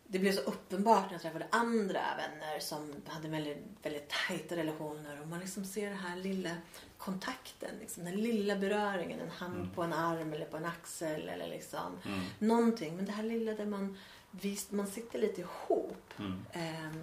Det 0.08 0.18
blev 0.18 0.32
så 0.32 0.40
uppenbart 0.40 1.04
när 1.06 1.12
jag 1.12 1.22
träffade 1.22 1.46
andra 1.50 2.00
vänner 2.16 2.58
som 2.60 2.92
hade 3.06 3.28
väldigt, 3.28 3.58
väldigt 3.82 4.08
tajta 4.28 4.56
relationer. 4.56 5.20
Och 5.20 5.28
man 5.28 5.40
liksom 5.40 5.64
ser 5.64 5.88
den 5.88 5.98
här 5.98 6.16
lilla 6.16 6.50
kontakten. 6.98 7.70
Liksom, 7.80 8.04
den 8.04 8.14
lilla 8.16 8.56
beröringen. 8.56 9.20
En 9.20 9.30
hand 9.30 9.54
Mm. 9.56 9.70
på 9.70 9.82
en 9.82 9.92
arm 9.92 10.32
eller 10.32 10.44
på 10.46 10.56
en 10.56 10.64
axel. 10.64 11.28
Eller 11.28 11.46
liksom 11.48 11.98
Mm. 12.06 12.20
någonting. 12.38 12.96
Men 12.96 13.04
det 13.06 13.12
här 13.12 13.22
lilla 13.22 13.52
där 13.52 13.66
man, 13.66 13.98
visst, 14.30 14.72
man 14.72 14.86
sitter 14.86 15.18
lite 15.18 15.40
ihop. 15.40 16.12
Mm. 16.18 16.46
ehm, 16.52 17.02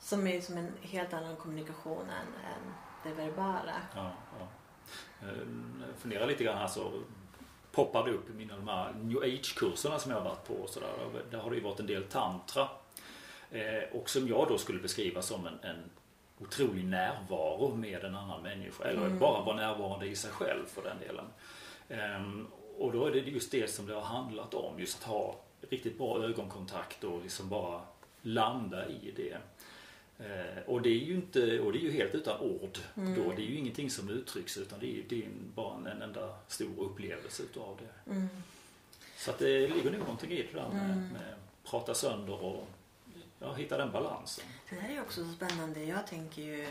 som 0.00 0.26
är 0.26 0.40
som 0.40 0.56
en 0.58 0.72
helt 0.82 1.12
annan 1.12 1.36
kommunikation 1.36 2.02
än, 2.10 2.26
än 2.44 2.72
det 3.02 3.22
verbala. 3.22 3.74
Ja, 3.94 4.12
ja. 4.38 4.46
Eh, 5.28 5.38
Jag 5.88 5.98
funderar 5.98 6.26
lite 6.26 6.44
grann 6.44 6.58
här 6.58 6.66
så 6.68 6.92
poppar 7.74 8.04
det 8.06 8.12
upp 8.12 8.30
i 8.30 8.32
mina 8.32 8.56
de 8.56 8.68
här 8.68 8.92
new 8.92 9.18
age-kurserna 9.18 9.98
som 9.98 10.10
jag 10.10 10.18
har 10.18 10.24
varit 10.24 10.46
på. 10.46 10.54
Och 10.54 10.68
så 10.70 10.80
där. 10.80 10.88
där 11.30 11.38
har 11.38 11.50
det 11.50 11.56
ju 11.56 11.62
varit 11.62 11.80
en 11.80 11.86
del 11.86 12.04
tantra. 12.04 12.68
Eh, 13.50 13.82
och 13.92 14.10
som 14.10 14.28
jag 14.28 14.48
då 14.48 14.58
skulle 14.58 14.80
beskriva 14.80 15.22
som 15.22 15.46
en, 15.46 15.58
en 15.62 15.90
otrolig 16.38 16.84
närvaro 16.84 17.74
med 17.74 18.04
en 18.04 18.14
annan 18.14 18.42
människa. 18.42 18.84
Eller 18.84 19.06
Mm. 19.06 19.18
bara 19.18 19.44
vara 19.44 19.56
närvarande 19.56 20.06
i 20.06 20.16
sig 20.16 20.30
själv 20.30 20.66
för 20.66 20.82
den 20.82 20.98
delen. 20.98 21.24
Ehm, 21.88 22.46
och 22.78 22.92
då 22.92 23.06
är 23.06 23.10
det 23.12 23.18
just 23.18 23.50
det 23.50 23.70
som 23.70 23.86
det 23.86 23.94
har 23.94 24.00
handlat 24.02 24.54
om. 24.54 24.78
Just 24.80 24.98
att 25.02 25.08
ha 25.08 25.36
riktigt 25.70 25.98
bra 25.98 26.24
ögonkontakt 26.24 27.04
och 27.04 27.22
liksom 27.22 27.48
bara 27.48 27.80
landa 28.22 28.88
i 28.88 29.12
det. 29.16 29.36
Eh, 30.18 30.62
och 30.66 30.82
det 30.82 30.88
är 30.88 31.04
ju 31.04 31.14
inte, 31.14 31.60
och 31.60 31.72
det 31.72 31.78
är 31.78 31.82
ju 31.82 31.92
helt 31.92 32.14
utan 32.14 32.40
ord 32.40 32.78
Mm. 32.96 33.14
då. 33.14 33.32
Det 33.32 33.42
är 33.42 33.46
ju 33.46 33.56
ingenting 33.56 33.90
som 33.90 34.08
uttrycks 34.08 34.56
utan 34.56 34.78
det 34.80 34.98
är, 34.98 35.02
det 35.08 35.22
är 35.24 35.28
bara 35.54 35.76
en, 35.76 35.86
en 35.86 36.02
enda 36.02 36.34
stor 36.48 36.80
upplevelse 36.84 37.42
utav 37.42 37.78
det. 37.80 38.10
Mm. 38.10 38.28
Så 39.16 39.30
att 39.30 39.38
det 39.38 39.68
ligger 39.68 39.90
nog 39.90 40.00
någonting 40.00 40.30
i 40.32 40.42
det 40.42 40.58
där 40.58 40.68
med, 40.68 40.84
Mm. 40.90 41.08
med 41.08 41.34
prata 41.64 41.94
sönder 41.94 42.42
och 42.44 42.66
ja, 43.38 43.54
hitta 43.54 43.78
den 43.78 43.92
balansen. 43.92 44.44
Det 44.70 44.76
här 44.76 44.96
är 44.96 45.00
också 45.00 45.24
så 45.24 45.32
spännande. 45.32 45.84
Jag 45.84 46.06
tänker 46.06 46.42
ju 46.42 46.68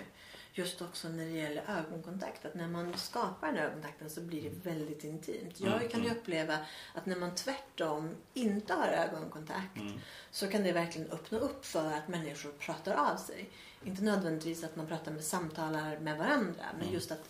just 0.56 0.82
också 0.82 1.10
när 1.10 1.26
det 1.26 1.32
gäller 1.32 1.64
ögonkontakt. 1.68 2.46
Att 2.46 2.56
när 2.56 2.68
man 2.68 2.98
skapar 2.98 3.48
den 3.48 3.58
ögonkontakten 3.58 4.10
så 4.10 4.22
blir 4.22 4.42
det 4.50 4.70
väldigt 4.70 5.04
intimt. 5.04 5.60
Jag 5.60 5.74
Mm, 5.74 5.90
kan 5.90 6.00
ju 6.02 6.06
mm. 6.08 6.18
uppleva 6.18 6.58
att 6.94 7.06
när 7.06 7.16
man 7.16 7.36
tvärtom 7.36 8.16
inte 8.34 8.74
har 8.74 8.88
ögonkontakt 8.88 9.78
Mm. 9.78 10.00
så 10.32 10.48
kan 10.48 10.64
det 10.64 10.72
verkligen 10.72 11.12
öppna 11.12 11.40
upp 11.40 11.66
för 11.66 11.92
att 11.92 12.08
människor 12.08 12.52
pratar 12.52 12.94
av 13.12 13.18
sig. 13.18 13.50
Inte 13.86 14.04
nödvändigtvis 14.04 14.64
att 14.64 14.76
man 14.76 14.88
pratar 14.88 15.12
med 15.12 15.24
samtalar 15.24 15.98
med 16.00 16.18
varandra. 16.18 16.66
Men 16.74 16.82
Mm. 16.82 16.94
just 16.94 17.12
att 17.12 17.30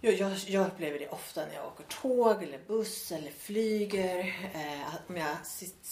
jag, 0.00 0.14
jag, 0.14 0.32
jag 0.46 0.66
upplever 0.66 0.98
det 0.98 1.08
ofta 1.08 1.46
när 1.46 1.54
jag 1.54 1.66
åker 1.66 1.84
tåg 2.02 2.42
eller 2.42 2.58
buss 2.66 3.12
eller 3.12 3.30
flyger. 3.30 4.18
Eh, 4.54 4.94
om 5.06 5.16
jag, 5.16 5.36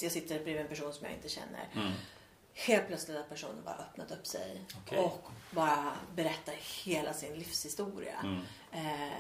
jag 0.01 0.13
sitter 0.13 0.35
bredvid 0.45 0.63
en 0.63 0.69
person 0.69 0.93
som 0.93 1.07
jag 1.07 1.15
inte 1.17 1.29
känner. 1.29 1.69
Mm. 1.75 1.93
Helt 2.55 2.87
plötsligt 2.87 3.17
har 3.17 3.25
personen 3.25 3.65
bara 3.65 3.75
öppnat 3.77 4.11
upp 4.13 4.27
sig 4.27 4.65
Okej. 4.79 4.99
och 4.99 5.29
bara 5.51 5.93
berättar 6.15 6.55
hela 6.85 7.13
sin 7.13 7.35
livshistoria. 7.35 8.15
Mm. 8.25 8.41
Eh, 8.73 9.13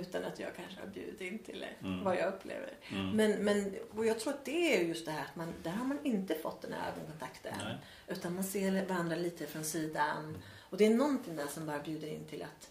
utan 0.00 0.24
att 0.24 0.38
jag 0.38 0.56
kanske 0.56 0.80
har 0.80 0.86
bjudit 0.86 1.20
in 1.20 1.38
till 1.38 1.60
det, 1.60 1.86
Mm. 1.86 2.04
vad 2.04 2.16
jag 2.16 2.28
upplever. 2.34 2.72
Mm. 2.92 3.10
Men, 3.10 3.30
men 3.32 3.74
och 3.96 4.06
jag 4.06 4.20
tror 4.20 4.32
att 4.32 4.44
det 4.44 4.76
är 4.76 4.84
just 4.84 5.06
det 5.06 5.12
här 5.12 5.22
att 5.24 5.36
man, 5.36 5.54
där 5.62 5.70
har 5.70 5.84
man 5.84 5.98
inte 6.06 6.34
fått 6.34 6.62
den 6.62 6.72
här 6.72 6.92
ögonkontakten. 6.92 7.54
Nej. 7.64 7.76
Utan 8.08 8.34
man 8.34 8.44
ser 8.44 8.86
varandra 8.86 9.16
lite 9.16 9.46
från 9.46 9.64
sidan. 9.64 10.42
Och 10.60 10.76
det 10.76 10.86
är 10.86 10.90
någonting 10.94 11.36
där 11.36 11.46
som 11.46 11.66
bara 11.66 11.78
bjuder 11.78 12.08
in 12.08 12.24
till 12.24 12.42
att 12.42 12.70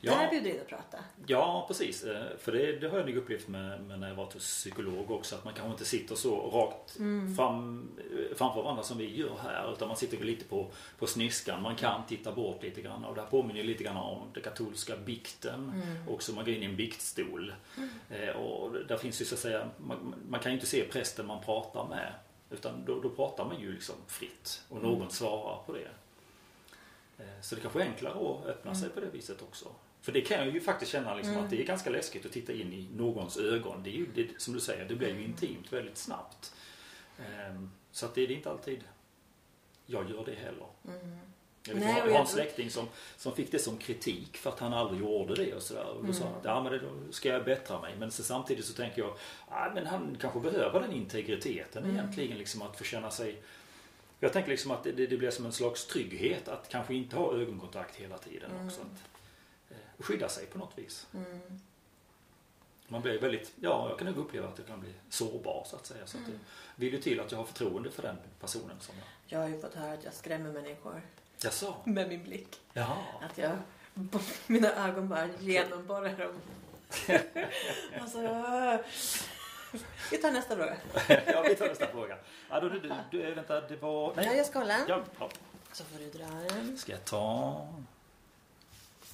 Ja, 0.00 0.28
bjuder 0.30 0.50
in 0.50 0.60
att 0.60 0.68
prata. 0.68 0.98
ja, 1.26 1.64
precis. 1.68 2.04
Eh, 2.04 2.24
För 2.38 2.52
det, 2.52 2.72
det 2.78 2.88
har 2.88 2.98
jag 2.98 3.06
nog 3.06 3.16
upplevt 3.16 3.48
med, 3.48 3.80
med 3.84 3.98
när 4.00 4.08
jag 4.08 4.14
varit 4.14 4.32
hos 4.32 4.42
psykolog 4.44 5.10
också. 5.10 5.34
Att 5.36 5.44
man 5.44 5.54
kanske 5.54 5.70
inte 5.72 5.84
sitter 5.84 6.14
så 6.14 6.50
rakt 6.50 6.98
Mm. 6.98 7.36
fram, 7.36 7.88
eh, 7.98 8.36
framför 8.36 8.62
varandra 8.62 8.82
som 8.82 8.98
vi 8.98 9.16
gör 9.16 9.36
här. 9.42 9.72
Utan 9.72 9.88
man 9.88 9.96
sitter 9.96 10.24
lite 10.24 10.44
på, 10.44 10.66
på 10.98 11.06
sniskan. 11.06 11.62
Man 11.62 11.76
kan 11.76 12.06
titta 12.08 12.32
bort 12.32 12.62
lite 12.62 12.80
grann. 12.82 13.04
Och 13.04 13.14
det 13.14 13.20
här 13.20 13.28
påminner 13.28 13.62
lite 13.62 13.84
grann 13.84 13.96
om 13.96 14.22
den 14.34 14.42
katolska 14.42 14.96
bikten. 14.96 15.72
Mm. 15.74 16.08
Också 16.08 16.32
man 16.32 16.44
går 16.44 16.54
in 16.54 16.62
i 16.62 16.66
en 16.66 16.76
biktstol. 16.76 17.54
Eh, 18.10 18.28
och 18.36 18.72
där 18.88 18.96
finns 18.96 19.20
ju 19.20 19.24
så 19.24 19.34
att 19.34 19.40
säga, 19.40 19.68
man, 19.78 20.14
man 20.28 20.40
kan 20.40 20.52
ju 20.52 20.56
inte 20.56 20.66
se 20.66 20.84
prästen 20.84 21.26
man 21.26 21.44
pratar 21.44 21.86
med. 21.88 22.12
Utan 22.50 22.84
då, 22.84 23.00
då 23.00 23.08
pratar 23.10 23.44
man 23.44 23.60
ju 23.60 23.72
liksom 23.72 23.94
fritt. 24.06 24.62
Och 24.68 24.82
någon 24.82 24.96
Mm. 24.96 25.10
svarar 25.10 25.58
på 25.66 25.72
det. 25.72 25.88
Eh, 27.18 27.24
Så 27.42 27.54
det 27.54 27.60
kanske 27.60 27.80
är 27.82 27.86
enklare 27.86 28.12
att 28.14 28.46
öppna 28.46 28.74
sig 28.74 28.84
Mm. 28.84 28.94
på 28.94 29.00
det 29.00 29.06
viset 29.10 29.42
också. 29.42 29.68
För 30.00 30.12
det 30.12 30.20
kan 30.20 30.38
jag 30.38 30.54
ju 30.54 30.60
faktiskt 30.60 30.92
känna 30.92 31.14
liksom 31.14 31.32
Mm. 31.32 31.44
att 31.44 31.50
det 31.50 31.60
är 31.62 31.66
ganska 31.66 31.90
läskigt 31.90 32.26
att 32.26 32.32
titta 32.32 32.52
in 32.52 32.72
i 32.72 32.88
någons 32.96 33.36
ögon. 33.36 33.82
Det 33.82 33.90
är 33.90 33.94
ju, 33.94 34.06
det, 34.14 34.28
som 34.40 34.54
du 34.54 34.60
säger, 34.60 34.84
det 34.84 34.94
blir 34.94 35.08
ju 35.08 35.14
Mm. 35.14 35.24
intimt 35.30 35.72
väldigt 35.72 35.96
snabbt. 35.98 36.54
Ehm, 37.18 37.70
Så 37.92 38.06
att 38.06 38.14
det, 38.14 38.22
är 38.22 38.30
inte 38.30 38.50
alltid 38.50 38.84
jag 39.86 40.10
gör 40.10 40.24
det 40.24 40.34
heller. 40.34 40.66
Mm. 40.88 41.18
Jag, 41.66 41.74
vet, 41.74 41.84
Nej, 41.84 42.02
jag 42.06 42.12
har 42.12 42.20
en 42.20 42.26
släkting 42.26 42.70
som, 42.70 42.88
som 43.16 43.32
fick 43.34 43.52
det 43.52 43.58
som 43.58 43.78
kritik 43.78 44.36
för 44.36 44.50
att 44.50 44.58
han 44.60 44.72
aldrig 44.74 45.00
gjorde 45.00 45.34
det 45.34 45.54
och 45.54 45.62
sådär. 45.62 45.86
Och 45.86 46.04
då 46.04 46.12
sa 46.12 46.18
han 46.24 46.28
Mm. 46.28 46.38
att 46.40 46.44
ja, 46.44 46.62
men 46.62 46.72
det, 46.72 46.78
då 46.78 47.12
ska 47.12 47.28
jag 47.28 47.44
bättra 47.44 47.80
mig. 47.80 47.94
Men 47.98 48.10
så 48.10 48.22
samtidigt 48.22 48.64
så 48.64 48.72
tänker 48.72 49.02
jag 49.02 49.14
ja, 49.50 49.70
men 49.74 49.86
han 49.86 50.16
kanske 50.20 50.40
behöver 50.40 50.80
den 50.80 50.92
integriteten 50.92 51.84
Mm. 51.84 51.96
egentligen. 51.96 52.38
Liksom 52.38 52.62
att 52.62 52.78
få 52.78 52.84
känna 52.84 53.10
sig 53.10 53.42
jag 54.20 54.32
tänker 54.32 54.50
liksom 54.50 54.70
att 54.70 54.84
det, 54.84 54.92
det 54.92 55.16
blir 55.16 55.30
som 55.30 55.46
en 55.46 55.52
slags 55.52 55.86
trygghet 55.86 56.48
att 56.48 56.68
kanske 56.68 56.94
inte 56.94 57.16
ha 57.16 57.34
ögonkontakt 57.34 57.96
hela 57.96 58.18
tiden 58.18 58.50
Mm. 58.50 58.66
också. 58.66 58.80
Att, 58.80 59.10
eh, 59.70 59.76
skydda 60.04 60.28
sig 60.28 60.46
på 60.46 60.58
något 60.58 60.78
vis. 60.78 61.06
Mm. 61.14 61.40
Man 62.88 63.02
blir 63.02 63.18
väldigt, 63.20 63.52
ja 63.60 63.88
jag 63.88 63.98
kan 63.98 64.06
nog 64.06 64.16
uppleva 64.18 64.48
att 64.48 64.56
det 64.56 64.62
kan 64.62 64.80
bli 64.80 64.90
sårbar 65.10 65.64
så 65.66 65.76
att 65.76 65.86
säga. 65.86 66.06
Så 66.06 66.18
att 66.18 66.26
det 66.26 66.38
vill 66.76 66.92
ju 66.92 67.00
till 67.00 67.20
att 67.20 67.30
jag 67.32 67.38
har 67.38 67.44
förtroende 67.46 67.90
för 67.90 68.02
den 68.02 68.16
personen 68.40 68.76
som 68.80 68.94
jag... 68.98 69.06
Jag 69.38 69.44
har 69.44 69.48
ju 69.56 69.60
fått 69.60 69.74
höra 69.74 69.92
att 69.92 70.04
jag 70.04 70.14
skrämmer 70.14 70.52
människor. 70.52 71.02
Jaså? 71.38 71.74
med 71.84 72.08
min 72.08 72.22
blick. 72.22 72.60
Jaha. 72.72 72.96
Att 73.20 73.38
jag, 73.38 73.56
mina 74.46 74.88
ögon 74.88 75.08
bara 75.08 75.28
genomborrar 75.40 76.18
dem. 76.18 76.40
alltså, 78.00 78.18
vi 80.10 80.18
tar 80.18 80.30
nästa 80.30 80.56
fråga. 80.56 80.76
ja, 81.26 81.42
vi 81.48 81.54
tar 81.54 81.68
nästa 81.68 81.86
fråga. 81.86 82.16
Ja, 82.50 82.60
då, 82.60 82.68
du, 82.68 82.80
du, 82.80 82.92
du, 83.10 83.34
vänta, 83.34 83.60
det 83.60 83.76
var... 83.76 84.12
Ja, 84.16 84.32
jag 84.32 84.46
ska 84.46 84.58
hålla. 84.58 84.78
Ja, 84.88 85.02
ja. 85.18 85.28
Så 85.72 85.84
får 85.84 85.98
du 85.98 86.10
dra 86.10 86.26
den. 86.48 86.78
Ska 86.78 86.92
jag 86.92 87.04
ta... 87.04 87.68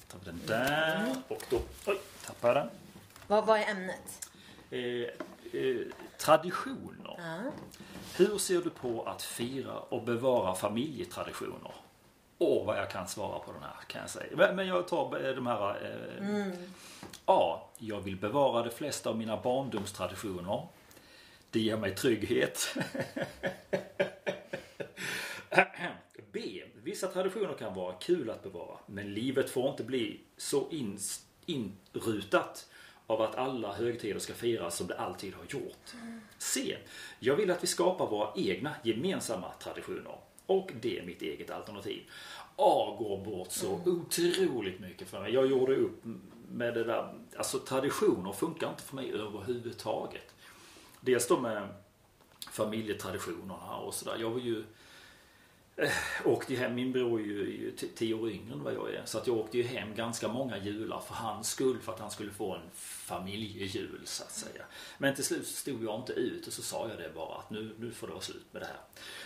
tar 0.07 0.19
vi 0.19 0.25
den 0.25 0.41
där 0.47 1.15
och 1.27 1.43
då... 1.49 1.61
Oj, 1.85 2.01
tappade 2.25 2.59
jag 2.59 2.65
den. 2.65 2.75
Vad, 3.27 3.45
vad 3.45 3.59
är 3.59 3.71
ämnet? 3.71 4.29
Eh, 4.69 4.81
eh, 5.61 5.87
traditioner. 6.17 7.15
Ja. 7.17 7.51
Hur 8.15 8.37
ser 8.37 8.61
du 8.61 8.69
på 8.69 9.03
att 9.03 9.21
fira 9.21 9.79
och 9.79 10.03
bevara 10.03 10.55
familjetraditioner? 10.55 11.73
Åh, 12.43 12.65
vad 12.65 12.77
jag 12.77 12.89
kan 12.89 13.07
svara 13.07 13.39
på 13.39 13.51
den 13.51 13.61
här 13.63 13.75
kan 13.87 14.01
jag 14.01 14.09
säga. 14.09 14.53
Men- 14.53 14.67
jag 14.67 14.87
tar 14.87 15.25
eh, 15.29 15.35
de 15.35 15.47
här. 15.47 15.69
Eh, 15.69 16.27
Mm. 16.27 16.51
A. 17.25 17.59
Jag 17.77 18.01
vill 18.01 18.15
bevara 18.17 18.63
de 18.63 18.69
flesta 18.69 19.09
av 19.09 19.17
mina 19.17 19.37
barndomstraditioner. 19.41 20.67
Det 21.49 21.59
ger 21.59 21.77
mig 21.77 21.95
trygghet. 21.95 22.75
B. 26.31 26.63
Vissa 26.83 27.07
traditioner 27.07 27.53
kan 27.53 27.73
vara 27.73 27.93
kul 27.93 28.29
att 28.29 28.43
bevara. 28.43 28.77
Men 28.85 29.13
livet 29.13 29.49
får 29.49 29.69
inte 29.69 29.83
bli 29.83 30.19
så 30.37 30.69
in, 30.69 30.99
inrutat 31.45 32.67
av 33.07 33.21
att 33.21 33.35
alla 33.35 33.73
högtider 33.73 34.19
ska 34.19 34.33
firas 34.33 34.75
som 34.77 34.87
det 34.87 34.97
alltid 34.99 35.33
har 35.33 35.43
gjort. 35.49 35.93
C. 36.37 36.77
Jag 37.19 37.35
vill 37.35 37.51
att 37.51 37.63
vi 37.63 37.67
skapar 37.67 38.07
våra 38.07 38.29
egna 38.35 38.75
gemensamma 38.83 39.51
traditioner. 39.59 40.15
Och 40.51 40.71
det 40.81 40.99
är 40.99 41.03
mitt 41.03 41.21
eget 41.21 41.51
alternativ. 41.51 42.03
A 42.55 42.95
går 42.99 43.25
bort 43.25 43.51
så 43.51 43.81
otroligt 43.85 44.79
mycket 44.79 45.07
för 45.07 45.21
mig. 45.21 45.33
Jag 45.33 45.47
gjorde 45.47 45.75
upp 45.75 46.03
med 46.51 46.73
det 46.73 46.83
där. 46.83 47.13
Alltså 47.37 47.59
traditioner 47.59 48.31
funkar 48.31 48.69
inte 48.69 48.83
för 48.83 48.95
mig 48.95 49.13
överhuvudtaget. 49.13 50.35
Dels 51.01 51.27
då 51.27 51.39
med 51.39 51.67
familjetraditionerna 52.51 53.77
och 53.77 53.93
sådär. 53.93 54.17
Jag 54.19 54.29
var 54.29 54.39
ju 54.39 54.63
Eh, 55.81 55.91
åkte 56.25 56.53
ju 56.53 56.59
hem, 56.59 56.75
min 56.75 56.91
bror 56.91 57.19
är 57.19 57.23
ju, 57.23 57.71
tio 57.95 58.13
år 58.13 58.29
yngre 58.29 58.53
än 58.53 58.63
vad 58.63 58.73
jag 58.73 58.93
är. 58.93 59.01
Så 59.05 59.17
att 59.17 59.27
jag 59.27 59.37
åkte 59.37 59.57
ju 59.57 59.63
hem 59.63 59.95
ganska 59.95 60.27
många 60.27 60.57
jular 60.57 60.99
för 60.99 61.13
hans 61.13 61.49
skull. 61.49 61.79
För 61.81 61.93
att 61.93 61.99
han 61.99 62.11
skulle 62.11 62.31
få 62.31 62.55
en 62.55 62.69
familjejul 62.73 64.01
så 64.03 64.23
att 64.23 64.31
säga. 64.31 64.63
Men 64.97 65.15
till 65.15 65.23
slut 65.23 65.47
så 65.47 65.53
stod 65.53 65.83
jag 65.83 65.99
inte 65.99 66.13
ut 66.13 66.47
och 66.47 66.53
så 66.53 66.61
sa 66.61 66.89
jag 66.89 66.97
det 66.97 67.15
bara 67.15 67.37
att 67.37 67.49
nu, 67.49 67.75
nu 67.79 67.91
får 67.91 68.07
det 68.07 68.13
vara 68.13 68.23
slut 68.23 68.45
med 68.51 68.61
det 68.61 68.65
här. 68.65 68.79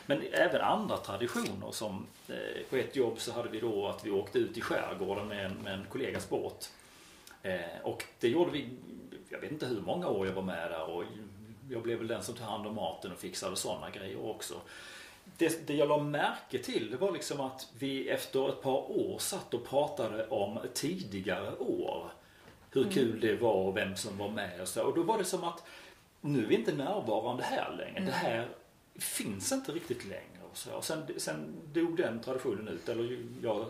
Men 0.05 0.21
även 0.31 0.61
andra 0.61 0.97
traditioner 0.97 1.71
som 1.71 2.07
eh, 2.27 2.35
på 2.69 2.75
ett 2.75 2.95
jobb 2.95 3.19
så 3.19 3.31
hade 3.31 3.49
vi 3.49 3.59
då 3.59 3.87
att 3.87 4.05
vi 4.05 4.11
åkte 4.11 4.39
ut 4.39 4.57
i 4.57 4.61
skärgården 4.61 5.27
med 5.27 5.45
en, 5.45 5.53
med 5.53 5.73
en 5.73 5.85
kollegas 5.89 6.29
båt. 6.29 6.71
Eh, 7.43 7.81
och 7.83 8.03
det 8.19 8.29
gjorde 8.29 8.51
vi, 8.51 8.69
jag 9.29 9.39
vet 9.39 9.51
inte 9.51 9.65
hur 9.65 9.81
många 9.81 10.07
år 10.07 10.27
jag 10.27 10.33
var 10.33 10.41
med 10.41 10.71
där 10.71 10.89
och 10.89 11.03
jag 11.69 11.81
blev 11.81 11.97
väl 11.97 12.07
den 12.07 12.23
som 12.23 12.35
tog 12.35 12.45
hand 12.45 12.67
om 12.67 12.75
maten 12.75 13.11
och 13.11 13.19
fixade 13.19 13.55
sådana 13.55 13.89
grejer 13.89 14.25
också. 14.25 14.61
Det, 15.37 15.67
det 15.67 15.73
jag 15.73 15.87
la 15.87 15.97
märke 15.97 16.59
till 16.59 16.91
det 16.91 16.97
var 16.97 17.11
liksom 17.11 17.41
att 17.41 17.67
vi 17.79 18.09
efter 18.09 18.49
ett 18.49 18.61
par 18.61 18.91
år 18.91 19.19
satt 19.19 19.53
och 19.53 19.67
pratade 19.67 20.27
om 20.27 20.59
tidigare 20.73 21.55
år. 21.57 22.11
Hur 22.71 22.91
kul 22.91 23.19
det 23.19 23.35
var 23.35 23.53
och 23.53 23.77
vem 23.77 23.95
som 23.95 24.17
var 24.17 24.29
med 24.29 24.61
och 24.61 24.67
så. 24.67 24.83
Och 24.83 24.95
då 24.95 25.03
var 25.03 25.17
det 25.17 25.23
som 25.23 25.43
att 25.43 25.63
nu 26.21 26.43
är 26.43 26.47
vi 26.47 26.55
inte 26.55 26.73
närvarande 26.73 27.43
här 27.43 27.75
längre. 27.77 28.05
Det 28.05 28.11
här 28.11 28.47
finns 28.95 29.51
inte 29.51 29.71
riktigt 29.71 30.05
längre. 30.05 30.43
Och 30.51 30.57
så. 30.57 30.71
Och 30.73 30.83
sen, 30.83 31.03
sen 31.17 31.53
dog 31.73 31.97
den 31.97 32.19
traditionen 32.19 32.67
ut. 32.67 32.89
Eller 32.89 33.19
jag, 33.41 33.65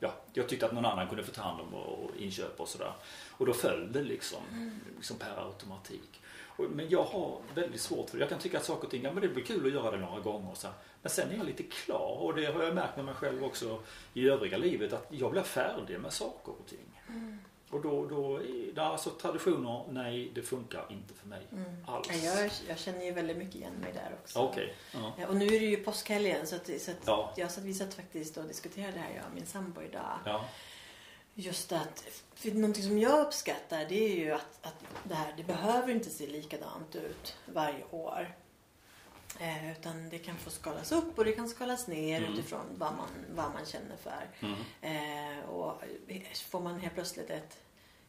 ja, 0.00 0.14
jag 0.32 0.48
tyckte 0.48 0.66
att 0.66 0.72
någon 0.72 0.84
annan 0.84 1.08
kunde 1.08 1.24
få 1.24 1.32
ta 1.32 1.42
hand 1.42 1.60
om 1.60 1.74
och, 1.74 2.04
och 2.04 2.10
inköp 2.18 2.60
och 2.60 2.68
sådär. 2.68 2.92
Och 3.30 3.46
då 3.46 3.52
föll 3.52 3.92
det 3.92 4.02
liksom, 4.02 4.70
liksom 4.96 5.16
per 5.16 5.46
automatik. 5.46 6.20
Men 6.56 6.88
jag 6.88 7.04
har 7.04 7.38
väldigt 7.54 7.80
svårt 7.80 8.10
för 8.10 8.16
det. 8.16 8.22
Jag 8.22 8.28
kan 8.30 8.38
tycka 8.38 8.58
att 8.58 8.64
saker 8.64 8.84
och 8.84 8.90
ting, 8.90 9.02
ja, 9.02 9.12
men 9.12 9.22
det 9.22 9.28
blir 9.28 9.44
kul 9.44 9.66
att 9.66 9.72
göra 9.72 9.90
det 9.90 9.96
några 9.98 10.20
gånger. 10.20 10.50
och 10.50 10.56
Så. 10.56 10.68
Men 11.02 11.10
sen 11.10 11.30
är 11.30 11.36
jag 11.36 11.46
lite 11.46 11.62
klar 11.62 12.16
och 12.20 12.34
det 12.34 12.44
har 12.46 12.62
jag 12.62 12.74
märkt 12.74 12.96
med 12.96 13.04
mig 13.04 13.14
själv 13.14 13.44
också 13.44 13.78
i 14.14 14.28
övriga 14.28 14.56
livet 14.56 14.92
att 14.92 15.06
jag 15.10 15.30
blir 15.30 15.42
färdig 15.42 16.00
med 16.00 16.12
saker 16.12 16.52
och 16.52 16.66
ting. 16.66 17.00
Och 17.70 17.80
då, 17.82 18.06
då 18.06 18.36
är, 18.36 18.78
alltså 18.80 19.10
traditioner, 19.10 19.84
nej 19.90 20.30
det 20.34 20.42
funkar 20.42 20.86
inte 20.90 21.14
för 21.14 21.26
mig 21.28 21.42
alls. 21.86 22.08
Ja, 22.10 22.40
Jag, 22.40 22.50
jag 22.68 22.78
känner 22.78 23.04
ju 23.04 23.12
väldigt 23.12 23.36
mycket 23.36 23.54
igen 23.54 23.72
mig 23.82 23.92
där 23.92 24.10
också. 24.22 24.38
Okej. 24.38 24.74
Ja. 24.92 25.12
Ja, 25.18 25.26
och 25.26 25.36
nu 25.36 25.44
är 25.46 25.60
det 25.60 25.66
ju 25.66 25.76
påskhelgen 25.76 26.46
så, 26.46 26.56
att, 26.56 26.66
så 26.80 26.90
att 26.90 26.96
Ja. 27.06 27.32
jag 27.36 27.50
satt, 27.50 27.64
vi 27.64 27.74
satt 27.74 27.94
faktiskt 27.94 28.36
och 28.36 28.44
diskuterade 28.44 28.92
det 28.92 28.98
här, 28.98 29.14
jag 29.16 29.24
och 29.28 29.34
min 29.34 29.46
sambo 29.46 29.82
idag. 29.82 30.18
Ja. 30.24 30.44
Just 31.34 31.72
att, 31.72 32.04
för 32.34 32.50
någonting 32.50 32.82
som 32.84 32.98
jag 32.98 33.20
uppskattar 33.26 33.84
det 33.88 34.04
är 34.12 34.16
ju 34.16 34.32
att, 34.32 34.66
att 34.66 34.84
det 35.04 35.14
här, 35.14 35.34
det 35.36 35.42
behöver 35.44 35.92
inte 35.92 36.10
se 36.10 36.26
likadant 36.26 36.94
ut 36.96 37.36
varje 37.46 37.84
år. 37.90 38.34
Eh, 39.40 39.72
utan 39.72 40.08
det 40.08 40.18
kan 40.18 40.36
få 40.38 40.50
skalas 40.50 40.92
upp 40.92 41.18
och 41.18 41.24
det 41.24 41.32
kan 41.32 41.48
skalas 41.48 41.86
ner 41.86 42.18
Mm. 42.20 42.32
utifrån 42.32 42.66
vad 42.78 42.92
man, 42.96 43.08
vad 43.34 43.52
man 43.52 43.66
känner 43.66 43.96
för. 43.96 44.30
Mm. 44.40 44.58
Eh, 45.40 45.44
och 45.48 45.82
får 46.50 46.60
man 46.60 46.80
helt 46.80 46.94
plötsligt 46.94 47.30
ett 47.30 47.58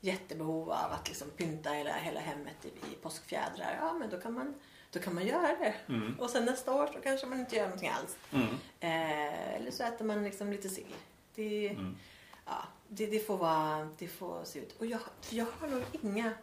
jättebehov 0.01 0.71
av 0.71 0.91
att 0.91 1.07
liksom 1.07 1.29
pynta 1.29 1.69
hela, 1.69 1.93
hela 1.93 2.19
hemmet 2.19 2.65
i, 2.65 2.67
i 2.67 2.95
påskfjädrar, 3.01 3.77
ja 3.81 3.93
men 3.93 4.09
då 4.09 4.17
kan 4.19 4.33
man, 4.33 4.53
då 4.91 4.99
kan 4.99 5.15
man 5.15 5.27
göra 5.27 5.47
det. 5.55 5.75
Mm. 5.87 6.19
Och 6.19 6.29
sen 6.29 6.45
nästa 6.45 6.73
år 6.75 6.87
så 6.93 6.99
kanske 7.01 7.27
man 7.27 7.39
inte 7.39 7.55
gör 7.55 7.63
någonting 7.65 7.89
alls. 7.89 8.17
Mm. 8.31 8.47
Eh, 8.79 9.55
eller 9.55 9.71
så 9.71 9.83
äter 9.83 10.05
man 10.05 10.23
liksom 10.23 10.51
lite 10.51 10.69
sill. 10.69 10.95
Det, 11.35 11.69
Mm. 11.69 11.97
ja, 12.45 12.63
det, 12.87 13.07
det, 13.07 13.19
får 13.19 13.37
vara, 13.37 13.89
det 13.97 14.07
får 14.07 14.45
se 14.45 14.59
ut. 14.59 14.75
Och 14.79 14.85
jag, 14.85 14.99
jag 15.29 15.45
har 15.59 15.67
nog 15.67 15.83
inga, 15.91 16.33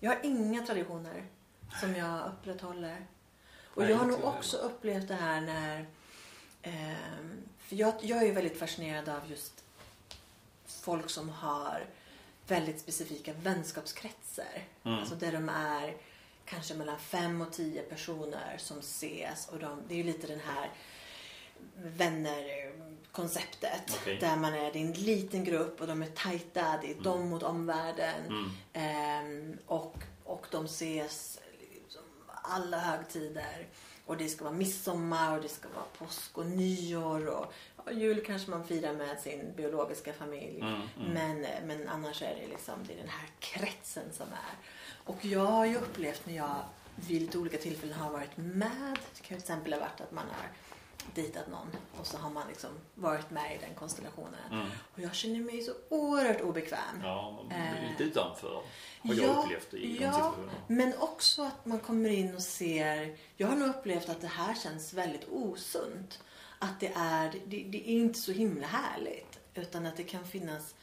jag 0.00 0.10
har 0.10 0.18
inga 0.22 0.66
traditioner 0.66 1.24
som 1.80 1.96
jag 1.96 2.26
upprätthåller. 2.26 3.06
Och 3.74 3.82
Nej, 3.82 3.90
jag 3.90 3.98
har 3.98 4.06
nog 4.06 4.24
också 4.24 4.56
upplevt 4.56 5.08
det 5.08 5.14
här 5.14 5.40
när... 5.40 5.86
ehm, 6.62 7.42
för 7.58 7.76
jag, 7.76 7.94
jag 8.00 8.18
är 8.18 8.26
ju 8.26 8.32
väldigt 8.32 8.58
fascinerad 8.58 9.08
av 9.08 9.30
just 9.30 9.64
folk 10.66 11.10
som 11.10 11.28
har 11.28 11.86
väldigt 12.46 12.80
specifika 12.80 13.32
vänskapskretsar. 13.32 14.64
Mm. 14.84 14.98
Alltså 14.98 15.14
där 15.14 15.32
de 15.32 15.48
är 15.48 15.96
kanske 16.44 16.74
mellan 16.74 16.98
fem 16.98 17.40
och 17.40 17.52
tio 17.52 17.82
personer 17.82 18.56
som 18.58 18.78
ses. 18.78 19.48
Och 19.48 19.58
de, 19.58 19.82
det 19.88 19.94
är 19.94 19.98
ju 19.98 20.04
lite 20.04 20.26
den 20.26 20.40
här 20.40 20.70
vänner-konceptet. 21.76 23.98
Okej. 24.00 24.18
Där 24.20 24.36
man 24.36 24.54
är, 24.54 24.58
är 24.58 24.76
en 24.76 24.92
liten 24.92 25.44
grupp 25.44 25.80
och 25.80 25.86
de 25.86 26.02
är 26.02 26.06
tajta. 26.06 26.78
Det 26.82 26.90
är 26.90 26.96
de 27.02 27.28
mot 27.28 27.42
omvärlden. 27.42 28.26
Mm. 28.26 28.50
Ehm, 28.72 29.58
och, 29.66 29.96
och 30.24 30.46
de 30.50 30.64
ses 30.64 31.40
liksom 31.82 32.02
alla 32.26 32.78
högtider. 32.78 33.66
Och 34.06 34.16
det 34.16 34.28
ska 34.28 34.44
vara 34.44 34.54
midsommar 34.54 35.36
och 35.36 35.42
det 35.42 35.48
ska 35.48 35.68
vara 35.68 35.84
påsk 35.98 36.38
och 36.38 36.46
nyår. 36.46 37.26
Och 37.26 37.52
ja, 37.76 37.92
jul 37.92 38.24
kanske 38.26 38.50
man 38.50 38.66
firar 38.66 38.92
med 38.92 39.20
sin 39.20 39.52
biologiska 39.56 40.12
familj. 40.12 40.60
Mm, 40.60 40.74
mm. 40.74 40.86
Men, 41.12 41.46
men 41.66 41.88
annars 41.88 42.22
är 42.22 42.36
det 42.42 42.48
liksom 42.48 42.74
det 42.86 42.92
är 42.92 42.98
den 42.98 43.08
här 43.08 43.28
kretsen 43.38 44.12
som 44.12 44.26
är. 44.26 44.54
Och 45.04 45.24
jag 45.24 45.46
har 45.46 45.66
ju 45.66 45.76
upplevt 45.76 46.26
när 46.26 46.36
jag 46.36 46.56
vid 46.94 47.22
lite 47.22 47.38
olika 47.38 47.58
tillfällen 47.58 47.98
har 47.98 48.10
varit 48.10 48.36
med. 48.36 48.98
Det 49.14 49.22
kan 49.22 49.26
till 49.26 49.36
exempel 49.36 49.72
ha 49.72 49.80
varit 49.80 50.00
att 50.00 50.12
man 50.12 50.26
har 50.26 50.48
dejtat 51.14 51.48
någon 51.48 51.68
och 52.00 52.06
så 52.06 52.18
har 52.18 52.30
man 52.30 52.48
liksom 52.48 52.70
varit 52.94 53.30
med 53.30 53.54
i 53.56 53.58
den 53.66 53.74
konstellationen. 53.74 54.52
Mm. 54.52 54.66
Och 54.94 55.00
jag 55.00 55.14
känner 55.14 55.40
mig 55.40 55.62
så 55.62 55.72
oerhört 55.88 56.40
obekväm. 56.40 57.00
Ja, 57.02 57.30
man 57.30 57.48
blir 57.48 57.58
Eh, 57.58 57.90
lite 57.90 58.02
utanför. 58.04 58.62
Har 59.02 59.14
jag 59.14 59.18
ja, 59.18 59.42
upplevt 59.44 59.74
i 59.74 59.98
de 59.98 60.04
ja, 60.04 60.12
situationerna. 60.12 60.52
men 60.66 60.94
också 60.98 61.42
att 61.42 61.66
man 61.66 61.78
kommer 61.80 62.08
in 62.08 62.34
och 62.34 62.42
ser... 62.42 63.16
Jag 63.36 63.48
har 63.48 63.56
nog 63.56 63.68
upplevt 63.68 64.08
att 64.08 64.20
det 64.20 64.26
här 64.26 64.54
känns 64.54 64.92
väldigt 64.92 65.28
osunt. 65.30 66.22
Att 66.58 66.80
det 66.80 66.92
är, 66.96 67.32
det, 67.46 67.62
det 67.62 67.90
är 67.90 67.94
inte 68.00 68.18
så 68.18 68.32
himla 68.32 68.66
härligt. 68.66 69.38
Utan 69.54 69.86
att 69.86 69.96
det 69.96 70.04
kan 70.04 70.24
finnas... 70.24 70.74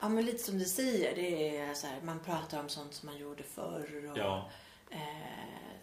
Ja, 0.00 0.08
men 0.08 0.24
lite 0.26 0.38
som 0.38 0.58
du 0.58 0.64
säger. 0.64 1.16
Det 1.16 1.56
är 1.58 1.74
så 1.74 1.86
här, 1.86 2.00
man 2.02 2.20
pratar 2.20 2.60
om 2.60 2.68
sånt 2.68 2.94
som 2.94 3.06
man 3.06 3.18
gjorde 3.18 3.42
förr. 3.42 4.10
Och, 4.12 4.18
Ja. 4.18 4.50
eh, 4.90 4.98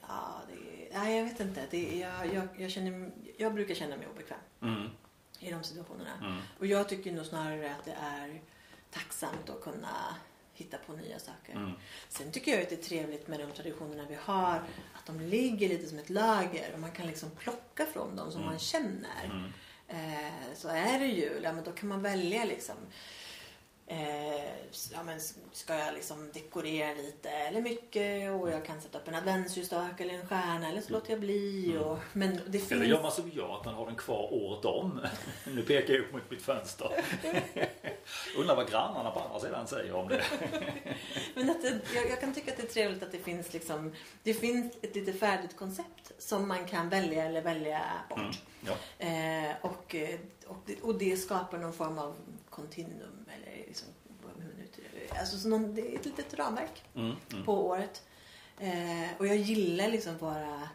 ja, 0.07 0.41
det, 0.47 0.76
nej, 0.93 1.17
jag 1.17 1.25
vet 1.25 1.39
inte. 1.39 1.61
Det, 1.71 1.97
jag, 1.99 2.33
jag, 2.33 2.47
jag, 2.57 2.71
känner, 2.71 3.11
jag 3.37 3.53
brukar 3.53 3.75
känna 3.75 3.97
mig 3.97 4.07
obekväm 4.07 4.39
Mm. 4.61 4.89
i 5.39 5.51
de 5.51 5.63
situationerna. 5.63 6.13
Mm. 6.21 6.37
Och 6.59 6.65
jag 6.65 6.89
tycker 6.89 7.11
nog 7.11 7.25
snarare 7.25 7.75
att 7.79 7.85
det 7.85 7.95
är 8.01 8.41
tacksamt 8.91 9.49
att 9.49 9.61
kunna 9.63 10.15
hitta 10.53 10.77
på 10.77 10.93
nya 10.93 11.19
saker. 11.19 11.53
Mm. 11.53 11.71
Sen 12.09 12.31
tycker 12.31 12.51
jag 12.51 12.61
att 12.63 12.69
det 12.69 12.75
är 12.75 12.83
trevligt 12.83 13.27
med 13.27 13.39
de 13.39 13.51
traditionerna 13.51 14.05
vi 14.09 14.15
har. 14.21 14.63
Att 14.93 15.05
de 15.05 15.19
ligger 15.21 15.69
lite 15.69 15.87
som 15.87 15.99
ett 15.99 16.09
lager 16.09 16.73
och 16.73 16.79
man 16.79 16.91
kan 16.91 17.07
liksom 17.07 17.29
plocka 17.31 17.85
från 17.85 18.15
dem 18.15 18.31
som 18.31 18.41
Mm. 18.41 18.51
man 18.51 18.59
känner. 18.59 19.25
Mm. 19.25 19.51
Eh, 19.87 20.31
så 20.55 20.67
är 20.67 20.99
det 20.99 21.05
jul, 21.05 21.41
ja 21.43 21.53
men 21.53 21.63
då 21.63 21.71
kan 21.71 21.89
man 21.89 22.01
välja 22.01 22.45
liksom 22.45 22.75
Eh, 23.89 24.45
ja, 24.93 25.03
men 25.05 25.19
ska 25.51 25.75
jag 25.75 25.93
liksom 25.93 26.29
dekorera 26.33 26.93
lite 26.93 27.29
eller 27.29 27.61
mycket 27.61 28.31
och 28.31 28.49
jag 28.49 28.65
kan 28.65 28.81
sätta 28.81 28.97
upp 28.97 29.07
en 29.07 29.15
adventsljusstake 29.15 30.03
eller 30.03 30.13
en 30.13 30.27
stjärna 30.27 30.69
eller 30.69 30.81
så 30.81 30.93
låter 30.93 31.11
jag 31.11 31.19
bli. 31.19 31.77
Och, 31.77 31.99
men 32.13 32.39
det 32.47 32.59
finns... 32.59 32.71
Eller 32.71 32.85
gör 32.85 33.01
man 33.01 33.11
som 33.11 33.31
jag, 33.35 33.49
att 33.49 33.65
man 33.65 33.73
har 33.73 33.85
den 33.85 33.95
kvar 33.95 34.33
året 34.33 34.65
om. 34.65 34.99
nu 35.45 35.63
pekar 35.63 35.93
jag 35.93 36.03
upp 36.03 36.13
mot 36.13 36.31
mitt 36.31 36.41
fönster. 36.41 36.91
Undrar 38.37 38.55
vad 38.55 38.69
grannarna 38.69 39.11
på 39.11 39.19
andra 39.19 39.39
sidan 39.39 39.67
säger 39.67 39.93
om 39.95 40.07
det. 40.07 40.23
men 41.35 41.49
att 41.49 41.61
det, 41.61 41.79
jag, 41.95 42.09
jag, 42.09 42.19
kan 42.19 42.33
tycka 42.33 42.51
att 42.51 42.57
det 42.57 42.63
är 42.63 42.67
trevligt 42.67 43.03
att 43.03 43.11
det 43.11 43.19
finns 43.19 43.53
liksom, 43.53 43.95
det 44.23 44.33
finns 44.33 44.73
ett 44.81 44.95
lite 44.95 45.13
färdigt 45.13 45.57
koncept 45.57 46.11
som 46.17 46.47
man 46.47 46.65
kan 46.65 46.89
välja 46.89 47.23
eller 47.23 47.41
välja 47.41 47.81
bort. 48.09 48.19
Mm, 48.19 48.31
ja. 48.65 48.73
eh, 49.05 49.55
och, 49.61 49.95
och, 50.47 50.57
det, 50.65 50.81
och 50.81 50.95
det 50.95 51.17
skapar 51.17 51.57
någon 51.57 51.73
form 51.73 51.99
av 51.99 52.15
kontinuum 52.49 53.16
eller 53.16 53.16
alltså 55.19 55.37
så 55.37 55.47
någon, 55.47 55.75
det 55.75 55.81
är 55.81 55.95
ett 55.95 56.05
litet 56.05 56.33
ramverk 56.33 56.83
mm, 56.95 57.15
mm. 57.31 57.45
på 57.45 57.67
året. 57.67 58.03
Eh, 58.59 59.09
och 59.17 59.27
jag 59.27 59.37
gillar 59.37 59.87
liksom 59.87 60.17
våra 60.17 60.69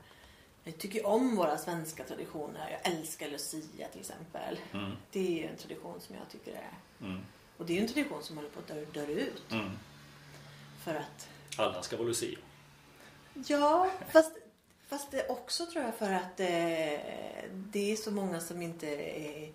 jag 0.64 0.78
tycker 0.78 1.06
om 1.06 1.36
våra 1.36 1.58
svenska 1.58 2.04
traditioner. 2.04 2.70
Jag 2.70 2.92
älskar 2.92 3.28
Lucia 3.28 3.88
till 3.88 4.00
exempel. 4.00 4.58
Mm. 4.72 4.92
Det 5.10 5.44
är 5.44 5.50
en 5.50 5.56
tradition 5.56 6.00
som 6.00 6.16
jag 6.16 6.28
tycker 6.30 6.52
är... 6.52 6.70
Mm. 7.00 7.20
Och 7.56 7.66
det 7.66 7.78
är 7.78 7.82
en 7.82 7.88
tradition 7.88 8.22
som 8.22 8.36
håller 8.36 8.50
på 8.50 8.58
att 8.58 8.68
dö, 8.68 8.84
dö 8.92 9.06
ut. 9.06 9.52
Mm. 9.52 9.70
För 10.84 10.94
att... 10.94 11.28
Alla 11.56 11.82
ska 11.82 11.96
vara 11.96 12.08
Lucia. 12.08 12.38
Ja, 13.34 13.90
fast, 14.12 14.32
fast 14.88 15.10
det 15.10 15.28
också 15.28 15.66
tror 15.66 15.84
jag 15.84 15.94
för 15.94 16.12
att 16.12 16.40
eh, 16.40 16.46
det 17.52 17.92
är 17.92 17.96
så 17.96 18.10
många 18.10 18.40
som 18.40 18.62
inte 18.62 18.88
är 19.20 19.52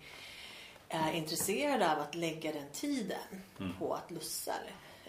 är 0.88 1.12
intresserade 1.12 1.92
av 1.92 1.98
att 1.98 2.14
lägga 2.14 2.52
den 2.52 2.68
tiden 2.72 3.42
mm. 3.60 3.72
på 3.78 3.94
att 3.94 4.10
lussa. 4.10 4.54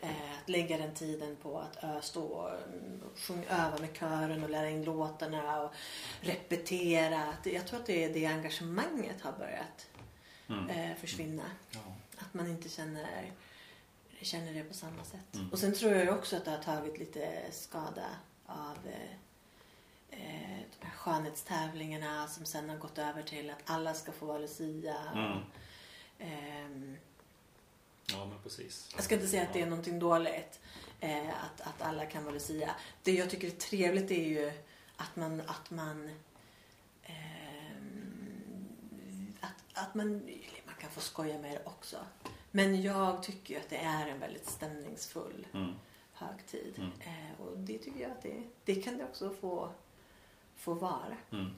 Eh, 0.02 0.40
att 0.42 0.50
lägga 0.50 0.78
den 0.78 0.94
tiden 0.94 1.36
på 1.36 1.60
att 1.60 2.06
stå 2.06 2.24
och 2.24 2.52
sjunga, 3.16 3.44
öva 3.50 3.78
med 3.78 3.98
kören 3.98 4.44
och 4.44 4.50
lära 4.50 4.70
in 4.70 4.84
låtarna 4.84 5.62
och 5.62 5.74
repetera. 6.22 7.34
Jag 7.44 7.68
tror 7.68 7.80
att 7.80 7.86
det 7.86 8.04
är 8.04 8.14
det 8.14 8.26
engagemanget 8.26 9.22
har 9.22 9.32
börjat 9.32 9.88
mm. 10.50 10.70
Eh, 10.70 10.98
försvinna. 10.98 11.44
Ja. 11.72 11.80
Att 12.18 12.34
man 12.34 12.48
inte 12.48 12.70
känner, 12.70 13.32
känner 14.22 14.54
det 14.54 14.64
på 14.64 14.74
samma 14.74 15.04
sätt. 15.04 15.36
Mm. 15.36 15.50
Och 15.50 15.60
sen 15.60 15.74
tror 15.74 15.92
jag 15.92 16.18
också 16.18 16.38
att 16.38 16.46
det 16.46 16.52
har 16.52 16.64
tagit 16.64 17.00
lite 17.00 17.42
skada 17.52 18.06
av 18.46 18.78
eh, 20.12 20.60
de 20.80 20.86
här 20.86 20.96
skönhetstävlingarna 20.96 22.28
som 22.28 22.46
sen 22.46 22.70
har 22.70 22.78
gått 22.78 22.98
över 22.98 23.24
till 23.24 23.50
att 23.50 23.62
alla 23.66 23.94
ska 23.94 24.12
få 24.12 24.26
vara 24.26 24.38
Lucia. 24.38 24.96
Mm. 25.16 25.38
Um, 26.20 26.98
ja, 28.06 28.26
men 28.26 28.40
precis. 28.44 28.90
Jag 28.96 29.04
ska 29.04 29.16
inte 29.16 29.28
säga 29.28 29.44
att 29.44 29.54
det 29.54 29.62
är 29.62 29.66
någonting 29.66 30.00
dåligt. 30.00 30.60
Eh, 31.00 31.30
att, 31.30 31.62
att 31.62 31.82
alla 31.82 32.06
kan 32.06 32.24
vara 32.24 32.34
Lucia. 32.34 32.76
Det 33.04 33.12
jag 33.12 33.30
tycker 33.30 33.48
är 33.48 33.52
trevligt 33.52 34.12
är 34.12 34.24
ju 34.24 34.52
att 34.96 35.16
man, 35.16 35.42
att 35.42 35.72
man 35.72 36.10
eh, 37.04 37.14
att, 39.40 39.64
att 39.74 39.96
man, 39.96 40.12
man 40.66 40.76
kan 40.80 40.90
få 40.90 41.00
skoja 41.02 41.38
med 41.38 41.52
det 41.52 41.62
också. 41.66 41.98
Men 42.52 42.82
jag 42.82 43.24
tycker 43.24 43.60
att 43.60 43.70
det 43.70 43.78
är 43.78 44.08
en 44.08 44.20
väldigt 44.20 44.48
stämningsfull 44.48 45.48
mm. 45.54 45.74
högtid. 46.14 46.74
Mm. 46.78 46.92
Eh, 47.00 47.42
och 47.42 47.58
det 47.58 47.78
tycker 47.78 48.00
jag 48.00 48.12
att 48.12 48.22
det, 48.22 48.44
det 48.66 48.76
kan 48.76 48.98
det 48.98 49.04
också 49.04 49.30
få, 49.30 49.70
få 50.56 50.74
vara. 50.74 51.18
Mm. 51.32 51.52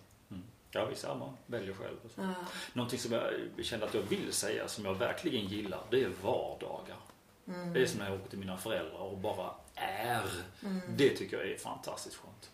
Ja 0.72 0.86
visst, 0.86 1.04
ja, 1.04 1.16
man 1.16 1.38
väljer 1.46 1.74
själv. 1.74 1.98
Ja. 2.16 2.34
Någonting 2.74 3.00
som 3.00 3.12
jag 3.12 3.34
känner 3.62 3.86
att 3.86 3.94
jag 3.94 4.02
vill 4.02 4.34
säga 4.34 4.68
som 4.68 4.86
jag 4.86 4.94
verkligen 4.94 5.46
gillar 5.46 5.80
det 5.90 6.04
är 6.04 6.12
vardagar. 6.24 6.98
Mm. 7.48 7.74
Det 7.74 7.82
är 7.82 7.86
som 7.86 8.00
när 8.00 8.10
jag 8.10 8.20
åker 8.20 8.30
till 8.30 8.40
mina 8.40 8.58
föräldrar 8.58 9.00
och 9.00 9.18
bara 9.18 9.52
är. 9.76 10.30
Mm. 10.66 10.82
Det 10.98 11.10
tycker 11.10 11.38
jag 11.38 11.52
är 11.52 11.58
fantastiskt 11.58 12.16
skönt. 12.16 12.50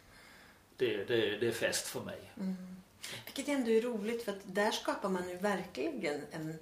Det, 0.78 1.06
det, 1.06 1.38
det 1.38 1.48
är 1.48 1.52
fest 1.52 1.88
för 1.88 2.02
mig. 2.02 2.32
Mm. 2.38 2.56
Vilket 3.26 3.48
ändå 3.48 3.72
är 3.72 3.82
roligt 3.82 4.24
för 4.24 4.32
att 4.32 4.42
där 4.44 4.72
skapar 4.72 5.10
man 5.10 5.30
ju 5.30 5.38
verkligen 5.38 6.22
en 6.32 6.56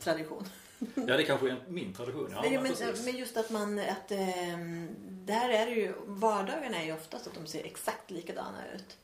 tradition. 0.00 0.48
Ja 0.94 1.16
det 1.16 1.24
kanske 1.24 1.50
är 1.50 1.56
min 1.68 1.92
tradition. 1.92 2.28
Ja, 2.32 2.42
men, 2.42 2.62
men, 2.62 3.04
men, 3.04 3.16
just 3.16 3.36
att 3.36 3.50
man, 3.50 3.78
att 3.78 4.10
ähm, 4.10 4.88
där 5.08 5.48
är 5.48 5.66
det 5.66 5.72
ju, 5.72 5.92
vardagarna 6.06 6.80
är 6.80 6.84
ju 6.84 6.92
oftast 6.92 7.26
att 7.26 7.34
de 7.34 7.46
ser 7.46 7.64
exakt 7.64 8.10
likadana 8.10 8.58
ut 8.74 8.96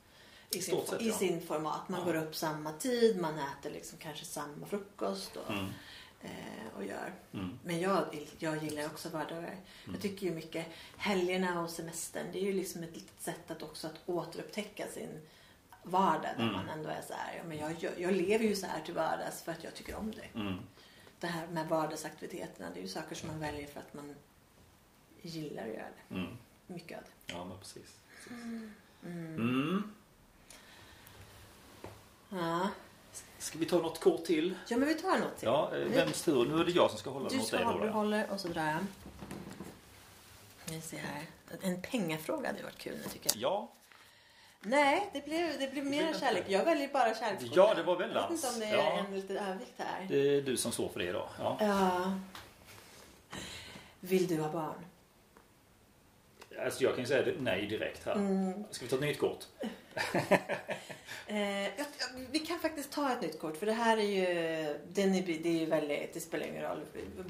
i 0.51 0.61
sin, 0.61 0.86
sett, 0.86 1.03
i 1.03 1.12
sin 1.12 1.40
format. 1.40 1.88
Man 1.88 2.01
ja. 2.01 2.07
går 2.07 2.14
upp 2.14 2.34
samma 2.34 2.72
tid, 2.72 3.20
man 3.20 3.38
äter 3.38 3.70
liksom 3.70 3.99
kanske 3.99 4.24
samma 4.24 4.66
frukost 4.66 5.36
och, 5.36 5.51
mm. 5.51 5.66
eh, 6.22 6.76
och 6.76 6.84
gör. 6.84 7.14
Mm. 7.32 7.59
Men 7.64 7.80
jag, 7.80 8.28
jag 8.38 8.64
gillar 8.64 8.86
också 8.86 9.09
vardagar. 9.09 9.38
Mm. 9.49 9.61
Jag 9.92 10.01
tycker 10.01 10.26
ju 10.26 10.32
mycket 10.32 10.66
helgerna 10.97 11.62
och 11.62 11.70
semestern 11.70 12.26
det 12.32 12.38
är 12.38 12.42
ju 12.42 12.53
liksom 12.53 12.82
ett 12.82 12.94
litet 12.97 13.22
sätt 13.22 13.51
att 13.51 13.62
också 13.62 13.86
att 13.86 14.01
återupptäcka 14.07 14.86
sin 14.88 15.20
vardag 15.82 16.30
där 16.36 16.42
mm. 16.42 16.53
man 16.53 16.68
ändå 16.68 16.88
är 16.88 17.03
så 17.09 17.14
här, 17.14 17.36
ja, 17.36 17.44
men 17.44 17.59
jag, 17.59 17.72
jag, 17.80 18.01
jag, 18.01 18.12
lever 18.12 18.44
ju 18.44 18.57
så 18.57 18.66
här 18.66 18.80
till 18.80 18.94
vardags 18.94 19.42
för 19.42 19.53
att 19.53 19.64
jag 19.64 19.74
tycker 19.74 19.94
om 19.94 20.11
det. 20.11 20.40
Mm. 20.40 20.55
Det 21.20 21.26
här 21.26 21.47
med 21.47 21.68
vardagsaktiviteterna, 21.68 22.70
det 22.74 22.80
är 22.80 22.82
ju 22.82 22.88
saker 22.88 23.14
som 23.14 23.28
man 23.28 23.40
väljer 23.40 23.66
för 23.66 23.80
att 23.80 23.94
man 23.94 24.14
gillar 25.22 25.62
att 25.62 25.74
göra 25.74 25.88
det. 26.09 26.14
Mm. 26.14 26.36
Mycket 26.66 26.99
av 26.99 27.05
det. 27.05 27.32
Ja, 27.34 27.44
men 27.44 27.59
precis. 27.59 28.01
precis. 28.24 29.82
Ja. 32.37 32.68
Ska 33.39 33.59
vi 33.59 33.66
ta 33.66 33.76
något 33.76 34.01
kort 34.01 34.24
till? 34.24 34.55
Ja, 34.68 34.76
men 34.76 34.89
vi 34.89 34.95
tar 34.95 35.18
något 35.18 35.37
till. 35.39 35.47
Ja, 35.47 35.70
eh, 35.76 35.78
vems 35.78 36.22
tur? 36.22 36.47
Nu 36.47 36.61
är 36.61 36.64
det 36.64 36.70
jag 36.70 36.91
som 36.91 36.99
ska 36.99 37.11
hålla 37.11 37.28
du 37.28 37.41
ska 37.41 37.64
hålla, 37.64 37.84
Du 37.84 37.91
håller 37.91 38.30
och 38.30 38.41
så 38.41 38.49
drar 38.49 38.66
jag. 38.66 38.87
Vi 40.70 40.80
ser 40.80 40.99
här. 40.99 41.22
En 41.61 41.82
pengafråga 41.82 42.49
hade 42.49 42.62
varit 42.62 42.78
kul 42.78 42.97
nu 43.05 43.11
tycker 43.12 43.30
jag. 43.34 43.53
Ja. 43.53 43.68
Nej, 44.61 45.11
det 45.12 45.24
blev, 45.24 45.59
det 45.59 45.72
blev 45.72 45.87
mer 45.87 46.14
kärlek. 46.20 46.45
Jag 46.49 46.64
väljer 46.64 46.89
bara 46.89 47.14
kärlekskort. 47.14 47.57
Ja, 47.57 47.74
det 47.74 47.82
var 47.82 47.97
väl 47.97 48.11
Jag 48.14 48.22
vet 48.22 48.30
inte 48.30 48.49
om 48.49 48.61
det 48.61 48.66
är 48.66 48.76
ja. 48.76 48.99
en 49.09 49.14
liten 49.14 49.37
övervikt 49.37 49.74
här. 49.76 50.07
Det 50.09 50.37
är 50.37 50.43
du 50.43 50.57
som 50.57 50.72
står 50.72 50.89
för 50.89 50.99
det 50.99 51.07
idag. 51.07 51.28
Ja. 51.39 51.57
ja. 51.61 52.12
Vill 54.01 54.26
du 54.26 54.41
ha 54.41 54.49
barn? 54.49 54.84
Alltså 56.64 56.84
jag 56.84 56.94
kan 56.94 57.04
ju 57.04 57.09
säga 57.09 57.34
nej 57.38 57.66
direkt 57.66 58.07
här. 58.07 58.14
Mm. 58.14 58.64
Ska 58.70 58.84
vi 58.84 58.90
ta 58.90 58.96
ett 58.96 59.02
nytt 59.02 59.18
kort? 59.18 59.44
eh, 61.26 61.86
vi 62.30 62.38
kan 62.38 62.59
faktiskt 62.59 62.92
ta 62.92 63.12
ett 63.12 63.22
nytt 63.22 63.40
kort 63.40 63.57
för 63.57 63.66
det 63.66 63.72
här 63.72 63.96
är 63.96 64.02
ju, 64.02 64.24
den 64.88 65.14
är, 65.14 65.22
det 65.42 65.62
är 65.62 65.66
väldigt, 65.66 66.14
det 66.14 66.20
spelar 66.20 66.46
ingen 66.46 66.62
roll. 66.62 66.80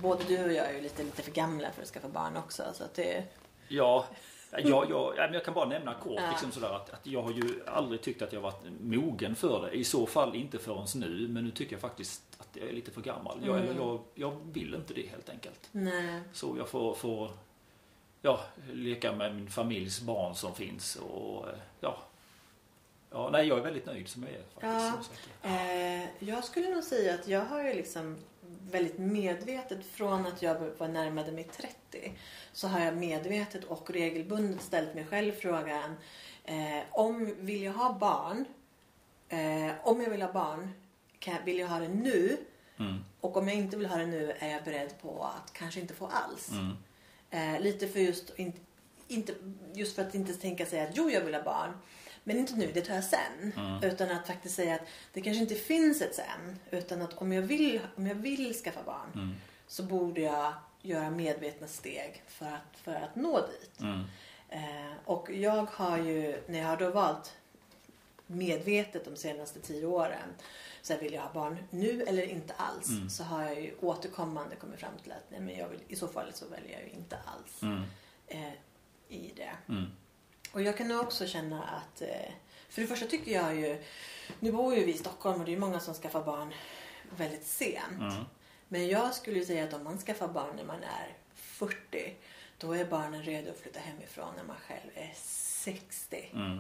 Både 0.01 0.25
du 0.25 0.45
och 0.45 0.53
jag 0.53 0.67
är 0.67 0.75
ju 0.75 0.81
lite, 0.81 1.03
lite 1.03 1.23
för 1.23 1.33
gamla 1.33 1.71
för 1.71 1.83
att 1.83 1.89
skaffa 1.89 2.09
barn 2.09 2.37
också. 2.37 2.63
Så 2.75 2.85
att 2.85 2.95
det... 2.95 3.25
Ja, 3.69 4.07
jag, 4.51 4.91
jag, 4.91 5.35
jag 5.35 5.45
kan 5.45 5.55
bara 5.55 5.69
nämna 5.69 5.95
kort 5.95 6.13
ja. 6.17 6.31
liksom 6.31 6.53
sådär 6.53 6.77
att, 6.77 6.91
att 6.91 7.07
jag 7.07 7.23
har 7.23 7.33
ju 7.33 7.61
aldrig 7.67 8.03
tyckt 8.03 8.23
att 8.23 8.33
jag 8.33 8.41
varit 8.41 8.65
mogen 8.81 9.37
för 9.37 9.63
det. 9.67 9.77
I 9.77 9.85
så 9.85 10.07
fall 10.07 10.35
inte 10.35 10.59
förrän 10.59 10.87
nu. 10.95 11.29
Men 11.29 11.45
nu 11.45 11.51
tycker 11.51 11.73
jag 11.73 11.81
faktiskt 11.81 12.23
att 12.39 12.49
jag 12.53 12.69
är 12.69 12.73
lite 12.73 12.91
för 12.91 13.01
gammal. 13.01 13.39
Jag, 13.45 13.57
mm. 13.57 13.77
jag, 13.77 14.01
jag 14.15 14.37
vill 14.53 14.75
inte 14.75 14.95
det 14.95 15.07
helt 15.11 15.29
enkelt. 15.29 15.69
Nej. 15.73 16.21
Så 16.33 16.55
jag 16.59 16.69
får, 16.69 16.95
får 16.95 17.31
ja, 18.27 18.41
leka 18.73 19.13
med 19.13 19.35
min 19.35 19.51
familjs 19.51 20.01
barn 20.01 20.35
som 20.35 20.55
finns 20.55 20.97
och 20.97 21.47
ja. 21.81 21.99
Ja, 23.11 23.31
nej 23.33 23.47
jag 23.47 23.59
är 23.59 23.63
väldigt 23.63 23.87
nöjd 23.87 24.09
som 24.09 24.23
jag 24.23 24.33
är 24.33 24.43
faktiskt. 24.43 25.11
Ja, 25.43 25.49
eh, 25.49 26.09
jag 26.19 26.45
skulle 26.45 26.75
nog 26.75 26.85
säga 26.85 27.15
att 27.15 27.29
jag 27.29 27.45
har 27.45 27.63
ju 27.63 27.75
liksom 27.75 28.17
väldigt 28.71 28.99
medvetet 28.99 29.87
från 29.87 30.27
att 30.27 30.43
jag 30.43 30.71
var 30.79 30.89
närmade 30.89 31.33
mig 31.33 31.45
30 31.45 32.19
så 32.53 32.69
har 32.69 32.81
jag 32.81 32.97
medvetet 32.97 33.65
och 33.65 33.91
regelbundet 33.91 34.63
ställt 34.63 34.95
mig 34.95 35.07
själv 35.07 35.33
frågan 35.33 35.97
eh, 36.45 36.83
om 36.91 37.35
vill 37.39 37.63
jag 37.63 37.73
ha 37.73 37.93
barn 37.93 38.45
eh, 39.29 39.73
om 39.83 40.01
jag 40.01 40.11
vill 40.11 40.23
ha 40.23 40.33
barn 40.33 40.73
kan, 41.19 41.45
vill 41.45 41.59
jag 41.59 41.69
ha 41.69 41.79
det 41.79 41.89
nu 41.89 42.37
mm. 42.79 43.05
och 43.21 43.37
om 43.37 43.49
jag 43.49 43.57
inte 43.57 43.77
vill 43.77 43.87
ha 43.87 43.97
det 43.97 44.07
nu 44.07 44.33
är 44.39 44.53
jag 44.53 44.65
beredd 44.65 44.95
på 45.03 45.25
att 45.37 45.53
kanske 45.53 45.81
inte 45.81 45.95
få 45.95 46.07
alls. 46.07 46.51
Mm. 46.51 46.77
Eh, 47.37 47.61
lite 47.61 47.89
för 47.89 48.01
just, 48.01 48.39
in, 48.39 48.53
inte, 49.09 49.35
just 49.75 49.97
för 49.97 50.03
att 50.03 50.15
inte 50.15 50.35
tänka 50.35 50.67
sig 50.67 50.81
att 50.81 50.91
jo 50.97 51.11
jag 51.11 51.21
vill 51.21 51.35
ha 51.35 51.43
barn. 51.43 51.71
Men 52.25 52.39
inte 52.39 52.55
nu, 52.55 52.71
det 52.75 52.81
tar 52.81 52.95
jag 52.95 53.05
sen. 53.05 53.53
Mm. 53.57 53.85
Utan 53.85 54.11
att 54.11 54.27
faktiskt 54.27 54.55
säga 54.55 54.75
att 54.75 54.87
det 55.13 55.21
kanske 55.21 55.43
inte 55.43 55.55
finns 55.55 56.03
ett 56.03 56.15
sen. 56.15 56.59
Utan 56.71 57.03
att 57.03 57.15
om 57.15 57.33
jag 57.33 57.43
vill, 57.43 57.81
om 57.97 58.07
jag 58.07 58.15
vill 58.15 58.55
skaffa 58.55 58.83
barn 58.83 59.13
mm. 59.15 59.35
så 59.67 59.83
borde 59.83 60.21
jag 60.21 60.53
göra 60.83 61.11
medvetna 61.11 61.67
steg 61.67 62.23
för 62.27 62.47
att, 62.47 62.79
för 62.83 62.95
att 62.95 63.17
nå 63.17 63.41
dit. 63.41 63.81
Mm. 63.81 64.01
Eh, 64.49 64.93
och 65.05 65.31
jag 65.31 65.67
har 65.71 65.99
ju, 65.99 66.43
när 66.47 66.59
jag 66.59 66.67
har 66.67 66.77
då 66.77 66.91
valt 66.91 67.37
medvetet 68.27 69.05
de 69.05 69.17
senaste 69.17 69.61
tio 69.61 69.87
åren 69.87 70.29
så 70.83 70.93
här, 70.93 71.01
vill 71.01 71.13
jag 71.13 71.23
ha 71.23 71.33
barn 71.33 71.59
nu 71.71 72.03
eller 72.03 72.23
inte 72.23 72.55
alls? 72.55 72.89
Mm. 72.89 73.11
Så 73.11 73.25
har 73.25 73.43
jag 73.43 73.61
ju 73.61 73.75
återkommande 73.81 74.57
kommit 74.57 74.81
fram 74.81 74.99
till 75.03 75.13
att 75.13 75.31
nej, 75.31 75.41
men 75.41 75.59
jag 75.59 75.69
vill, 75.69 75.81
i 75.89 75.97
så 75.97 76.09
fall 76.09 76.33
så 76.33 76.49
väljer 76.49 76.73
jag 76.73 76.89
ju 76.89 76.95
inte 76.95 77.19
alls 77.25 77.63
mm. 77.63 77.83
eh, 78.27 78.53
i 79.09 79.33
det. 79.37 79.53
Mm. 79.69 79.87
Och 80.53 80.63
jag 80.63 80.77
kan 80.77 81.01
också 81.01 81.27
känna 81.27 81.63
att, 81.63 82.03
eh, 82.03 82.33
för 82.69 82.83
det 82.83 82.89
första 82.89 83.07
tycker 83.07 83.33
jag 83.33 83.57
ju, 83.57 83.83
nu 84.41 84.53
bor 84.53 84.75
ju 84.75 84.85
vi 84.85 84.95
i 84.95 84.99
Stockholm 84.99 85.41
och 85.41 85.47
det 85.47 85.53
är 85.53 85.59
många 85.59 85.81
som 85.81 85.95
skaffar 85.95 86.25
barn 86.25 86.55
väldigt 87.17 87.47
sent. 87.47 88.01
Mm. 88.01 88.25
Men 88.69 88.89
jag 88.89 89.15
skulle 89.15 89.45
säga 89.45 89.65
att 89.65 89.75
om 89.75 89.85
man 89.85 89.99
skaffar 89.99 90.29
barn 90.29 90.57
när 90.57 90.65
man 90.65 90.83
är 90.83 91.17
40 91.35 92.17
då 92.59 92.73
är 92.73 92.85
barnen 92.85 93.23
redo 93.23 93.51
att 93.51 93.59
flytta 93.59 93.81
hemifrån 93.81 94.35
när 94.37 94.45
man 94.45 94.57
själv 94.57 94.91
är 94.95 95.13
60. 95.15 96.31
Mm. 96.33 96.59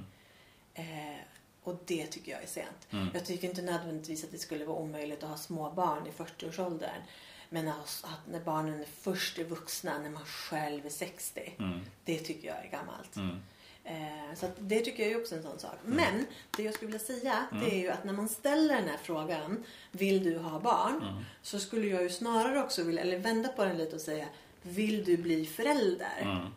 Eh, 0.75 1.21
och 1.67 1.83
det 1.87 2.07
tycker 2.07 2.33
jag 2.33 2.43
är 2.43 2.47
sent. 2.47 2.89
Mm. 2.91 3.09
Jag 3.14 3.25
tycker 3.25 3.49
inte 3.49 3.62
nödvändigtvis 3.62 4.25
att 4.25 4.31
det 4.31 4.39
skulle 4.39 4.64
vara 4.64 4.79
omöjligt 4.79 5.23
att 5.23 5.31
ha 5.31 5.37
små 5.37 5.71
barn 5.71 6.07
i 6.07 6.11
40-årsåldern. 6.11 7.03
Men 7.49 7.69
att, 7.69 8.05
att 8.05 8.33
när 8.33 8.41
barnen 8.41 8.85
först 9.01 9.39
är 9.39 9.45
vuxna 9.45 9.99
när 9.99 10.11
man 10.11 10.25
själv 10.25 10.87
är 10.87 10.91
60. 10.91 11.55
Mm. 11.59 11.81
Det 12.05 12.19
tycker 12.19 12.49
jag 12.49 12.57
är 12.57 12.71
gammalt. 12.71 13.17
Mm. 13.17 13.37
Eh, 13.85 14.35
så 14.35 14.47
det 14.59 14.81
tycker 14.81 15.03
jag 15.03 15.12
är 15.12 15.21
också 15.21 15.35
en 15.35 15.43
sån 15.43 15.59
sak. 15.59 15.77
Men 15.85 16.27
det 16.57 16.62
jag 16.62 16.75
skulle 16.75 16.93
vilja 16.93 17.07
säga 17.07 17.47
Mm. 17.51 17.64
det 17.64 17.75
är 17.75 17.79
ju 17.79 17.91
att 17.91 18.05
när 18.05 18.12
man 18.12 18.29
ställer 18.29 18.75
den 18.77 18.89
här 18.89 18.99
frågan 19.03 19.64
Vill 19.91 20.25
du 20.25 20.39
ha 20.39 20.61
barn? 20.61 21.03
Mm. 21.03 21.25
Så 21.43 21.59
skulle 21.59 21.87
jag 21.87 22.03
ju 22.03 22.11
snarare 22.11 22.62
också 22.62 22.83
vilja, 22.83 23.03
eller 23.03 23.19
vända 23.19 23.49
på 23.49 23.64
den 23.64 23.79
lite 23.79 23.95
och 23.97 24.03
säga 24.03 24.27
Vill 24.62 25.05
du 25.05 25.17
bli 25.17 25.47
förälder? 25.47 26.51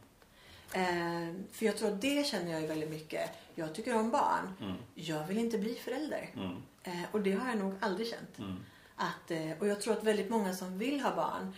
Mm. 0.73 1.29
Eh, 1.29 1.35
för 1.51 1.65
jag 1.65 1.77
tror 1.77 1.87
att 1.91 2.01
det 2.01 2.27
känner 2.27 2.51
jag 2.51 2.61
ju 2.61 2.67
väldigt 2.67 2.89
mycket. 2.89 3.29
Jag 3.55 3.75
tycker 3.75 3.95
om 3.95 4.11
barn. 4.11 4.53
Mm. 4.61 4.77
Jag 4.95 5.27
vill 5.27 5.37
inte 5.37 5.57
bli 5.57 5.75
förälder. 5.75 6.29
Mm. 6.35 6.55
Eh, 6.83 7.09
och 7.11 7.21
det 7.21 7.31
har 7.31 7.49
jag 7.49 7.57
nog 7.57 7.73
aldrig 7.79 8.07
känt. 8.07 8.39
Mm. 8.39 8.55
Att, 8.95 9.31
eh, 9.31 9.51
och 9.59 9.67
jag 9.67 9.81
tror 9.81 9.93
att 9.93 10.03
väldigt 10.03 10.29
många 10.29 10.53
som 10.53 10.77
vill 10.77 11.01
ha 11.01 11.15
barn 11.15 11.53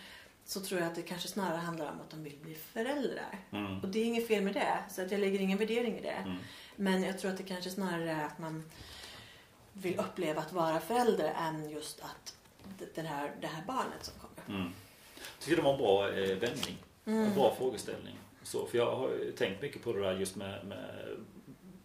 så 0.46 0.60
tror 0.60 0.80
jag 0.80 0.90
att 0.90 0.96
det 0.96 1.02
kanske 1.02 1.28
snarare 1.28 1.58
handlar 1.58 1.92
om 1.92 2.02
att 2.02 2.10
de 2.10 2.24
vill 2.24 2.38
bli 2.42 2.56
föräldrar. 2.56 3.40
Mm. 3.52 3.80
Och 3.80 3.88
det 3.88 4.00
är 4.00 4.06
inget 4.06 4.28
fel 4.28 4.44
med 4.44 4.54
det. 4.54 4.78
Så 4.90 5.02
att 5.02 5.12
jag 5.12 5.20
lägger 5.20 5.40
ingen 5.40 5.58
värdering 5.58 5.98
i 5.98 6.02
det. 6.02 6.10
Mm. 6.10 6.38
Men 6.76 7.04
jag 7.04 7.20
tror 7.20 7.32
att 7.32 7.38
det 7.38 7.44
kanske 7.44 7.70
snarare 7.70 8.12
är 8.12 8.26
att 8.26 8.40
man 8.40 8.64
vill 9.74 10.00
uppleva 10.00 10.42
att 10.42 10.54
vara 10.54 10.80
förälder 10.80 11.34
än 11.40 11.70
just 11.70 12.02
att 12.02 12.36
den 12.96 13.06
här, 13.06 13.32
det 13.42 13.48
här 13.48 13.64
barnet 13.68 14.04
som 14.04 14.14
kommer. 14.20 14.60
Mm. 14.60 14.74
Jag 15.16 15.40
tycker 15.40 15.56
det 15.56 15.62
var 15.62 15.74
en 15.74 15.80
bra 15.80 16.10
eh, 16.10 16.38
vändning. 16.38 16.78
Mm. 17.06 17.24
En 17.24 17.36
bra 17.36 17.56
frågeställning. 17.58 18.18
Så, 18.44 18.66
för 18.66 18.78
jag 18.78 18.96
har 18.96 19.10
ju 19.10 19.32
tänkt 19.32 19.62
mycket 19.62 19.84
på 19.84 19.94
det 19.94 20.00
där 20.02 20.14
just 20.20 20.36
med, 20.36 20.66
med 20.66 21.08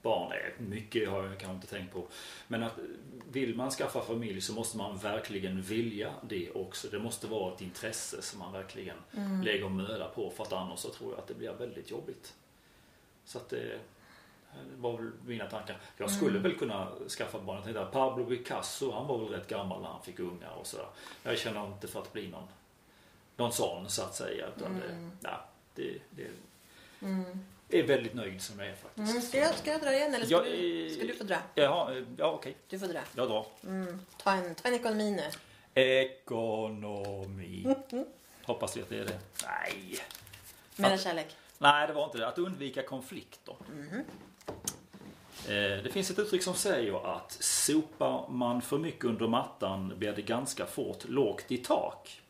barn. 0.03 0.33
Mycket 0.59 1.09
har 1.11 1.25
jag 1.25 1.39
kanske 1.39 1.55
inte 1.55 1.67
tänkt 1.67 1.93
på. 1.93 2.05
Men 2.49 2.63
att 2.63 2.73
vill 3.31 3.55
man 3.57 3.71
skaffa 3.71 4.01
familj 4.01 4.41
så 4.41 4.53
måste 4.53 4.77
man 4.77 4.97
verkligen 4.99 5.63
vilja 5.63 6.13
det 6.29 6.51
också. 6.51 6.89
Det 6.89 6.99
måste 6.99 7.27
vara 7.27 7.55
ett 7.55 7.61
intresse 7.61 8.23
som 8.23 8.39
man 8.39 8.53
verkligen 8.53 8.97
Mm. 9.17 9.43
lägger 9.43 9.69
möda 9.69 10.09
på. 10.09 10.31
För 10.31 10.43
att 10.43 10.53
annars 10.53 10.79
så 10.81 10.89
tror 10.89 11.11
jag 11.11 11.19
att 11.19 11.27
det 11.29 11.35
blir 11.35 11.53
väldigt 11.53 11.91
jobbigt. 11.91 12.35
Så 13.25 13.39
att 13.39 13.49
det 13.49 13.79
det 14.71 14.77
var 14.83 14.97
väl 14.97 15.11
mina 15.27 15.47
tankar. 15.47 15.77
Jag 15.97 16.11
skulle 16.11 16.31
Mm. 16.39 16.43
väl 16.43 16.55
kunna 16.59 16.89
skaffa 17.09 17.39
barn. 17.41 17.57
Jag 17.57 17.65
tänkte 17.65 17.83
att 17.83 17.93
Pablo 17.93 18.25
Picasso, 18.27 18.91
han 18.91 19.07
var 19.07 19.19
väl 19.19 19.29
rätt 19.29 19.49
gammal 19.49 19.83
när 19.83 19.89
han 19.89 20.03
fick 20.03 20.19
ungar 20.19 20.53
och 20.61 20.67
sådär. 20.67 20.87
Jag 21.23 21.39
känner 21.39 21.67
inte 21.67 21.89
för 21.89 22.01
att 22.01 22.13
bli 22.13 22.29
någon, 22.29 22.49
någon 23.37 23.53
sån 23.53 23.89
så 23.91 24.03
att 24.03 24.15
säga. 24.15 24.47
Utan 24.57 24.67
Mm. 24.77 24.81
det, 25.21 25.29
ja, 25.29 25.45
det, 25.77 25.99
det 26.11 26.27
Mm. 27.03 27.24
är 27.68 27.83
väldigt 27.83 28.14
nöjd 28.14 28.43
som 28.43 28.59
jag 28.61 28.68
är 28.68 28.74
faktiskt. 28.74 29.11
Mm. 29.11 29.22
Ska, 29.22 29.39
jag, 29.39 29.55
ska 29.55 29.70
jag 29.72 29.81
dra 29.81 29.93
igen 29.95 30.14
eller 30.14 30.27
ska, 30.27 30.35
Ja, 30.35 30.43
du, 30.43 30.87
eh, 30.87 30.93
ska 30.93 31.05
du 31.07 31.14
få 31.14 31.24
dra? 31.24 31.37
Jaha, 31.55 31.97
eh, 31.97 32.05
ja 32.18 32.31
okej. 32.33 32.57
Du 32.68 32.79
får 32.79 32.87
dra. 32.87 33.01
Jag 33.14 33.29
drar. 33.29 33.47
Mm. 33.64 34.01
Ta, 34.22 34.33
en, 34.33 34.55
ta 34.55 34.68
en 34.68 34.74
ekonomi 34.74 35.11
nu. 35.11 35.22
Ekonomi. 35.83 37.66
Hoppas 38.43 38.77
vi 38.77 38.83
att 38.83 38.89
det 38.89 38.99
är 38.99 39.05
det. 39.05 39.18
Nej. 39.47 39.99
Mera 40.77 40.99
kärlek. 40.99 41.37
Nej, 41.59 41.87
det 41.87 41.93
var 41.93 42.05
inte 42.05 42.18
det. 42.18 42.29
Att 42.29 42.39
undvika 42.39 42.83
konflikter. 42.83 43.57
Mhm. 43.77 44.05
Eh, 45.49 45.83
Det 45.83 45.91
finns 45.93 46.11
ett 46.11 46.18
uttryck 46.18 46.43
som 46.43 46.55
säger 46.55 47.16
att 47.16 47.33
sopar 47.41 48.29
man 48.29 48.62
för 48.62 48.79
mycket 48.79 49.05
under 49.05 49.27
mattan 49.29 49.93
blir 49.99 50.12
det 50.12 50.22
ganska 50.22 50.66
fort 50.66 51.05
lågt 51.09 51.45
i 51.49 51.59
tak. 51.59 52.20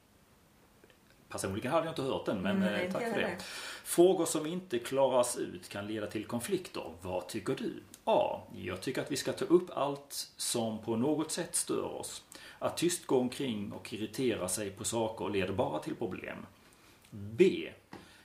Personligen 1.28 1.72
hade 1.72 1.86
jag 1.86 1.92
inte 1.92 2.02
hört 2.02 2.26
den, 2.26 2.42
men 2.42 2.56
Mm, 2.56 2.68
eh, 2.68 2.72
nej, 2.72 2.92
tack 2.92 3.02
för 3.02 3.08
det. 3.10 3.14
heller. 3.14 3.36
Frågor 3.84 4.24
som 4.26 4.46
inte 4.46 4.78
klaras 4.78 5.36
ut 5.36 5.68
kan 5.68 5.86
leda 5.86 6.06
till 6.06 6.24
konflikter. 6.26 6.82
Vad 7.02 7.28
tycker 7.28 7.54
du? 7.54 7.82
A. 8.04 8.40
Jag 8.56 8.80
tycker 8.80 9.02
att 9.02 9.12
vi 9.12 9.16
ska 9.16 9.32
ta 9.32 9.44
upp 9.44 9.70
allt 9.74 10.28
som 10.36 10.78
på 10.82 10.96
något 10.96 11.32
sätt 11.32 11.56
stör 11.56 11.84
oss. 11.84 12.22
Att 12.58 12.76
tyst 12.76 13.06
gå 13.06 13.18
omkring 13.18 13.72
och 13.72 13.92
irritera 13.92 14.48
sig 14.48 14.70
på 14.70 14.84
saker 14.84 15.28
leder 15.28 15.52
bara 15.52 15.78
till 15.78 15.94
problem. 15.94 16.46
B. 17.10 17.68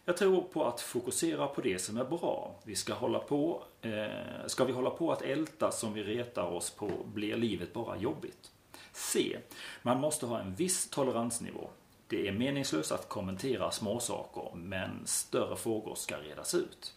Jag 0.06 0.18
tror 0.18 0.41
på 0.41 0.66
att 0.66 0.82
fokusera 0.82 1.47
på 1.47 1.62
det 1.62 1.80
som 1.80 1.97
är 1.97 2.04
bra. 2.04 2.56
Vi 2.64 2.76
ska 2.76 2.93
hålla 2.93 3.20
på, 3.20 3.64
eh, 3.82 4.47
ska 4.47 4.64
vi 4.66 4.72
hålla 4.74 4.89
på 4.89 5.12
att 5.12 5.22
älta 5.22 5.72
som 5.72 5.93
vi 5.93 6.04
retar 6.04 6.43
oss 6.43 6.70
på 6.70 6.89
blir 7.14 7.36
livet 7.38 7.74
bara 7.74 7.97
jobbigt. 7.97 8.52
C. 8.93 9.38
Man 9.82 9.99
måste 9.99 10.26
ha 10.26 10.39
en 10.39 10.56
viss 10.56 10.89
toleransnivå. 10.89 11.70
Det 12.12 12.28
är 12.28 12.32
meningslöst 12.32 12.91
att 12.91 13.09
kommentera 13.09 13.72
småsaker 13.72 14.51
men 14.55 15.07
större 15.07 15.55
frågor 15.55 15.95
ska 15.95 16.18
redas 16.18 16.53
ut. 16.55 16.93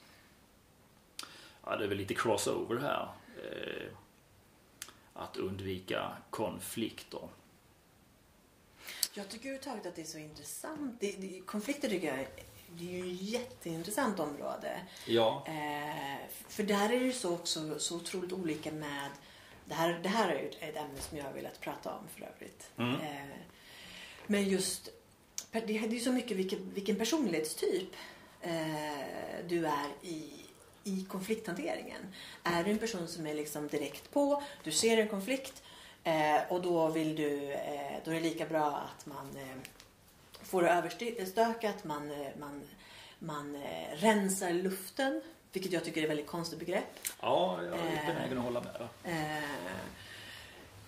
Ja, 1.64 1.76
det 1.76 1.84
är 1.84 1.88
väl 1.88 1.98
lite 1.98 2.14
crossover 2.14 2.80
här. 2.80 3.08
Eh, 3.42 3.86
att 5.12 5.36
undvika 5.36 6.12
konflikter. 6.30 7.28
Jag 9.14 9.28
tycker 9.28 9.48
överhuvudtaget 9.48 9.86
att 9.86 9.96
det 9.96 10.02
är 10.02 10.06
så 10.06 10.18
intressant. 10.18 11.00
Det, 11.00 11.12
det, 11.18 11.40
konflikter 11.46 11.88
tycker 11.88 12.06
jag 12.08 12.18
är- 12.20 12.28
det 12.68 12.84
är 13.00 13.04
ju 13.04 13.12
ett 13.14 13.22
jätteintressant 13.22 14.20
område. 14.20 14.80
Ja, 15.06 15.44
Eh, 15.46 16.16
för 16.48 16.62
där 16.62 16.84
är 16.84 16.98
det 17.00 17.04
ju 17.06 17.12
så 17.12 17.34
också 17.34 17.78
så 17.78 17.96
otroligt 17.96 18.32
olika 18.32 18.72
med 18.72 19.10
det 19.64 19.74
här, 19.74 20.00
det 20.02 20.08
här 20.08 20.28
är 20.28 20.40
ju 20.42 20.48
ett- 20.48 20.56
ett 20.60 20.76
ämne 20.76 21.00
som 21.00 21.18
jag 21.18 21.24
har 21.24 21.32
velat 21.32 21.60
prata 21.60 21.92
om 21.94 22.08
för 22.08 22.22
övrigt. 22.34 22.70
Mm. 22.76 23.00
Eh, 23.00 23.36
men 24.26 24.48
just 24.48 24.88
det, 25.60 25.78
är 25.78 25.88
ju 25.88 26.00
så 26.00 26.12
mycket 26.12 26.36
vilken, 26.36 26.70
vilken 26.74 26.96
personlighetstyp 26.96 27.88
eh, 28.40 29.46
du 29.48 29.66
är 29.66 29.86
i, 30.02 30.44
i 30.84 31.06
konflikthanteringen. 31.08 32.14
Är 32.42 32.64
du 32.64 32.70
en 32.70 32.78
person 32.78 33.08
som 33.08 33.26
är 33.26 33.34
liksom 33.34 33.68
direkt 33.68 34.10
på, 34.10 34.42
du 34.62 34.72
ser 34.72 34.98
en 34.98 35.08
konflikt 35.08 35.62
eh, 36.04 36.42
och 36.48 36.62
då 36.62 36.88
vill 36.88 37.16
du, 37.16 37.52
eh, 37.52 37.96
då 38.04 38.10
är 38.10 38.14
det 38.14 38.20
lika 38.20 38.46
bra 38.46 38.88
att 38.96 39.06
man 39.06 39.36
eh, 39.36 39.56
får 40.42 40.62
det 40.62 40.70
överstökat, 40.70 41.84
man, 41.84 42.10
eh, 42.10 42.26
man, 42.40 42.62
man 43.18 43.56
eh, 43.56 43.96
rensar 43.96 44.50
luften, 44.50 45.22
vilket 45.52 45.72
jag 45.72 45.84
tycker 45.84 46.00
är 46.00 46.04
ett 46.04 46.10
väldigt 46.10 46.26
konstigt 46.26 46.58
begrepp. 46.58 46.98
ja 47.20 47.58
jag 47.62 47.78
är 47.78 48.06
benägen 48.06 48.38
att 48.38 48.44
hålla 48.44 48.60
med. 48.60 48.88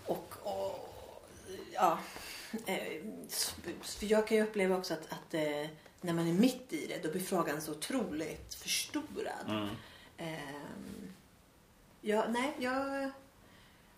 och, 0.07 0.35
och 0.43 0.97
ja, 1.73 1.99
för 3.83 4.07
jag 4.07 4.27
kan 4.27 4.37
ju 4.37 4.43
uppleva 4.43 4.77
också 4.77 4.95
att, 4.95 5.13
att 5.13 5.35
eh, 5.35 5.67
när 6.01 6.13
man 6.13 6.29
är 6.29 6.33
mitt 6.33 6.73
i 6.73 6.87
det 6.87 7.03
då 7.03 7.11
blir 7.11 7.23
frågan 7.23 7.61
så 7.61 7.71
otroligt 7.71 8.55
förstorad. 8.55 9.49
Mm. 9.49 9.69
Ehm, 10.17 11.13
ja, 12.01 12.27
nej, 12.29 12.53
jag... 12.59 13.11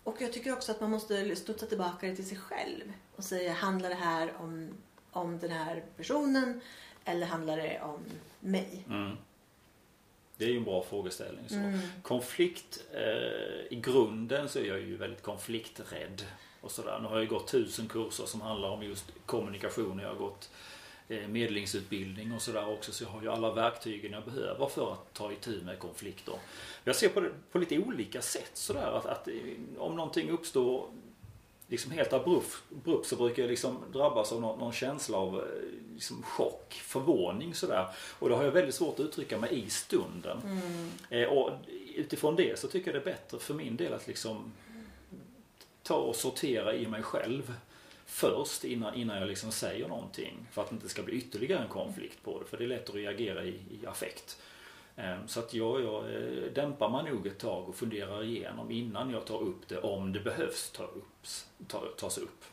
Och 0.03 0.21
jag 0.21 0.33
tycker 0.33 0.53
också 0.53 0.71
att 0.71 0.81
man 0.81 0.91
måste 0.91 1.35
studsa 1.35 1.65
tillbaka 1.65 2.07
det 2.07 2.15
till 2.15 2.27
sig 2.27 2.37
själv 2.37 2.93
och 3.15 3.23
säga, 3.23 3.53
handlar 3.53 3.89
det 3.89 3.95
här 3.95 4.33
om, 4.37 4.69
om 5.11 5.39
den 5.39 5.51
här 5.51 5.83
personen 5.97 6.61
eller 7.05 7.27
handlar 7.27 7.57
det 7.57 7.81
om 7.81 7.99
mig? 8.39 8.85
Mm. 8.89 9.17
Det 10.37 10.45
är 10.45 10.49
ju 10.49 10.57
en 10.57 10.63
bra 10.63 10.83
frågeställning. 10.83 11.49
Så. 11.49 11.55
Mm. 11.55 11.79
Konflikt, 12.01 12.83
eh, 12.93 13.73
i 13.77 13.81
grunden 13.83 14.49
så 14.49 14.59
är 14.59 14.63
jag 14.63 14.79
ju 14.79 14.97
väldigt 14.97 15.21
konflikträdd. 15.21 16.21
Och 16.61 16.71
sådär. 16.71 16.99
Nu 17.01 17.07
har 17.07 17.19
jag 17.19 17.27
gått 17.27 17.47
tusen 17.47 17.87
kurser 17.87 18.25
som 18.25 18.41
handlar 18.41 18.69
om 18.69 18.83
just 18.83 19.05
kommunikation. 19.25 19.99
Jag 19.99 20.09
har 20.09 20.15
gått 20.15 20.49
eh, 21.07 21.27
medlingsutbildning 21.27 22.31
och 22.31 22.41
sådär 22.41 22.69
också. 22.69 22.91
Så 22.91 23.03
jag 23.03 23.09
har 23.09 23.21
ju 23.21 23.29
alla 23.29 23.53
verktygen 23.53 24.11
jag 24.11 24.23
behöver 24.23 24.67
för 24.67 24.93
att 24.93 25.13
ta 25.13 25.31
itu 25.31 25.61
med 25.61 25.79
konflikter. 25.79 26.35
Jag 26.83 26.95
ser 26.95 27.09
på 27.09 27.19
det 27.19 27.31
på 27.51 27.57
lite 27.57 27.79
olika 27.79 28.21
sätt 28.21 28.51
sådär. 28.53 28.97
Att, 28.97 29.05
att 29.05 29.27
eh, 29.27 29.33
om 29.77 29.95
någonting 29.95 30.29
uppstår 30.29 30.89
liksom 31.69 31.91
helt 31.91 32.13
abrupt, 32.13 32.63
så 33.03 33.15
brukar 33.15 33.43
jag 33.43 33.49
liksom 33.49 33.77
drabbas 33.93 34.31
av 34.31 34.41
någon, 34.41 34.59
någon 34.59 34.73
känsla 34.73 35.17
av 35.17 35.35
eh, 35.35 35.43
liksom 35.93 36.23
chock, 36.23 36.73
förvåning 36.73 37.53
sådär. 37.53 37.87
Och 38.19 38.29
då 38.29 38.35
har 38.35 38.43
jag 38.43 38.51
väldigt 38.51 38.75
svårt 38.75 38.99
att 38.99 39.05
uttrycka 39.05 39.37
mig 39.37 39.63
i 39.65 39.69
stunden. 39.69 40.41
Mm. 40.43 40.89
Eh, 41.09 41.29
och 41.29 41.51
utifrån 41.95 42.35
det 42.35 42.59
så 42.59 42.67
tycker 42.67 42.93
jag 42.93 43.01
det 43.01 43.09
är 43.09 43.13
bättre 43.13 43.39
för 43.39 43.53
min 43.53 43.75
del 43.75 43.93
att 43.93 44.07
liksom 44.07 44.53
ta 45.89 45.95
och 45.95 46.15
sortera 46.15 46.73
i 46.73 46.87
mig 46.87 47.03
själv 47.03 47.53
först 48.05 48.63
innan, 48.63 48.93
innan 48.95 49.17
jag 49.17 49.27
liksom 49.27 49.51
säger 49.51 49.87
någonting. 49.87 50.47
För 50.51 50.61
att 50.61 50.69
det 50.69 50.73
inte 50.73 50.89
ska 50.89 51.03
bli 51.03 51.13
ytterligare 51.13 51.63
en 51.63 51.69
konflikt 51.69 52.23
på 52.23 52.39
det. 52.39 52.45
För 52.45 52.57
det 52.57 52.63
är 52.63 52.67
lätt 52.67 52.89
att 52.89 52.95
reagera 52.95 53.43
i, 53.43 53.49
i 53.49 53.85
affekt. 53.85 54.41
Eh, 54.95 55.25
Så 55.27 55.39
att 55.39 55.53
jag, 55.53 55.81
jag 55.81 56.13
eh, 56.13 56.51
dämpar 56.53 56.89
mig 56.89 57.13
nog 57.13 57.27
ett 57.27 57.39
tag 57.39 57.69
och 57.69 57.75
funderar 57.75 58.23
igenom 58.23 58.71
innan 58.71 59.09
jag 59.09 59.25
tar 59.25 59.41
upp 59.41 59.67
det 59.67 59.77
om 59.79 60.13
det 60.13 60.19
behövs 60.19 60.71
ta 60.71 60.83
upp, 60.83 61.27
ta, 61.67 61.85
tas 61.97 62.17
upp. 62.17 62.45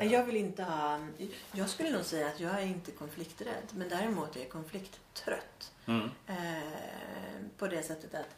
Jag 0.00 0.24
vill 0.24 0.36
inte 0.36 0.62
ha... 0.62 1.06
Jag 1.52 1.68
skulle 1.68 1.90
nog 1.90 2.04
säga 2.04 2.26
att 2.26 2.40
jag 2.40 2.62
är 2.62 2.66
inte 2.66 2.90
konflikträdd. 2.90 3.68
Men 3.74 3.88
däremot 3.88 4.36
är 4.36 4.40
jag 4.40 4.50
konflikttrött. 4.50 5.72
Mm. 5.86 6.10
Eh, 6.26 7.46
på 7.58 7.66
det 7.66 7.82
sättet 7.82 8.14
att 8.14 8.36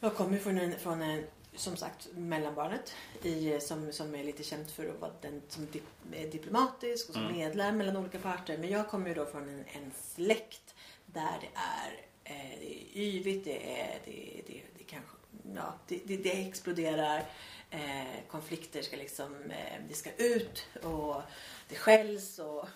jag 0.00 0.14
kommer 0.14 0.38
från 0.38 0.58
en, 0.58 0.78
från 0.78 1.02
en 1.02 1.26
som 1.56 1.76
sagt 1.76 2.08
mellanbarnet 2.14 2.94
i, 3.22 3.60
som, 3.60 3.92
som 3.92 4.14
är 4.14 4.24
lite 4.24 4.42
känt 4.42 4.70
för 4.70 4.88
att 4.88 5.00
vara 5.00 5.12
den 5.20 5.42
som 5.48 5.66
dip, 5.72 5.82
är 6.12 6.26
diplomatisk 6.26 7.08
och 7.08 7.14
som 7.14 7.22
Mm. 7.24 7.36
medlar 7.36 7.72
mellan 7.72 7.96
olika 7.96 8.18
parter. 8.18 8.58
Men 8.58 8.70
jag 8.70 8.88
kommer 8.88 9.08
ju 9.08 9.14
då 9.14 9.26
från 9.26 9.48
en, 9.48 9.64
en 9.72 9.92
släkt 10.14 10.74
där 11.06 11.38
det 11.40 11.48
är, 11.54 12.06
eh, 12.24 12.58
det 12.60 12.98
är 12.98 13.02
yvigt, 13.02 13.44
det 13.44 13.80
är, 13.80 13.98
det, 14.04 14.42
det, 14.46 14.62
det 14.78 14.84
kanske, 14.84 15.10
ja, 15.54 15.74
det, 15.88 16.00
det, 16.04 16.16
det 16.16 16.48
exploderar. 16.48 17.24
Eh, 17.70 18.06
konflikter 18.30 18.82
ska 18.82 18.96
liksom, 18.96 19.50
eh, 19.50 19.80
det 19.88 19.94
ska 19.94 20.10
ut 20.16 20.66
och 20.82 21.22
det 21.68 21.74
skälls 21.76 22.38
och, 22.38 22.68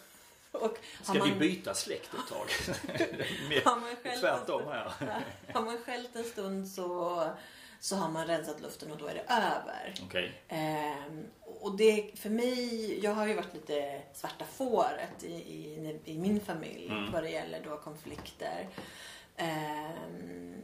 och 0.53 0.79
Ska 1.03 1.13
vi 1.25 1.33
byta 1.33 1.75
släkt 1.75 2.11
ett 2.15 2.29
tag? 2.29 2.47
Mer 3.49 3.65
har 3.65 3.81
man 3.81 3.97
skällt 4.03 4.21
Tvärtom 4.21 4.63
här. 4.69 4.93
har 5.53 5.63
man 5.63 5.79
skällt 5.79 6.17
en 6.17 6.25
stund 6.25 6.69
så, 6.69 7.25
så 7.81 7.97
har 7.97 8.11
man 8.11 8.27
rensat 8.27 8.61
luften 8.61 8.91
och 8.93 8.99
då 8.99 9.07
är 9.07 9.15
det 9.15 9.25
över. 9.29 9.95
Okej. 10.03 10.33
Ehm, 10.49 11.27
och 11.61 11.77
det 11.77 12.11
för 12.15 12.31
mig, 12.31 12.99
jag 13.05 13.15
har 13.15 13.27
ju 13.27 13.35
varit 13.35 13.55
lite 13.55 14.03
svarta 14.13 14.45
fåret 14.45 15.25
i, 15.25 15.33
i, 15.33 15.99
i 16.05 16.19
min 16.19 16.41
familj 16.41 16.87
Mm. 16.91 17.13
vad 17.13 17.23
det 17.23 17.31
gäller 17.31 17.63
då 17.65 17.77
konflikter. 17.77 18.69
Ehm, 19.37 20.55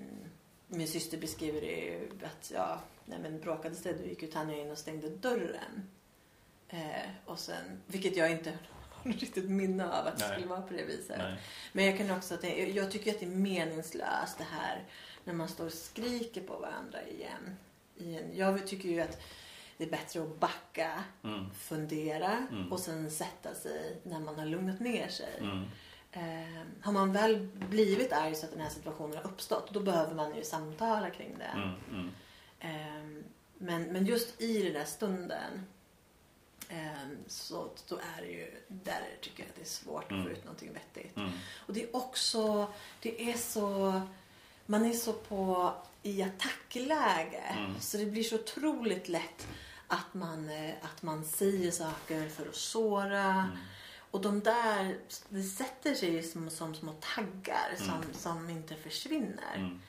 min 0.68 0.88
syster 0.88 1.18
beskriver 1.18 1.60
det 1.60 1.66
ju 1.66 2.10
att 2.24 2.50
ja, 2.54 2.80
nej 3.04 3.18
men 3.22 3.40
bråkades 3.40 3.82
det 3.82 3.92
då 3.92 4.04
gick 4.04 4.22
ju 4.22 4.28
Tanja 4.28 4.56
in 4.58 4.70
och 4.70 4.78
stängde 4.78 5.08
dörren. 5.08 5.90
Eh, 6.68 7.10
och 7.24 7.38
sen, 7.38 7.82
vilket 7.86 8.16
jag 8.16 8.30
inte 8.30 8.52
riktigt 9.02 9.50
minne 9.50 9.84
av 9.84 10.06
att 10.06 10.18
det 10.18 10.24
skulle 10.24 10.46
vara 10.46 10.62
på 10.62 10.74
det 10.74 10.84
viset. 10.84 11.18
Nej. 11.18 11.36
Men 11.72 11.84
jag 11.84 11.98
kan 11.98 12.10
också 12.10 12.46
jag 12.46 12.90
tycker 12.90 13.10
att 13.10 13.20
det 13.20 13.26
är 13.26 13.30
meningslöst 13.30 14.38
det 14.38 14.44
här 14.44 14.84
när 15.26 15.34
man 15.34 15.48
står 15.48 15.66
och 15.66 15.72
skriker 15.72 16.40
på 16.42 16.56
varandra 16.58 16.98
igen. 17.08 17.56
En, 17.98 18.36
jag 18.36 18.66
tycker 18.66 18.88
ju 18.88 19.00
att 19.00 19.20
det 19.76 19.84
är 19.84 19.90
bättre 19.90 20.22
att 20.22 20.36
backa, 20.40 21.04
Mm. 21.24 21.50
fundera 21.54 22.46
Mm. 22.50 22.72
och 22.72 22.80
sen 22.80 23.10
sätta 23.10 23.54
sig 23.54 24.00
när 24.02 24.20
man 24.20 24.38
har 24.38 24.46
lugnat 24.46 24.80
ner 24.80 25.08
sig. 25.08 25.38
Mm. 25.40 25.64
Eh, 26.12 26.62
har 26.82 26.92
man 26.92 27.12
väl 27.12 27.48
blivit 27.70 28.12
arg 28.12 28.34
så 28.34 28.46
att 28.46 28.52
den 28.52 28.60
här 28.60 28.70
situationen 28.70 29.16
har 29.16 29.24
uppstått, 29.24 29.70
då 29.72 29.80
behöver 29.80 30.14
man 30.14 30.36
ju 30.36 30.44
samtala 30.44 31.10
kring 31.10 31.38
det. 31.38 31.72
Eh, 32.60 33.22
men, 33.58 33.82
men 33.82 34.06
just 34.06 34.40
i 34.40 34.62
den 34.62 34.72
där 34.72 34.84
stunden 34.84 35.66
eh, 36.68 37.08
så 37.26 37.70
då 37.88 37.96
är 37.96 38.22
det 38.22 38.28
ju, 38.28 38.62
där 38.68 39.02
tycker 39.20 39.42
jag 39.42 39.48
att 39.50 39.56
det 39.56 39.62
är 39.62 39.64
svårt 39.66 40.04
att 40.04 40.10
Mm. 40.10 40.24
få 40.24 40.30
ut 40.30 40.44
någonting 40.44 40.72
vettigt. 40.72 41.16
Och 41.66 41.74
det 41.74 41.82
är 41.82 41.96
också, 41.96 42.72
det 43.02 43.30
är 43.30 43.36
så, 43.36 44.00
man 44.66 44.84
är 44.84 44.92
så 44.92 45.12
på 45.12 45.72
i 46.02 46.22
attackläge. 46.22 47.42
Mm. 47.58 47.80
Så 47.80 47.96
det 47.96 48.06
blir 48.06 48.22
så 48.22 48.34
otroligt 48.34 49.08
lätt 49.08 49.46
att 49.86 50.14
man, 50.14 50.48
eh, 50.48 50.74
att 50.82 51.02
man 51.02 51.24
säger 51.24 51.70
saker 51.70 52.28
för 52.28 52.48
att 52.48 52.54
såra. 52.56 53.24
Mm. 53.24 53.56
Och 54.10 54.20
de 54.22 54.40
där, 54.40 54.96
det 55.28 55.42
sätter 55.42 55.94
sig 55.94 56.22
som, 56.22 56.50
som 56.50 56.74
små 56.74 56.92
taggar 56.92 57.74
som, 57.76 57.88
Mm. 57.88 58.14
som 58.14 58.50
inte 58.50 58.74
försvinner. 58.74 59.54
Mm. 59.56 59.80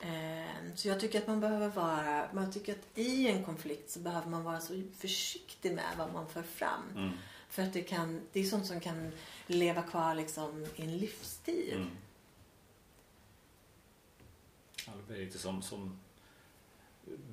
Eh, 0.00 0.50
Så 0.74 0.88
jag 0.88 1.00
tycker 1.00 1.18
att 1.18 1.26
man 1.26 1.40
behöver 1.40 1.68
vara, 1.68 2.28
man 2.32 2.52
tycker 2.52 2.72
att 2.72 2.98
i 2.98 3.28
en 3.28 3.44
konflikt 3.44 3.90
så 3.90 3.98
behöver 4.00 4.28
man 4.28 4.44
vara 4.44 4.60
så 4.60 4.82
försiktig 4.98 5.72
med 5.74 5.84
vad 5.98 6.12
man 6.12 6.28
för 6.28 6.42
fram. 6.42 6.82
Mm. 6.96 7.10
För 7.48 7.62
att 7.62 7.72
det, 7.72 7.82
kan, 7.82 8.20
det 8.32 8.40
är 8.40 8.44
sånt 8.44 8.66
som 8.66 8.80
kan 8.80 9.12
leva 9.46 9.82
kvar 9.82 10.14
liksom 10.14 10.66
i 10.76 10.82
en 10.82 10.96
livstid. 10.98 11.86
Ja, 14.86 14.92
det 14.96 15.12
blir 15.14 15.24
lite 15.24 15.38
som, 15.38 15.62
som 15.62 15.98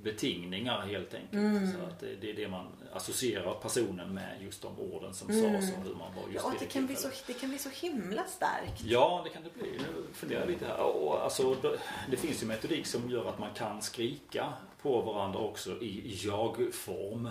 betingningar 0.03 0.81
helt 0.81 1.13
enkelt. 1.13 1.33
Mm. 1.33 1.71
Så 1.71 1.77
att 1.87 1.99
det, 1.99 2.15
det 2.15 2.29
är 2.29 2.33
det 2.35 2.47
man 2.47 2.67
associerar 2.93 3.53
personen 3.53 4.13
med 4.13 4.41
just 4.41 4.61
de 4.61 4.79
orden 4.79 5.13
som 5.13 5.29
Mm. 5.29 5.41
sades 5.41 5.71
och 5.77 5.83
hur 5.83 5.95
man 5.95 6.15
var 6.15 6.23
just 6.31 6.45
Ja, 6.45 6.49
det 6.51 6.65
det 6.65 6.71
kan, 6.71 6.85
bli 6.87 6.95
så, 6.95 7.09
det 7.27 7.33
kan 7.33 7.49
bli 7.49 7.57
så 7.59 7.69
himla 7.69 8.23
starkt. 8.25 8.81
Ja, 8.85 9.21
det 9.23 9.29
kan 9.29 9.43
det 9.43 9.53
bli. 9.53 9.71
Nu 9.71 10.03
funderar 10.13 10.39
jag 10.41 10.49
lite 10.49 10.65
här. 10.65 10.79
Och 10.79 11.23
alltså, 11.23 11.55
det- 11.61 11.79
det 12.11 12.17
finns 12.17 12.43
ju 12.43 12.47
metodik 12.47 12.85
som 12.85 13.09
gör 13.09 13.29
att 13.29 13.39
man 13.39 13.53
kan 13.53 13.81
skrika 13.81 14.53
på 14.81 15.01
varandra 15.01 15.39
också 15.39 15.81
i 15.81 16.19
jag-form. 16.25 17.29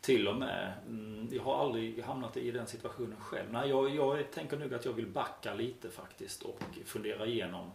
Till 0.00 0.28
och 0.28 0.36
med. 0.36 0.72
Mm, 0.88 1.28
Jag 1.32 1.42
har 1.42 1.64
aldrig 1.64 2.02
hamnat 2.04 2.36
i 2.36 2.50
den 2.50 2.66
situationen 2.66 3.16
själv. 3.20 3.52
Nej, 3.52 3.68
jag, 3.68 3.94
jag 3.94 4.30
tänker 4.30 4.56
nog 4.56 4.74
att 4.74 4.84
jag 4.84 4.92
vill 4.92 5.06
backa 5.06 5.54
lite 5.54 5.90
faktiskt 5.90 6.42
och 6.42 6.60
fundera 6.84 7.26
igenom 7.26 7.70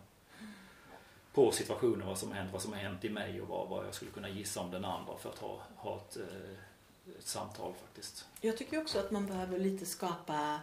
på 1.38 1.52
situationen, 1.52 2.08
vad 2.08 2.18
som 2.18 2.32
hänt, 2.32 2.50
vad 2.54 2.62
som 2.62 2.74
har 2.74 2.80
hänt 2.80 3.06
i 3.06 3.10
mig 3.10 3.42
och 3.42 3.48
vad, 3.48 3.68
vad 3.70 3.86
jag 3.86 3.94
skulle 3.96 4.12
kunna 4.12 4.30
gissa 4.30 4.60
om 4.62 4.72
den 4.72 4.86
andra 4.86 5.18
för 5.18 5.30
att 5.30 5.38
ha, 5.40 5.62
ha 5.76 5.98
ett, 5.98 6.18
eh, 6.18 7.14
ett 7.20 7.28
samtal 7.28 7.74
faktiskt. 7.82 8.26
Jag 8.42 8.58
tycker 8.58 8.82
också 8.82 9.00
att 9.00 9.12
man 9.12 9.26
behöver 9.26 9.60
lite 9.60 9.86
skapa 9.86 10.60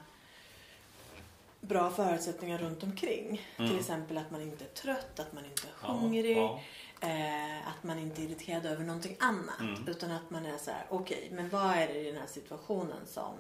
bra 1.61 1.91
förutsättningar 1.91 2.59
runt 2.59 2.83
omkring. 2.83 3.47
Mm. 3.57 3.71
Till 3.71 3.79
exempel 3.81 4.19
att 4.19 4.31
man 4.31 4.41
inte 4.43 4.65
är 4.65 4.69
trött, 4.69 5.21
att 5.21 5.33
man 5.33 5.45
inte 5.45 5.63
är 5.67 5.73
Ja, 5.83 5.89
hungrig. 5.93 6.37
ja. 6.37 6.61
Eh, 7.01 7.69
att 7.69 7.83
man 7.83 7.99
inte 7.99 8.23
är 8.23 8.25
irriterad 8.25 8.67
över 8.67 8.85
någonting 8.85 9.17
annat. 9.21 9.61
Mm. 9.61 9.89
Utan 9.89 10.11
att 10.11 10.31
man 10.31 10.47
är 10.47 10.59
så 10.59 10.71
här: 10.71 10.87
okej, 10.89 11.29
men 11.33 11.49
vad 11.49 11.71
är 11.71 11.87
det 11.89 12.01
i 12.01 12.05
den 12.11 12.21
här 12.21 12.27
situationen 12.27 13.07
som, 13.07 13.35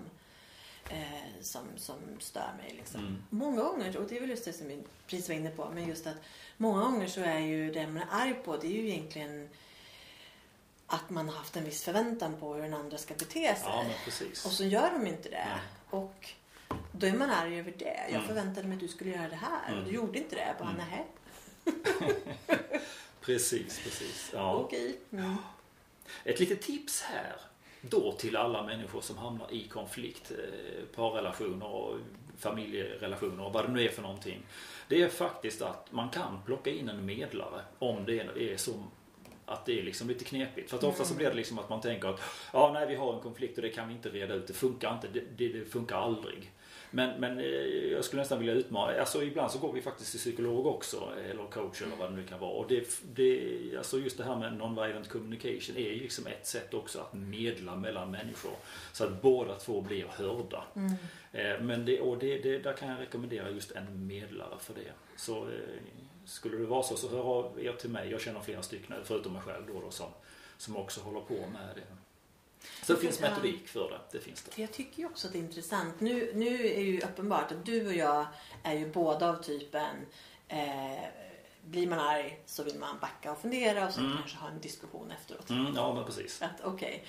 eh, 0.90 1.42
som, 1.42 1.62
som 1.76 1.96
stör 2.18 2.52
mig? 2.58 2.74
Liksom? 2.76 3.00
Mm. 3.00 3.22
Många 3.30 3.62
gånger, 3.62 3.96
och 3.96 4.08
det 4.08 4.16
är 4.16 4.20
väl 4.20 4.30
just 4.30 4.44
det 4.44 4.52
som 4.52 4.68
vi 4.68 4.82
precis 5.06 5.28
var 5.28 5.36
inne 5.36 5.50
på, 5.50 5.70
men 5.74 5.88
just 5.88 6.06
att 6.06 6.16
många 6.56 6.80
gånger 6.84 7.06
så 7.06 7.20
är 7.20 7.38
ju 7.38 7.70
det 7.72 7.86
man 7.86 7.96
är 8.02 8.06
arg 8.10 8.34
på, 8.34 8.56
det 8.56 8.66
är 8.66 8.70
ju 8.82 8.88
egentligen 8.88 9.48
att 10.86 11.10
man 11.10 11.28
har 11.28 11.36
haft 11.36 11.56
en 11.56 11.64
viss 11.64 11.84
förväntan 11.84 12.36
på 12.40 12.54
hur 12.54 12.62
den 12.62 12.74
andra 12.74 12.98
ska 12.98 13.14
bete 13.14 13.54
sig. 13.54 13.64
ja, 13.64 13.82
men 13.82 13.94
precis. 14.04 14.46
Och 14.46 14.52
så 14.52 14.64
gör 14.64 14.90
de 14.90 15.06
inte 15.06 15.28
det. 15.28 15.46
Nej. 15.48 15.60
Och 15.90 16.28
då 16.92 17.06
är 17.06 17.12
man 17.12 17.30
arg 17.30 17.58
över 17.58 17.74
det. 17.78 18.00
Jag 18.08 18.14
Mm. 18.14 18.26
förväntade 18.26 18.68
mig 18.68 18.74
att 18.74 18.80
du 18.80 18.88
skulle 18.88 19.10
göra 19.10 19.28
det 19.28 19.36
här 19.36 19.62
och 19.66 19.72
Mm. 19.72 19.84
du 19.84 19.90
gjorde 19.90 20.18
inte 20.18 20.36
det. 20.36 20.46
Jag 20.46 20.56
bara, 20.58 20.68
Mm. 20.70 20.76
nähä, 20.76 21.04
Precis, 23.20 23.80
precis. 23.84 24.30
Ja. 24.32 24.54
okej. 24.54 24.98
Mm. 25.12 25.36
Ett 26.24 26.40
litet 26.40 26.62
tips 26.62 27.02
här 27.02 27.36
då 27.80 28.12
till 28.12 28.36
alla 28.36 28.62
människor 28.62 29.00
som 29.00 29.18
hamnar 29.18 29.52
i 29.52 29.68
konflikt, 29.68 30.30
eh, 30.30 30.84
parrelationer 30.96 31.66
och 31.66 31.96
familjerelationer 32.38 33.44
och 33.44 33.52
vad 33.52 33.66
det 33.66 33.72
nu 33.72 33.84
är 33.84 33.88
för 33.88 34.02
någonting. 34.02 34.42
Det 34.88 35.02
är 35.02 35.08
faktiskt 35.08 35.62
att 35.62 35.92
man 35.92 36.08
kan 36.08 36.42
plocka 36.46 36.70
in 36.70 36.88
en 36.88 37.06
medlare 37.06 37.60
om 37.78 38.04
det 38.04 38.52
är 38.52 38.56
så 38.56 38.72
att 39.46 39.66
det 39.66 39.80
är 39.80 39.82
liksom 39.82 40.08
lite 40.08 40.24
knepigt. 40.24 40.70
För 40.70 40.76
att 40.76 40.84
ofta 40.84 41.04
så 41.04 41.14
blir 41.14 41.28
det 41.28 41.34
liksom 41.34 41.58
att 41.58 41.68
man 41.68 41.80
tänker 41.80 42.08
att 42.08 42.20
ja, 42.52 42.70
nej, 42.74 42.86
vi 42.86 42.94
har 42.94 43.14
en 43.14 43.20
konflikt 43.20 43.58
och 43.58 43.62
det 43.62 43.68
kan 43.68 43.88
vi 43.88 43.94
inte 43.94 44.08
reda 44.08 44.34
ut. 44.34 44.46
Det 44.46 44.52
funkar 44.52 44.94
inte. 44.94 45.08
Det, 45.08 45.20
det, 45.36 45.48
det 45.48 45.64
funkar 45.64 45.96
aldrig. 45.96 46.52
Men, 46.90 47.20
men 47.20 47.38
eh, 47.38 47.92
jag 47.92 48.04
skulle 48.04 48.22
nästan 48.22 48.38
vilja 48.38 48.54
utmana. 48.54 49.00
Alltså 49.00 49.22
ibland 49.22 49.50
så 49.50 49.58
går 49.58 49.72
vi 49.72 49.82
faktiskt 49.82 50.10
till 50.10 50.20
psykolog 50.20 50.66
också. 50.66 51.08
Eller 51.30 51.44
coach 51.44 51.82
eller 51.82 51.96
vad 51.96 52.10
det 52.10 52.16
nu 52.16 52.24
kan 52.26 52.40
vara. 52.40 52.50
Och 52.50 52.68
det, 52.68 53.00
det, 53.14 53.76
alltså 53.78 53.98
just 53.98 54.18
det 54.18 54.24
här 54.24 54.36
med 54.36 54.52
non-violent 54.52 55.08
communication 55.08 55.76
är 55.76 55.90
ju 55.90 56.00
liksom 56.00 56.26
ett 56.26 56.46
sätt 56.46 56.74
också 56.74 57.00
att 57.00 57.12
medla 57.12 57.76
mellan 57.76 58.10
människor. 58.10 58.52
Så 58.92 59.04
att 59.04 59.22
båda 59.22 59.54
två 59.54 59.80
blir 59.80 60.06
hörda. 60.08 60.64
Mm. 60.76 60.92
Eh, 61.34 61.60
Men 61.60 61.84
det, 61.84 62.00
och 62.00 62.18
det, 62.18 62.38
det, 62.38 62.58
där 62.58 62.72
kan 62.72 62.88
jag 62.88 63.00
rekommendera 63.00 63.50
just 63.50 63.70
en 63.72 64.06
medlare 64.06 64.58
för 64.60 64.74
det. 64.74 64.92
Så 65.16 65.42
eh, 65.42 65.58
skulle 66.26 66.56
det 66.56 66.66
vara 66.66 66.82
så 66.82 66.96
så 66.96 67.08
hör 67.08 67.22
av 67.22 67.60
er 67.64 67.72
till 67.72 67.90
mig. 67.90 68.10
Jag 68.10 68.20
känner 68.20 68.40
flera 68.40 68.62
stycken 68.62 68.94
förutom 69.04 69.32
mig 69.32 69.42
själv 69.42 69.66
då, 69.66 69.80
då 69.80 69.90
som, 69.90 70.06
som 70.58 70.76
också 70.76 71.00
håller 71.00 71.20
på 71.20 71.34
med 71.34 71.68
det. 71.74 71.82
Så 72.86 72.92
det 72.92 72.98
finns 72.98 73.20
metodik 73.20 73.68
för 73.68 73.90
det. 73.90 74.18
Det 74.18 74.24
finns 74.24 74.42
det. 74.42 74.62
Jag 74.62 74.72
tycker 74.72 74.98
ju 74.98 75.06
också 75.06 75.26
att 75.26 75.32
det 75.32 75.38
är 75.38 75.40
intressant. 75.42 76.00
Nu, 76.00 76.30
nu 76.34 76.66
är 76.66 76.80
ju 76.80 77.00
uppenbart 77.00 77.52
att 77.52 77.64
du 77.66 77.86
och 77.86 77.94
jag 77.94 78.26
är 78.62 78.74
ju 78.74 78.88
båda 78.92 79.28
av 79.28 79.42
typen 79.42 79.96
eh, 80.48 81.04
blir 81.64 81.86
man 81.86 81.98
arg 81.98 82.38
så 82.46 82.62
vill 82.62 82.78
man 82.78 82.98
backa 83.00 83.32
och 83.32 83.38
fundera 83.40 83.86
och 83.86 83.92
sen 83.92 84.04
Mm. 84.04 84.16
kanske 84.18 84.36
ha 84.36 84.48
en 84.48 84.60
diskussion 84.60 85.10
efteråt. 85.10 85.50
Mm, 85.50 85.72
ja 85.76 85.94
men 85.94 86.04
precis. 86.04 86.42
Att 86.42 86.60
okej, 86.64 87.04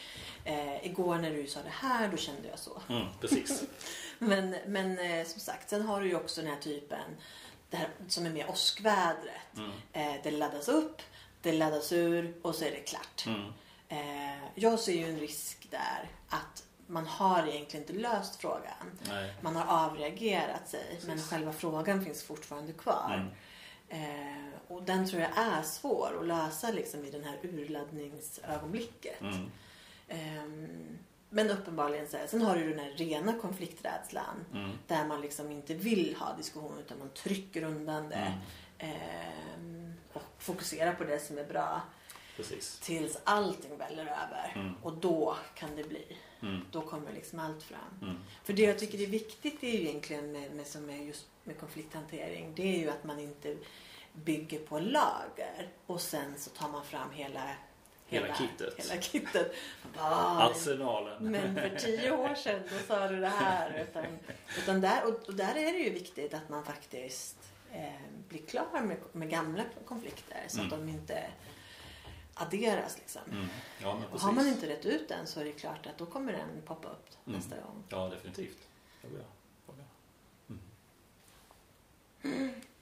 eh, 0.46 0.86
igår 0.86 1.16
när 1.18 1.32
du 1.34 1.48
sa 1.48 1.60
det 1.64 1.70
här 1.70 2.08
då 2.08 2.18
kände 2.18 2.48
jag 2.50 2.60
så. 2.60 2.82
Mm, 2.90 3.06
precis. 3.22 3.64
Men, 4.20 4.56
men 4.68 5.00
eh, 5.00 5.26
som 5.26 5.40
sagt, 5.40 5.70
sen 5.70 5.82
har 5.82 6.02
du 6.02 6.08
ju 6.08 6.16
också 6.16 6.42
den 6.42 6.50
här 6.50 6.60
typen 6.60 7.16
det 7.70 7.78
här 7.78 7.90
som 8.08 8.26
är 8.26 8.30
mer 8.30 8.50
åskvädret. 8.50 9.58
Mm, 9.58 9.72
Eh, 9.94 10.14
det 10.24 10.32
laddas 10.32 10.68
upp, 10.70 11.02
det 11.42 11.52
laddas 11.52 11.92
ur 11.92 12.34
och 12.42 12.56
så 12.56 12.66
är 12.66 12.72
det 12.72 12.78
klart. 12.82 13.26
mm, 13.28 13.54
Eh, 13.90 14.44
jag 14.56 14.80
ser 14.80 14.94
ju 14.94 15.10
en 15.10 15.20
risk 15.20 15.68
där 15.72 16.10
att 16.30 16.64
man 16.88 17.08
har 17.08 17.48
egentligen 17.48 17.84
inte 17.84 17.94
löst 17.94 18.36
frågan. 18.36 19.00
nej. 19.10 19.34
Man 19.42 19.56
har 19.56 19.86
avreagerat 19.86 20.70
sig 20.70 21.00
men 21.08 21.22
själva 21.22 21.54
frågan 21.54 22.06
finns 22.06 22.24
fortfarande 22.24 22.74
kvar. 22.74 23.32
Mm, 23.90 24.52
och 24.68 24.84
den 24.84 25.08
tror 25.10 25.22
jag 25.22 25.32
är 25.38 25.62
svår 25.62 26.18
att 26.20 26.28
lösa 26.28 26.72
liksom 26.72 27.06
i 27.06 27.12
den 27.12 27.24
här 27.24 27.38
urladdningsögonblicket. 27.44 29.22
Men 31.36 31.50
uppenbarligen 31.50 32.08
så 32.08 32.18
här, 32.18 32.28
sen 32.28 32.42
har 32.42 32.56
du 32.56 32.70
den 32.70 32.80
här 32.80 32.92
rena 32.92 33.34
konflikträdslan 33.40 34.46
mm, 34.54 34.72
där 34.88 35.06
man 35.06 35.22
liksom 35.22 35.52
inte 35.52 35.74
vill 35.74 36.16
ha 36.20 36.36
diskussion 36.38 36.80
utan 36.80 37.00
man 37.00 37.10
trycker 37.10 37.64
undan 37.64 38.10
det 38.10 38.16
mm. 38.80 38.96
ehm, 39.58 39.94
och 40.14 40.22
fokuserar 40.38 40.94
på 40.94 41.04
det 41.04 41.20
som 41.20 41.38
är 41.38 41.44
bra. 41.44 41.82
Precis. 42.36 42.80
tills 42.80 43.18
allting 43.24 43.78
väller 43.78 44.04
över. 44.04 44.52
Mm. 44.56 44.74
Och 44.82 44.94
då 44.94 45.38
kan 45.56 45.76
det 45.76 45.84
bli. 45.84 46.18
Mm. 46.42 46.62
Då 46.72 46.82
kommer 46.82 47.14
liksom 47.14 47.40
allt 47.40 47.64
fram. 47.64 48.00
Mm. 48.02 48.18
För 48.44 48.54
det 48.54 48.62
jag 48.62 48.80
tycker 48.80 49.02
är 49.02 49.08
viktigt 49.08 49.64
är 49.64 49.72
ju 49.72 49.90
egentligen 49.90 50.32
med, 50.32 50.52
med, 50.52 50.68
som 50.68 50.90
är 50.90 50.98
just 50.98 51.28
med 51.44 51.60
konflikthantering. 51.60 52.54
Det 52.56 52.76
är 52.76 52.80
ju 52.80 52.90
att 52.90 53.04
man 53.04 53.20
inte 53.20 53.58
bygger 54.14 54.60
på 54.60 54.80
lager 54.80 55.70
och 55.86 56.02
sen 56.02 56.34
så 56.38 56.50
tar 56.50 56.70
man 56.70 56.86
fram 56.86 57.12
hela 57.12 57.56
Hela 58.08 58.36
kittet. 58.36 58.74
Hela 58.90 59.02
kittet. 59.02 59.56
Bara, 59.98 60.44
Arsenalen. 60.50 61.32
men 61.32 61.56
för 61.56 61.70
tio 61.80 62.12
år 62.12 62.36
sedan 62.36 62.62
då 62.72 62.80
sa 62.88 63.08
du 63.08 63.20
det 63.20 63.28
här. 63.28 63.88
Utan, 63.90 64.06
utan 64.58 64.82
där, 64.82 65.04
och, 65.08 65.28
och 65.28 65.34
där 65.36 65.56
är 65.56 65.74
det 65.74 65.80
ju 65.80 65.90
viktigt 65.90 66.34
att 66.34 66.50
man 66.50 66.66
faktiskt 66.66 67.38
eh, 67.74 67.90
blir 68.30 68.42
klar 68.46 68.82
med, 68.82 68.98
med 69.12 69.30
gamla 69.30 69.64
konflikter 69.86 70.44
så 70.48 70.62
att 70.62 70.72
Mm. 70.74 70.86
de 70.86 70.92
inte 70.92 71.24
adderas. 72.34 72.98
Liksom. 72.98 73.22
Mm. 73.32 73.48
Ja, 73.82 74.02
Och 74.12 74.20
har 74.20 74.32
man 74.32 74.48
inte 74.48 74.70
rätt 74.70 74.86
ut 74.86 75.08
den 75.10 75.28
så 75.28 75.40
är 75.40 75.46
det 75.46 75.52
klart 75.52 75.88
att 75.88 75.98
då 75.98 76.06
kommer 76.06 76.32
den 76.34 76.62
poppa 76.66 76.88
upp 76.90 77.10
Mm. 77.28 77.40
nästa 77.40 77.56
gång. 77.56 77.84
Ja, 77.90 78.08
definitivt. 78.10 78.58
Ja, 79.02 79.10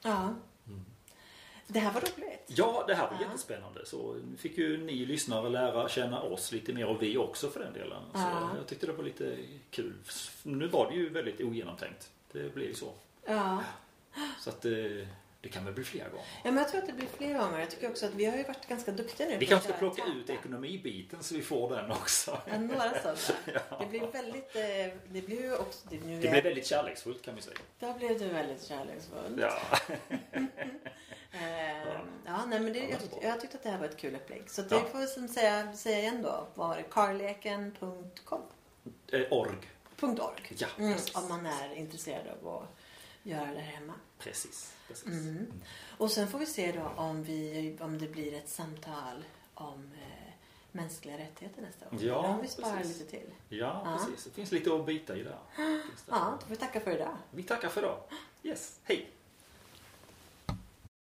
ja. 0.02 0.34
Ja, 1.74 1.80
ja. 1.80 1.80
Ja. 1.80 1.80
Det 1.80 1.80
här 1.80 1.92
var 1.94 2.02
roligt. 2.02 2.44
Ja, 2.48 2.84
det 2.88 2.96
här 2.96 3.08
var 3.10 3.18
Ja. 3.22 3.28
jättespännande. 3.28 3.86
Så 3.86 4.16
fick 4.38 4.58
ju 4.58 4.78
ni 4.86 5.06
lyssnare 5.06 5.50
lära 5.50 5.90
känna 5.90 6.22
oss 6.22 6.52
lite 6.52 6.74
mer 6.74 6.86
och 6.88 7.02
vi 7.04 7.18
också 7.18 7.50
för 7.50 7.60
den 7.60 7.74
delen. 7.74 8.02
Så 8.14 8.20
Ja. 8.20 8.50
jag 8.58 8.68
tyckte 8.68 8.86
det 8.86 8.94
var 8.94 9.04
lite 9.04 9.38
kul. 9.72 9.94
Nu 10.44 10.68
var 10.68 10.90
det 10.90 10.96
ju 10.96 11.10
väldigt 11.10 11.42
ogenomtänkt. 11.42 12.12
Det 12.32 12.54
blev 12.54 12.68
ju 12.68 12.74
så. 12.74 12.92
Ja. 13.26 13.64
Så 14.40 14.50
att 14.50 14.62
det, 14.62 15.08
det 15.42 15.50
kan 15.50 15.66
väl 15.66 15.74
bli 15.74 15.84
fler 15.84 16.10
gånger. 16.10 16.26
ja, 16.44 16.52
men 16.52 16.58
jag 16.58 16.70
tror 16.70 16.82
att 16.82 16.88
det 16.88 16.94
blir 16.94 17.08
fler 17.18 17.40
gånger. 17.40 17.60
Jag 17.60 17.70
tycker 17.72 17.90
också 17.90 18.06
att 18.06 18.14
vi 18.14 18.26
har 18.26 18.38
ju 18.38 18.44
varit 18.44 18.68
ganska 18.68 18.92
duktiga 18.92 19.28
nu. 19.28 19.38
Vi 19.38 19.46
kanske 19.46 19.70
ska 19.70 19.78
plocka 19.78 20.04
ut 20.06 20.28
tenta. 20.28 20.34
ekonomibiten 20.34 21.24
så 21.24 21.36
vi 21.36 21.42
får 21.42 21.76
den 21.76 21.92
också. 21.92 22.38
Ja, 22.52 22.60
några 22.60 22.90
sådana. 23.00 23.18
Det 23.80 23.86
blir 23.90 24.08
väldigt... 24.12 24.56
eh, 24.56 25.00
Det 25.10 25.22
blir 25.22 25.60
också... 25.62 25.88
Det, 25.90 26.00
nu 26.06 26.22
Det 26.22 26.30
blev 26.30 26.44
väldigt 26.44 26.68
kärleksfullt 26.68 27.22
kan 27.22 27.36
vi 27.36 27.42
säga. 27.42 27.58
Där 27.80 27.94
blev 27.94 28.20
du 28.20 28.28
väldigt 28.28 28.64
kärleksfull. 28.64 29.40
Ja. 29.42 29.60
Ehm, 31.34 32.08
ja, 32.26 32.46
nej, 32.46 32.60
men 32.60 32.74
det, 32.74 32.80
Ja, 32.80 32.86
jag, 32.90 33.00
tyckte, 33.02 33.26
jag 33.28 33.42
tyckte 33.42 33.58
att 33.58 33.64
det 33.64 33.70
här 33.70 33.80
var 33.80 33.86
ett 33.86 33.98
kul 33.98 34.16
upplägg. 34.16 34.50
Så 34.50 34.62
det 34.62 34.76
Ja. 34.76 34.82
får 34.92 35.00
vi 35.00 35.08
som 35.08 35.28
säga, 35.28 35.74
säga 35.74 36.00
igen 36.00 36.22
då. 36.22 36.48
Var 36.56 36.76
det 36.78 36.84
karleken.com? 36.84 38.42
Eh, 39.12 39.22
org. 39.32 39.52
.org. 40.02 40.56
Ja, 40.58 40.68
Mm, 40.78 40.98
om 41.16 41.28
man 41.30 41.46
är 41.46 41.76
intresserad 41.76 42.28
av 42.44 42.48
att 42.64 42.70
göra 43.24 43.46
det 43.46 43.60
här 43.60 43.72
hemma. 43.74 43.94
Precis. 44.20 44.74
precis. 44.88 45.08
Mm. 45.08 45.52
Och 45.98 46.12
sen 46.12 46.28
får 46.28 46.40
vi 46.40 46.46
se 46.46 46.72
då 46.72 47.02
om, 47.02 47.24
vi, 47.24 47.78
om 47.82 47.98
det 48.00 48.08
blir 48.08 48.34
ett 48.34 48.50
samtal 48.50 49.24
om 49.54 49.92
eh, 50.02 50.32
mänskliga 50.72 51.18
rättigheter 51.18 51.62
nästa 51.62 51.86
gång. 51.90 52.00
Ja, 52.02 52.20
Eller 52.20 52.30
om 52.36 52.42
vi 52.42 52.48
sparar 52.48 52.78
precis. 52.78 53.00
lite 53.00 53.12
till. 53.12 53.30
Ja, 53.50 53.82
Ja. 53.86 53.98
precis. 53.98 54.24
Det 54.26 54.32
finns 54.32 54.52
lite 54.52 54.76
att 54.76 54.86
bita 54.86 55.16
i 55.18 55.24
där. 55.24 55.38
Ja, 56.10 56.38
då 56.40 56.46
får 56.46 56.50
vi 56.50 56.56
tacka 56.56 56.80
för 56.80 56.92
idag. 56.92 57.18
Vi 57.32 57.44
tackar 57.44 57.70
för 57.70 57.82
idag. 57.82 58.00
Yes, 58.44 58.80
hej! 58.84 59.12